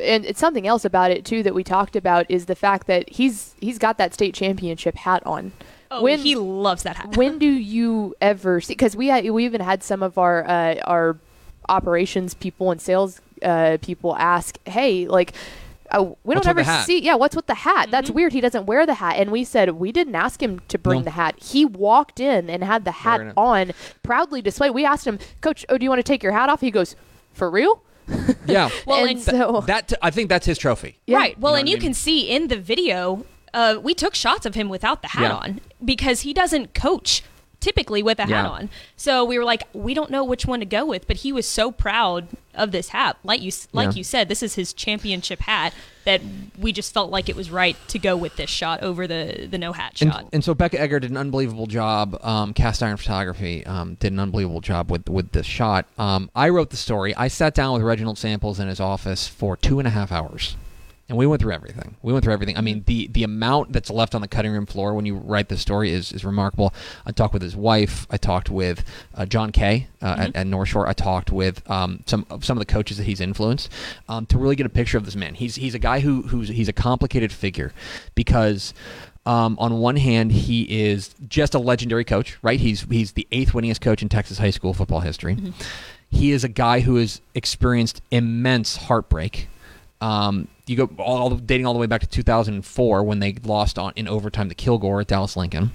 and 0.00 0.24
it's 0.24 0.40
something 0.40 0.66
else 0.66 0.84
about 0.84 1.10
it 1.10 1.24
too 1.24 1.42
that 1.44 1.54
we 1.54 1.62
talked 1.62 1.94
about 1.96 2.26
is 2.28 2.46
the 2.46 2.54
fact 2.56 2.86
that 2.88 3.08
he's 3.10 3.54
he's 3.60 3.78
got 3.78 3.98
that 3.98 4.12
state 4.14 4.34
championship 4.34 4.96
hat 4.96 5.22
on. 5.26 5.52
oh, 5.90 6.02
when- 6.02 6.18
he 6.20 6.34
loves 6.36 6.82
that 6.84 6.96
hat. 6.96 7.16
when 7.16 7.38
do 7.38 7.46
you 7.48 8.14
ever 8.20 8.60
see? 8.60 8.72
Because 8.72 8.96
we 8.96 9.08
had, 9.08 9.28
we 9.30 9.44
even 9.44 9.60
had 9.60 9.82
some 9.82 10.02
of 10.02 10.18
our 10.18 10.44
uh, 10.48 10.76
our 10.84 11.16
operations 11.68 12.34
people 12.34 12.70
and 12.70 12.80
sales 12.80 13.20
uh, 13.42 13.78
people 13.82 14.14
ask, 14.16 14.58
"Hey, 14.66 15.06
like." 15.08 15.32
Uh, 15.98 16.02
we 16.02 16.34
What's 16.34 16.46
don't 16.46 16.58
ever 16.58 16.82
see. 16.84 17.00
Yeah, 17.02 17.14
what's 17.14 17.36
with 17.36 17.46
the 17.46 17.54
hat? 17.54 17.90
That's 17.90 18.08
Mm-hmm. 18.08 18.16
weird. 18.16 18.32
He 18.32 18.40
doesn't 18.40 18.66
wear 18.66 18.84
the 18.86 18.94
hat, 18.94 19.16
and 19.16 19.30
we 19.30 19.44
said 19.44 19.70
we 19.70 19.92
didn't 19.92 20.14
ask 20.14 20.42
him 20.42 20.60
to 20.68 20.78
bring 20.78 21.00
No. 21.00 21.04
the 21.04 21.10
hat. 21.10 21.36
He 21.42 21.64
walked 21.64 22.20
in 22.20 22.50
and 22.50 22.62
had 22.64 22.84
the 22.84 22.90
hat 22.90 23.32
on, 23.36 23.72
proudly 24.02 24.42
displayed. 24.42 24.72
We 24.72 24.84
asked 24.84 25.06
him, 25.06 25.18
Coach, 25.40 25.64
oh, 25.68 25.78
do 25.78 25.84
you 25.84 25.90
want 25.90 26.00
to 26.00 26.02
take 26.02 26.22
your 26.22 26.32
hat 26.32 26.48
off? 26.48 26.60
He 26.60 26.70
goes, 26.70 26.96
for 27.32 27.50
real? 27.50 27.82
yeah 28.46 28.68
Well, 28.86 29.00
and 29.00 29.10
and- 29.12 29.20
so 29.22 29.62
that 29.66 29.88
t- 29.88 29.96
I 30.02 30.10
think 30.10 30.28
that's 30.28 30.44
his 30.44 30.58
trophy 30.58 30.98
Yeah. 31.06 31.16
Right. 31.16 31.38
Well, 31.40 31.52
You 31.52 31.54
know 31.54 31.58
and 31.60 31.66
what 31.66 31.68
I 31.68 31.70
you 31.70 31.76
mean? 31.76 31.82
can 31.82 31.94
see 31.94 32.28
in 32.28 32.48
the 32.48 32.58
video, 32.58 33.24
uh, 33.54 33.78
we 33.82 33.94
took 33.94 34.14
shots 34.14 34.44
of 34.44 34.54
him 34.54 34.68
without 34.68 35.00
the 35.00 35.08
hat 35.08 35.22
Yeah. 35.22 35.34
on 35.36 35.60
because 35.82 36.20
he 36.20 36.34
doesn't 36.34 36.74
coach 36.74 37.22
typically 37.64 38.02
with 38.02 38.18
a 38.18 38.22
hat 38.22 38.28
Yeah. 38.30 38.46
on. 38.48 38.68
So 38.96 39.24
we 39.24 39.38
were 39.38 39.44
like, 39.44 39.62
we 39.72 39.94
don't 39.94 40.10
know 40.10 40.22
which 40.22 40.44
one 40.44 40.60
to 40.60 40.66
go 40.66 40.84
with, 40.84 41.06
but 41.06 41.16
he 41.16 41.32
was 41.32 41.46
so 41.48 41.72
proud 41.72 42.28
of 42.54 42.70
this 42.72 42.88
hat. 42.90 43.16
Like 43.24 43.40
you, 43.40 43.50
like 43.72 43.86
Yeah. 43.92 43.94
you 43.96 44.04
said, 44.04 44.28
this 44.28 44.42
is 44.42 44.54
his 44.54 44.72
championship 44.74 45.40
hat 45.40 45.72
that 46.04 46.20
we 46.58 46.70
just 46.72 46.92
felt 46.92 47.10
like 47.10 47.30
it 47.30 47.34
was 47.36 47.50
right 47.50 47.76
to 47.88 47.98
go 47.98 48.16
with 48.18 48.36
this 48.36 48.50
shot 48.50 48.82
over 48.82 49.06
the 49.06 49.48
the 49.50 49.56
no 49.56 49.72
hat 49.72 49.98
And, 50.02 50.12
shot. 50.12 50.28
and 50.34 50.44
so 50.44 50.52
Becca 50.54 50.78
Egger 50.78 51.00
did 51.00 51.10
an 51.10 51.16
unbelievable 51.16 51.66
job. 51.66 52.18
Um, 52.22 52.52
Cast 52.52 52.82
Iron 52.82 52.98
Photography 52.98 53.64
um, 53.64 53.94
did 53.94 54.12
an 54.12 54.20
unbelievable 54.20 54.60
job 54.60 54.90
with 54.90 55.08
with 55.08 55.32
this 55.32 55.46
shot. 55.46 55.86
Um, 55.98 56.30
I 56.34 56.50
wrote 56.50 56.68
the 56.68 56.76
story. 56.76 57.14
I 57.16 57.28
sat 57.28 57.54
down 57.54 57.72
with 57.72 57.82
Reginald 57.82 58.18
Samples 58.18 58.60
in 58.60 58.68
his 58.68 58.80
office 58.80 59.26
for 59.26 59.56
two 59.56 59.78
and 59.78 59.88
a 59.88 59.90
half 59.90 60.12
hours, 60.12 60.56
and 61.08 61.18
we 61.18 61.26
went 61.26 61.42
through 61.42 61.52
everything. 61.52 61.96
We 62.02 62.12
went 62.12 62.24
through 62.24 62.32
everything. 62.32 62.56
I 62.56 62.62
mean, 62.62 62.82
the 62.86 63.08
the 63.08 63.24
amount 63.24 63.72
that's 63.72 63.90
left 63.90 64.14
on 64.14 64.22
the 64.22 64.28
cutting 64.28 64.52
room 64.52 64.64
floor 64.64 64.94
when 64.94 65.04
you 65.04 65.16
write 65.16 65.48
the 65.48 65.58
story 65.58 65.92
is 65.92 66.12
is 66.12 66.24
remarkable. 66.24 66.72
I 67.04 67.12
talked 67.12 67.34
with 67.34 67.42
his 67.42 67.54
wife. 67.54 68.06
I 68.10 68.16
talked 68.16 68.48
with 68.48 68.84
uh, 69.14 69.26
Jon 69.26 69.52
Kay 69.52 69.88
uh, 70.00 70.16
at, 70.18 70.36
at 70.36 70.46
North 70.46 70.70
Shore. 70.70 70.88
I 70.88 70.94
talked 70.94 71.30
with 71.30 71.68
um, 71.70 72.02
some 72.06 72.26
of 72.30 72.44
some 72.44 72.56
of 72.56 72.60
the 72.60 72.72
coaches 72.72 72.96
that 72.96 73.04
he's 73.04 73.20
influenced 73.20 73.70
um, 74.08 74.24
to 74.26 74.38
really 74.38 74.56
get 74.56 74.64
a 74.64 74.70
picture 74.70 74.96
of 74.96 75.04
this 75.04 75.16
man. 75.16 75.34
He's 75.34 75.56
he's 75.56 75.74
a 75.74 75.78
guy 75.78 76.00
who 76.00 76.22
who's 76.22 76.48
he's 76.48 76.68
a 76.68 76.74
complicated 76.74 77.32
figure 77.32 77.72
because. 78.14 78.74
Um, 79.26 79.56
on 79.58 79.78
one 79.78 79.96
hand, 79.96 80.32
he 80.32 80.64
is 80.64 81.14
just 81.26 81.54
a 81.54 81.58
legendary 81.58 82.04
coach, 82.04 82.36
right? 82.42 82.60
He's 82.60 82.82
he's 82.82 83.12
the 83.12 83.26
eighth 83.32 83.52
winningest 83.52 83.80
coach 83.80 84.02
in 84.02 84.10
Texas 84.10 84.36
high 84.36 84.50
school 84.50 84.74
football 84.74 85.00
history. 85.00 85.38
He 86.10 86.30
is 86.30 86.44
a 86.44 86.48
guy 86.50 86.80
who 86.80 86.96
has 86.96 87.22
experienced 87.34 88.02
immense 88.10 88.76
heartbreak. 88.76 89.48
Um, 90.04 90.48
you 90.66 90.76
go 90.76 90.90
all 90.98 91.30
dating 91.30 91.66
all 91.66 91.72
the 91.72 91.78
way 91.78 91.86
back 91.86 92.02
to 92.02 92.06
2004 92.06 93.02
when 93.04 93.20
they 93.20 93.32
lost 93.42 93.78
on 93.78 93.94
in 93.96 94.06
overtime 94.06 94.50
to 94.50 94.54
Kilgore 94.54 95.00
at 95.00 95.06
Dallas 95.06 95.34
Lincoln, 95.34 95.70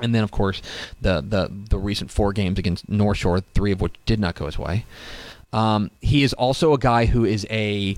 and 0.00 0.14
then 0.14 0.22
of 0.22 0.30
course 0.30 0.62
the 1.00 1.20
the 1.20 1.50
the 1.70 1.76
recent 1.76 2.12
four 2.12 2.32
games 2.32 2.58
against 2.60 2.88
North 2.88 3.18
Shore, 3.18 3.40
three 3.40 3.72
of 3.72 3.80
which 3.80 3.94
did 4.06 4.20
not 4.20 4.36
go 4.36 4.46
his 4.46 4.58
way. 4.58 4.86
Um, 5.52 5.90
he 6.00 6.22
is 6.22 6.32
also 6.34 6.72
a 6.72 6.78
guy 6.78 7.06
who 7.06 7.24
is 7.24 7.46
a 7.50 7.96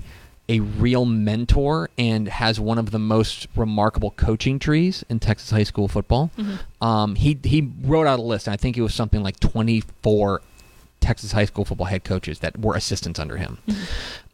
a 0.49 0.61
real 0.61 1.05
mentor 1.05 1.91
and 1.95 2.27
has 2.27 2.59
one 2.59 2.79
of 2.79 2.89
the 2.89 2.99
most 2.99 3.47
remarkable 3.55 4.09
coaching 4.11 4.57
trees 4.57 5.05
in 5.09 5.19
Texas 5.19 5.51
high 5.51 5.63
school 5.63 5.87
football. 5.87 6.31
Um, 6.81 7.13
he 7.13 7.37
he 7.43 7.69
wrote 7.83 8.07
out 8.07 8.17
a 8.17 8.23
list, 8.23 8.47
and 8.47 8.53
I 8.55 8.57
think 8.57 8.77
it 8.77 8.81
was 8.81 8.95
something 8.95 9.21
like 9.21 9.39
24 9.39 10.41
Texas 11.01 11.33
high 11.33 11.45
school 11.45 11.65
football 11.65 11.85
head 11.85 12.03
coaches 12.03 12.39
that 12.39 12.57
were 12.57 12.75
assistants 12.75 13.19
under 13.19 13.37
him. 13.37 13.59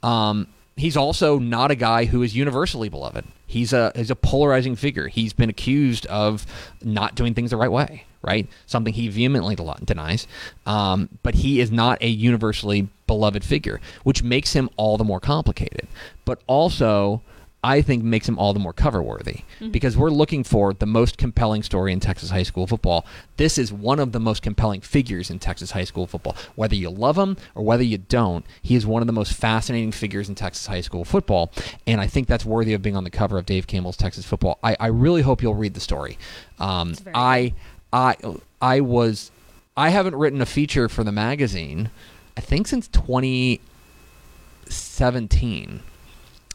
Um, 0.04 0.48
he's 0.78 0.96
also 0.96 1.40
not 1.40 1.72
a 1.72 1.76
guy 1.76 2.06
who 2.06 2.22
is 2.22 2.36
universally 2.36 2.88
beloved. 2.88 3.26
He's 3.46 3.74
a 3.74 3.92
he's 3.96 4.12
a 4.12 4.16
polarizing 4.16 4.76
figure. 4.76 5.08
He's 5.08 5.34
been 5.34 5.50
accused 5.50 6.06
of 6.06 6.46
not 6.82 7.16
doing 7.16 7.34
things 7.34 7.50
the 7.50 7.58
right 7.58 7.72
way, 7.72 8.04
right? 8.22 8.48
Something 8.66 8.94
he 8.94 9.08
vehemently 9.10 9.56
denies. 9.84 10.28
Um, 10.66 11.10
but 11.24 11.36
he 11.36 11.60
is 11.60 11.72
not 11.72 12.02
a 12.02 12.08
universally 12.08 12.88
beloved 13.08 13.44
figure, 13.44 13.82
which 14.04 14.24
makes 14.24 14.54
him 14.54 14.70
all 14.78 14.98
the 14.98 15.04
more 15.04 15.20
complicated. 15.20 15.88
But 16.24 16.42
also. 16.48 17.22
I 17.64 17.82
think 17.82 18.04
makes 18.04 18.30
him 18.30 18.38
all 18.38 18.54
the 18.54 18.60
more 18.60 18.72
cover 18.72 19.02
worthy 19.02 19.40
because 19.72 19.98
we're 19.98 20.12
looking 20.12 20.44
for 20.44 20.74
the 20.74 20.86
most 20.86 21.18
compelling 21.18 21.64
story 21.64 21.92
in 21.92 22.00
Texas 22.00 22.30
high 22.30 22.44
school 22.44 22.68
football. 22.68 23.04
This 23.38 23.58
is 23.58 23.74
one 23.74 24.00
of 24.00 24.12
the 24.12 24.20
most 24.20 24.44
compelling 24.44 24.82
figures 24.82 25.32
in 25.32 25.40
Texas 25.40 25.72
high 25.72 25.84
school 25.84 26.06
football. 26.06 26.36
Whether 26.56 26.76
you 26.76 26.92
love 26.92 27.18
him 27.18 27.36
or 27.56 27.64
whether 27.64 27.82
you 27.84 27.98
don't, 27.98 28.46
he 28.62 28.76
is 28.76 28.86
one 28.86 29.02
of 29.02 29.08
the 29.08 29.14
most 29.14 29.34
fascinating 29.34 29.92
figures 29.92 30.30
in 30.30 30.36
Texas 30.36 30.68
high 30.68 30.82
school 30.82 31.04
football. 31.04 31.52
And 31.88 32.00
I 32.00 32.06
think 32.08 32.28
that's 32.28 32.46
worthy 32.46 32.74
of 32.74 32.84
being 32.84 32.96
on 32.96 33.04
the 33.04 33.10
cover 33.10 33.40
of 33.40 33.48
Dave 33.48 33.66
Campbell's 33.66 33.98
Texas 33.98 34.26
Football. 34.26 34.60
I, 34.64 34.78
I 34.80 34.88
really 34.88 35.24
hope 35.24 35.42
you'll 35.42 35.56
read 35.56 35.74
the 35.74 35.80
story. 35.80 36.20
Um, 36.60 36.94
I 37.16 37.56
I 37.92 38.16
I 38.62 38.82
was 38.82 39.32
I 39.76 39.90
haven't 39.90 40.14
written 40.16 40.42
a 40.42 40.46
feature 40.46 40.88
for 40.88 41.04
the 41.04 41.12
magazine. 41.12 41.90
I 42.38 42.42
think 42.42 42.68
since 42.68 42.88
2017. 42.88 45.82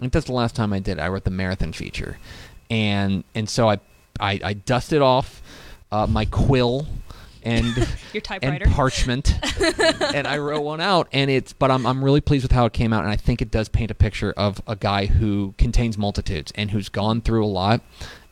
I 0.02 0.04
think 0.04 0.14
that's 0.14 0.26
the 0.26 0.32
last 0.32 0.56
time 0.56 0.72
I 0.72 0.80
did. 0.80 0.98
it. 0.98 1.00
I 1.00 1.06
wrote 1.06 1.22
the 1.22 1.30
marathon 1.30 1.72
feature, 1.72 2.18
and 2.68 3.22
and 3.36 3.48
so 3.48 3.70
I 3.70 3.78
I, 4.18 4.40
I 4.42 4.52
dusted 4.54 5.00
off 5.00 5.40
uh, 5.92 6.08
my 6.08 6.24
quill 6.24 6.88
and 7.44 7.66
Your 7.76 7.86
and 8.14 8.24
typewriter. 8.24 8.66
parchment, 8.70 9.32
and 10.12 10.26
I 10.26 10.38
wrote 10.38 10.62
one 10.62 10.80
out. 10.80 11.06
And 11.12 11.30
it's 11.30 11.52
but 11.52 11.70
I'm 11.70 11.86
I'm 11.86 12.02
really 12.04 12.20
pleased 12.20 12.42
with 12.42 12.50
how 12.50 12.66
it 12.66 12.72
came 12.72 12.92
out, 12.92 13.04
and 13.04 13.12
I 13.12 13.16
think 13.16 13.40
it 13.40 13.52
does 13.52 13.68
paint 13.68 13.92
a 13.92 13.94
picture 13.94 14.32
of 14.36 14.60
a 14.66 14.74
guy 14.74 15.06
who 15.06 15.54
contains 15.56 15.96
multitudes 15.96 16.50
and 16.56 16.72
who's 16.72 16.88
gone 16.88 17.20
through 17.20 17.44
a 17.44 17.46
lot. 17.46 17.80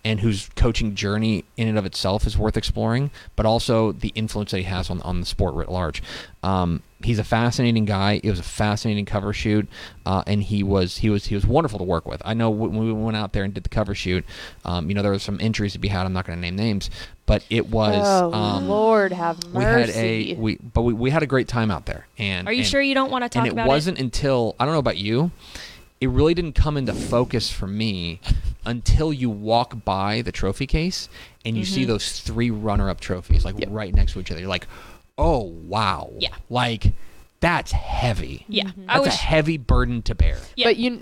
And 0.03 0.21
whose 0.21 0.49
coaching 0.57 0.95
journey 0.95 1.45
in 1.59 1.69
and 1.69 1.77
of 1.77 1.85
itself 1.85 2.27
is 2.27 2.39
worth 2.39 2.57
exploring, 2.57 3.11
but 3.37 3.45
also 3.45 3.93
the 3.93 4.13
influence 4.15 4.51
that 4.53 4.57
he 4.59 4.63
has 4.65 4.89
on, 4.89 5.03
on 5.03 5.21
the 5.21 5.27
sport 5.27 5.55
writ 5.55 5.69
large. 5.69 6.03
Um, 6.43 6.83
he's 7.03 7.19
a 7.19 7.25
fascinating 7.25 7.85
guy. 7.85 8.19
It 8.25 8.31
was 8.31 8.39
a 8.39 8.43
fascinating 8.43 9.05
cover 9.05 9.35
shoot, 9.35 9.69
uh, 10.07 10.23
and 10.27 10.43
he 10.43 10.63
was 10.63 10.97
he 10.99 11.11
was 11.11 11.27
he 11.27 11.35
was 11.35 11.47
wonderful 11.47 11.79
to 11.79 11.85
work 11.85 12.07
with. 12.07 12.23
I 12.25 12.33
know 12.33 12.49
when 12.49 12.79
we 12.79 12.91
went 12.93 13.19
out 13.19 13.35
there 13.35 13.45
and 13.45 13.53
did 13.53 13.63
the 13.63 13.69
cover 13.69 13.95
shoot, 13.95 14.25
um, 14.65 14.89
you 14.89 14.95
know 14.95 15.03
there 15.03 15.13
was 15.13 15.23
some 15.23 15.39
injuries 15.39 15.75
to 15.75 15.79
be 15.79 15.89
had. 15.89 16.07
I'm 16.07 16.15
not 16.15 16.27
going 16.27 16.39
to 16.39 16.41
name 16.41 16.57
names, 16.57 16.89
but 17.27 17.45
it 17.51 17.69
was. 17.69 18.03
oh 18.03 18.33
um, 18.33 18.69
Lord, 18.69 19.13
have 19.13 19.37
mercy. 19.49 19.59
we 19.59 19.65
had 19.65 19.87
mercy. 19.89 20.33
a 20.33 20.37
we 20.37 20.57
but 20.57 20.81
we, 20.81 20.95
we 20.95 21.11
had 21.11 21.23
a 21.23 21.27
great 21.27 21.47
time 21.47 21.71
out 21.71 21.85
there 21.85 22.07
and 22.17 22.49
Are 22.49 22.53
you 22.55 22.61
and- 22.61 22.67
sure 22.67 22.81
you 22.81 22.95
don't 22.95 23.11
want 23.11 23.25
to 23.25 23.29
talk 23.29 23.43
and 23.43 23.49
it 23.49 23.53
about 23.53 23.69
wasn't 23.69 23.99
until 23.99 24.57
i 24.59 24.65
don't 24.65 24.73
know 24.73 24.79
about 24.81 24.97
you 24.97 25.31
it 26.01 26.09
really 26.09 26.33
didn't 26.35 26.55
come 26.55 26.77
into 26.79 26.95
focus 26.95 27.51
for 27.53 27.67
me 27.67 28.21
until 28.65 29.13
you 29.13 29.31
walk 29.31 29.85
by 29.85 30.23
the 30.23 30.33
trophy 30.33 30.67
case 30.67 31.09
and 31.45 31.57
you 31.57 31.63
Mm-hmm. 31.65 31.75
see 31.75 31.85
those 31.85 32.21
three 32.21 32.51
runner-up 32.51 33.01
trophies 33.01 33.45
like 33.45 33.57
right 33.69 33.95
next 33.95 34.13
to 34.13 34.21
each 34.21 34.31
other 34.31 34.41
you're 34.41 34.49
like 34.49 34.67
oh 35.19 35.43
wow 35.67 36.11
Yeah. 36.19 36.35
like 36.51 36.93
that's 37.41 37.73
heavy 37.73 38.45
Yeah, 38.49 38.65
that's 38.65 38.77
I 38.89 38.99
was. 38.99 39.09
a 39.09 39.13
heavy 39.13 39.57
burden 39.57 40.03
to 40.03 40.15
bear 40.15 40.39
yeah. 40.57 40.67
But 40.67 40.77
you, 40.77 41.01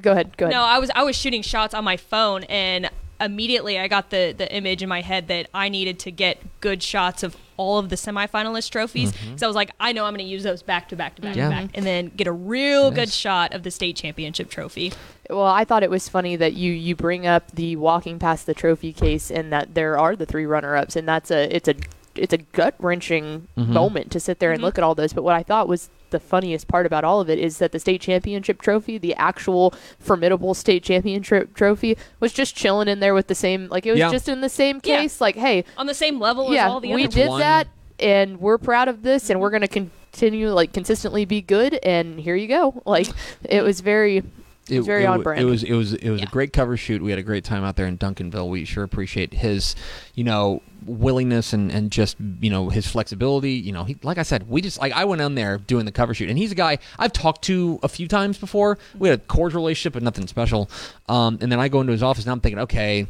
go 0.00 0.12
ahead. 0.12 0.36
Go 0.38 0.46
ahead. 0.46 0.54
No, 0.54 0.62
I 0.62 0.78
was 0.78 0.90
I 0.94 1.02
was 1.04 1.14
shooting 1.16 1.42
shots 1.42 1.74
on 1.74 1.84
my 1.84 1.96
phone 1.98 2.44
and 2.44 2.88
immediately 3.20 3.78
I 3.78 3.88
got 3.88 4.08
the 4.10 4.34
the 4.36 4.50
image 4.54 4.82
in 4.82 4.88
my 4.88 5.02
head 5.02 5.28
that 5.28 5.48
I 5.52 5.68
needed 5.68 5.98
to 6.00 6.10
get 6.10 6.38
good 6.60 6.82
shots 6.82 7.22
of 7.22 7.36
all 7.56 7.78
of 7.78 7.88
the 7.88 7.96
semifinalist 7.96 8.70
trophies. 8.70 9.12
So 9.36 9.46
I 9.46 9.48
was 9.48 9.56
like, 9.56 9.70
I 9.80 9.92
know 9.92 10.04
I'm 10.04 10.12
going 10.14 10.24
to 10.24 10.30
use 10.30 10.42
those 10.42 10.62
back 10.62 10.88
to 10.90 10.96
back 10.96 11.16
to 11.16 11.22
back 11.22 11.32
Mm-hmm. 11.36 11.38
Yeah. 11.50 11.60
to 11.60 11.66
back, 11.66 11.70
and 11.76 11.84
then 11.86 12.08
get 12.16 12.26
a 12.26 12.32
real 12.32 12.90
good 12.90 13.10
shot 13.10 13.52
of 13.54 13.62
the 13.62 13.70
state 13.70 13.96
championship 13.96 14.50
trophy. 14.50 14.92
Well, 15.28 15.46
I 15.46 15.64
thought 15.64 15.82
it 15.82 15.90
was 15.90 16.08
funny 16.08 16.36
that 16.36 16.52
you 16.54 16.72
you 16.72 16.94
bring 16.94 17.26
up 17.26 17.50
the 17.52 17.76
walking 17.76 18.18
past 18.18 18.46
the 18.46 18.54
trophy 18.54 18.92
case 18.92 19.30
and 19.30 19.52
that 19.52 19.74
there 19.74 19.98
are 19.98 20.14
the 20.14 20.24
three 20.26 20.46
runner-ups 20.46 20.94
and 20.96 21.08
that's 21.08 21.30
a 21.32 21.54
it's 21.54 21.66
a 21.68 21.74
it's 22.14 22.32
a 22.32 22.38
gut 22.38 22.74
wrenching 22.78 23.48
Mhm. 23.58 23.66
moment 23.68 24.10
to 24.12 24.20
sit 24.20 24.38
there 24.38 24.52
and 24.52 24.62
look 24.62 24.78
at 24.78 24.84
all 24.84 24.94
those. 24.94 25.12
But 25.12 25.22
what 25.24 25.34
I 25.34 25.42
thought 25.42 25.66
was 25.68 25.90
the 26.10 26.20
funniest 26.20 26.68
part 26.68 26.86
about 26.86 27.04
all 27.04 27.20
of 27.20 27.28
it 27.28 27.38
is 27.38 27.58
that 27.58 27.72
the 27.72 27.78
state 27.78 28.00
championship 28.00 28.60
trophy, 28.62 28.98
the 28.98 29.14
actual 29.14 29.74
formidable 29.98 30.54
state 30.54 30.82
championship 30.82 31.54
trophy, 31.54 31.96
was 32.20 32.32
just 32.32 32.54
chilling 32.54 32.88
in 32.88 33.00
there 33.00 33.14
with 33.14 33.26
the 33.26 33.34
same 33.34 33.68
like 33.68 33.86
it 33.86 33.90
was 33.92 33.98
Yeah. 34.00 34.10
just 34.10 34.28
in 34.28 34.40
the 34.40 34.48
same 34.48 34.80
Yeah. 34.84 35.00
case. 35.00 35.20
Like, 35.20 35.36
hey, 35.36 35.64
On 35.76 35.86
the 35.86 35.94
same 35.94 36.20
level 36.20 36.48
as 36.48 36.54
yeah, 36.54 36.68
all 36.68 36.80
the 36.80 36.92
other 36.92 36.98
people. 37.02 37.18
we 37.18 37.22
did 37.22 37.28
One- 37.30 37.40
that 37.40 37.68
and 37.98 38.40
we're 38.40 38.58
proud 38.58 38.88
of 38.88 39.02
this 39.02 39.30
and 39.30 39.36
mm-hmm. 39.36 39.42
we're 39.42 39.50
going 39.50 39.62
to 39.62 39.68
continue 39.68 40.50
like 40.50 40.72
consistently 40.72 41.24
be 41.24 41.40
good 41.42 41.74
and 41.82 42.20
here 42.20 42.36
you 42.36 42.48
go. 42.48 42.82
Like 42.84 43.08
it 43.44 43.62
was 43.62 43.80
very 43.80 44.22
it, 44.68 44.78
was 44.78 44.86
very 44.86 45.04
it 45.04 45.06
on 45.06 45.22
brand. 45.22 45.40
It 45.40 45.44
was 45.44 45.62
it 45.62 45.72
was 45.74 45.94
it 45.94 46.10
was 46.10 46.20
Yeah. 46.20 46.26
a 46.28 46.30
great 46.30 46.52
cover 46.52 46.76
shoot. 46.76 47.02
We 47.02 47.10
had 47.10 47.18
a 47.18 47.22
great 47.22 47.44
time 47.44 47.64
out 47.64 47.76
there 47.76 47.86
in 47.86 47.98
Duncanville. 47.98 48.48
We 48.48 48.64
sure 48.64 48.84
appreciate 48.84 49.32
his, 49.34 49.74
you 50.14 50.24
know, 50.24 50.62
willingness 50.84 51.52
and, 51.52 51.70
and 51.72 51.90
just 51.90 52.16
you 52.40 52.50
know 52.50 52.68
his 52.68 52.86
flexibility. 52.86 53.52
You 53.52 53.72
know, 53.72 53.84
he 53.84 53.96
like 54.02 54.18
I 54.18 54.22
said, 54.22 54.48
we 54.48 54.60
just 54.60 54.78
like 54.80 54.92
I 54.92 55.04
went 55.04 55.22
on 55.22 55.34
there 55.34 55.58
doing 55.58 55.84
the 55.84 55.92
cover 55.92 56.14
shoot, 56.14 56.28
and 56.28 56.38
he's 56.38 56.52
a 56.52 56.56
guy 56.56 56.78
I've 56.98 57.12
talked 57.12 57.42
to 57.44 57.78
a 57.82 57.88
few 57.88 58.08
times 58.08 58.38
before. 58.38 58.78
We 58.98 59.08
had 59.08 59.20
a 59.20 59.22
cordial 59.22 59.60
relationship, 59.60 59.92
but 59.94 60.02
nothing 60.02 60.26
special. 60.26 60.68
Um, 61.08 61.38
and 61.40 61.50
then 61.52 61.60
I 61.60 61.68
go 61.68 61.80
into 61.80 61.92
his 61.92 62.02
office, 62.02 62.24
and 62.24 62.32
I'm 62.32 62.40
thinking, 62.40 62.60
okay, 62.60 63.06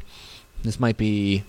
this 0.63 0.79
might 0.81 0.97
be 0.97 1.45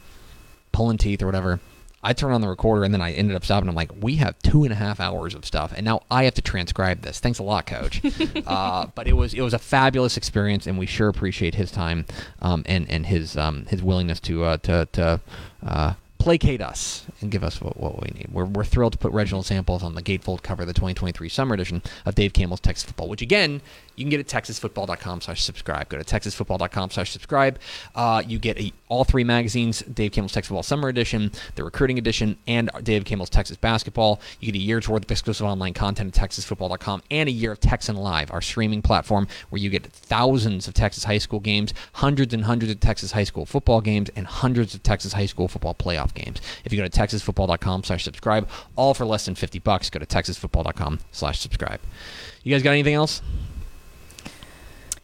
pulling 0.72 0.98
teeth 0.98 1.22
or 1.22 1.26
whatever. 1.26 1.60
I 2.08 2.14
turn 2.14 2.32
on 2.32 2.40
the 2.40 2.48
recorder 2.48 2.86
and 2.86 2.94
then 2.94 3.02
I 3.02 3.12
ended 3.12 3.36
up 3.36 3.44
stopping. 3.44 3.68
I'm 3.68 3.76
like, 3.76 3.92
we 4.00 4.16
have 4.16 4.40
two 4.40 4.64
and 4.64 4.72
a 4.72 4.78
half 4.78 5.02
hours 5.02 5.36
of 5.36 5.44
stuff, 5.44 5.74
and 5.76 5.84
now 5.84 6.04
I 6.10 6.24
have 6.24 6.36
to 6.36 6.42
transcribe 6.42 7.02
this. 7.02 7.20
Thanks 7.20 7.40
a 7.40 7.44
lot, 7.44 7.66
Coach. 7.66 8.02
uh, 8.48 8.88
but 8.96 9.10
it 9.10 9.14
was 9.14 9.34
it 9.34 9.42
was 9.42 9.54
a 9.54 9.60
fabulous 9.60 10.16
experience, 10.16 10.68
and 10.68 10.78
we 10.80 10.86
sure 10.86 11.10
appreciate 11.10 11.56
his 11.56 11.70
time 11.70 12.06
um, 12.42 12.64
and 12.66 12.90
and 12.90 13.08
his 13.08 13.36
um, 13.36 13.66
his 13.66 13.84
willingness 13.84 14.22
to 14.22 14.46
uh, 14.46 14.56
to 14.58 14.88
to 14.94 15.20
uh, 15.66 15.94
placate 16.28 16.60
us 16.62 17.06
and 17.22 17.32
give 17.32 17.42
us 17.42 17.62
what, 17.62 17.80
what 17.80 18.02
we 18.02 18.10
need. 18.14 18.28
We're, 18.30 18.44
we're 18.44 18.66
thrilled 18.66 18.92
to 18.92 18.98
put 18.98 19.14
Reginald 19.14 19.46
Samples 19.46 19.82
on 19.82 19.96
the 19.96 20.04
gatefold 20.04 20.42
cover 20.42 20.64
of 20.64 20.68
the 20.68 20.74
2023 20.74 21.30
summer 21.30 21.54
edition 21.54 21.82
of 22.06 22.16
Dave 22.16 22.34
Campbell's 22.34 22.60
Texas 22.60 22.84
Football, 22.84 23.08
which 23.08 23.22
again 23.22 23.62
you 23.96 24.04
can 24.04 24.10
get 24.10 24.20
at 24.20 24.28
texasfootball.com 24.28 25.22
slash 25.22 25.42
subscribe. 25.42 25.88
Go 25.88 25.98
to 25.98 26.04
texasfootball.com 26.04 26.92
slash 26.92 27.12
subscribe. 27.12 27.60
Uh, 27.96 28.22
you 28.28 28.40
get 28.40 28.60
a, 28.60 28.74
all 28.90 29.06
three 29.06 29.24
magazines, 29.24 29.80
Dave 29.82 30.12
Campbell's 30.12 30.34
Texas 30.34 30.50
Football 30.50 30.64
Summer 30.64 30.90
Edition, 30.90 31.32
the 31.56 31.64
Recruiting 31.64 31.98
Edition, 31.98 32.38
and 32.46 32.70
Dave 32.84 33.06
Campbell's 33.06 33.30
Texas 33.30 33.58
Basketball. 33.58 34.22
You 34.42 34.52
get 34.52 34.60
a 34.60 34.62
year's 34.62 34.88
worth 34.88 35.06
of 35.06 35.12
exclusive 35.12 35.48
online 35.48 35.74
content 35.74 36.16
at 36.18 36.30
texasfootball.com 36.30 37.04
and 37.10 37.28
a 37.28 37.32
year 37.32 37.54
of 37.54 37.60
Texan 37.62 37.96
Live, 37.96 38.32
our 38.32 38.42
streaming 38.42 38.82
platform 38.82 39.28
where 39.50 39.62
you 39.62 39.70
get 39.70 39.86
thousands 39.88 40.68
of 40.68 40.74
Texas 40.74 41.06
high 41.06 41.18
school 41.18 41.40
games, 41.40 41.74
hundreds 41.94 42.34
and 42.34 42.44
hundreds 42.44 42.72
of 42.72 42.80
Texas 42.82 43.14
high 43.14 43.24
school 43.24 43.46
football 43.46 43.82
games, 43.82 44.10
and 44.16 44.28
hundreds 44.28 44.76
of 44.76 44.84
Texas 44.84 45.14
high 45.14 45.26
school 45.26 45.48
football 45.48 45.74
playoff 45.74 46.14
games. 46.18 46.42
If 46.66 46.74
you 46.74 46.80
go 46.80 46.88
to 46.88 46.90
texasfootball.com 47.00 47.84
slash 47.84 48.04
subscribe, 48.04 48.50
all 48.76 48.94
for 48.94 49.06
less 49.06 49.26
than 49.26 49.36
50 49.36 49.60
bucks, 49.60 49.90
go 49.90 50.00
to 50.00 50.06
texasfootball.com 50.06 51.00
slash 51.12 51.40
subscribe. 51.40 51.80
You 52.44 52.54
guys 52.54 52.64
got 52.64 52.72
anything 52.72 52.94
else? 52.96 53.22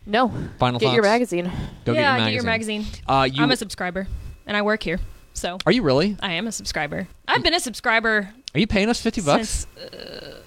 no. 0.05 0.31
Final 0.59 0.79
Get 0.79 0.93
your 0.93 1.03
magazine. 1.03 1.51
Go 1.85 1.93
yeah, 1.93 2.17
get 2.19 2.33
your 2.33 2.43
magazine. 2.43 2.81
magazine. 2.81 3.03
Uh, 3.07 3.23
you, 3.31 3.41
I'm 3.43 3.51
a 3.51 3.57
subscriber, 3.57 4.07
and 4.45 4.57
I 4.57 4.61
work 4.61 4.83
here, 4.83 4.99
so 5.33 5.57
are 5.65 5.71
you 5.71 5.81
really? 5.81 6.17
I 6.21 6.33
am 6.33 6.47
a 6.47 6.51
subscriber. 6.51 7.07
I've 7.27 7.43
been 7.43 7.53
a 7.53 7.59
subscriber 7.59 8.29
Are 8.53 8.59
you 8.59 8.67
paying 8.67 8.89
us 8.89 9.01
50 9.01 9.21
bucks? 9.21 9.67
since. 9.75 9.93
Uh, 9.93 10.39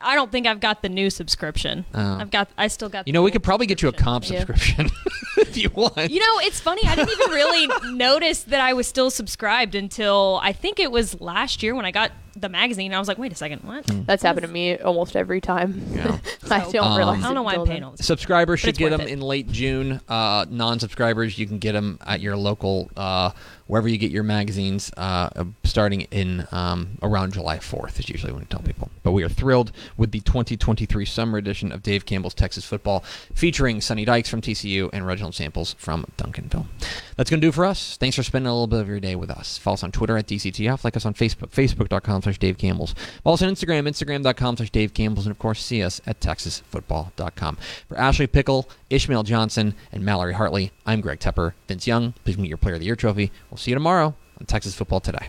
I 0.00 0.14
don't 0.14 0.30
think 0.30 0.46
I've 0.46 0.60
got 0.60 0.82
the 0.82 0.88
new 0.88 1.10
subscription. 1.10 1.84
Oh. 1.94 2.18
I've 2.18 2.30
got. 2.30 2.48
I 2.56 2.68
still 2.68 2.88
got. 2.88 3.06
You 3.06 3.12
know, 3.12 3.22
we 3.22 3.30
could 3.30 3.42
probably 3.42 3.66
get 3.66 3.82
you 3.82 3.88
a 3.88 3.92
comp 3.92 4.24
subscription 4.24 4.90
if 5.38 5.56
you 5.56 5.70
want. 5.70 6.10
You 6.10 6.20
know, 6.20 6.38
it's 6.40 6.60
funny. 6.60 6.82
I 6.86 6.94
didn't 6.94 7.10
even 7.10 7.30
really 7.30 7.68
notice 7.94 8.44
that 8.44 8.60
I 8.60 8.72
was 8.74 8.86
still 8.86 9.10
subscribed 9.10 9.74
until 9.74 10.38
I 10.42 10.52
think 10.52 10.78
it 10.78 10.92
was 10.92 11.20
last 11.20 11.62
year 11.62 11.74
when 11.74 11.84
I 11.84 11.90
got 11.90 12.12
the 12.40 12.48
magazine. 12.48 12.92
I 12.94 12.98
was 12.98 13.08
like, 13.08 13.18
wait 13.18 13.32
a 13.32 13.34
second, 13.34 13.62
what? 13.64 13.84
That's 14.06 14.22
happened 14.22 14.46
to 14.46 14.52
me 14.52 14.76
almost 14.78 15.16
every 15.16 15.40
time. 15.40 15.82
Yeah. 15.92 16.18
I 16.50 16.64
So, 16.64 16.72
don't 16.72 16.86
Um, 16.92 16.96
realize. 16.96 17.18
I 17.22 17.26
don't 17.26 17.34
know 17.34 17.42
why 17.42 17.54
I'm 17.54 17.66
paying 17.66 17.82
all 17.84 17.92
this. 17.92 18.06
Subscribers 18.06 18.60
should 18.60 18.70
it's 18.70 18.78
get 18.78 18.90
worth 18.90 19.00
them 19.00 19.08
it. 19.08 19.12
in 19.12 19.20
late 19.20 19.50
June. 19.50 20.00
Uh, 20.08 20.46
non-subscribers, 20.48 21.38
you 21.38 21.46
can 21.46 21.58
get 21.58 21.72
them 21.72 21.98
at 22.06 22.20
your 22.20 22.36
local, 22.36 22.90
uh, 22.96 23.30
wherever 23.66 23.88
you 23.88 23.98
get 23.98 24.10
your 24.10 24.22
magazines. 24.22 24.90
Uh, 24.96 25.28
uh, 25.36 25.44
starting 25.64 26.02
in 26.10 26.46
um, 26.52 26.96
around 27.02 27.32
July 27.34 27.58
4th 27.58 27.98
is 28.00 28.08
usually 28.08 28.32
when 28.32 28.40
we 28.40 28.46
tell 28.46 28.60
people. 28.60 28.90
But 29.02 29.12
we 29.12 29.22
are 29.22 29.28
thrilled 29.28 29.72
with 29.96 30.12
the 30.12 30.20
2023 30.20 31.04
summer 31.04 31.38
edition 31.38 31.72
of 31.72 31.82
Dave 31.82 32.06
Campbell's 32.06 32.34
Texas 32.34 32.64
Football, 32.64 33.04
featuring 33.34 33.80
Sonny 33.80 34.04
Dykes 34.04 34.28
from 34.30 34.40
TCU 34.40 34.88
and 34.92 35.06
Reginald 35.06 35.34
Samples 35.34 35.74
from 35.78 36.06
Duncanville. 36.16 36.66
That's 37.16 37.28
going 37.30 37.40
to 37.40 37.46
do 37.46 37.52
for 37.52 37.64
us. 37.64 37.96
Thanks 37.96 38.16
for 38.16 38.22
spending 38.22 38.48
a 38.48 38.52
little 38.52 38.66
bit 38.66 38.80
of 38.80 38.88
your 38.88 39.00
day 39.00 39.16
with 39.16 39.30
us. 39.30 39.58
Follow 39.58 39.74
us 39.74 39.82
on 39.82 39.92
Twitter 39.92 40.16
at 40.16 40.26
DCTF. 40.26 40.84
Like 40.84 40.96
us 40.96 41.04
on 41.04 41.14
Facebook, 41.14 41.50
facebook.com 41.50 42.22
slash 42.28 42.38
Dave 42.38 42.58
Campbell's. 42.58 42.94
Follow 43.24 43.34
us 43.34 43.42
on 43.42 43.50
Instagram, 43.50 43.88
instagram.com 43.88 44.56
slash 44.56 44.70
Dave 44.70 44.94
Campbell's. 44.94 45.26
And, 45.26 45.30
of 45.30 45.38
course, 45.38 45.64
see 45.64 45.82
us 45.82 46.00
at 46.06 46.20
texasfootball.com. 46.20 47.58
For 47.88 47.98
Ashley 47.98 48.26
Pickle, 48.26 48.68
Ishmael 48.90 49.22
Johnson, 49.24 49.74
and 49.92 50.04
Mallory 50.04 50.34
Hartley, 50.34 50.72
I'm 50.86 51.00
Greg 51.00 51.20
Tepper. 51.20 51.54
Vince 51.66 51.86
Young, 51.86 52.14
please 52.24 52.38
meet 52.38 52.48
your 52.48 52.58
Player 52.58 52.74
of 52.74 52.80
the 52.80 52.86
Year 52.86 52.96
trophy. 52.96 53.32
We'll 53.50 53.58
see 53.58 53.70
you 53.70 53.76
tomorrow 53.76 54.14
on 54.38 54.46
Texas 54.46 54.74
Football 54.74 55.00
Today. 55.00 55.28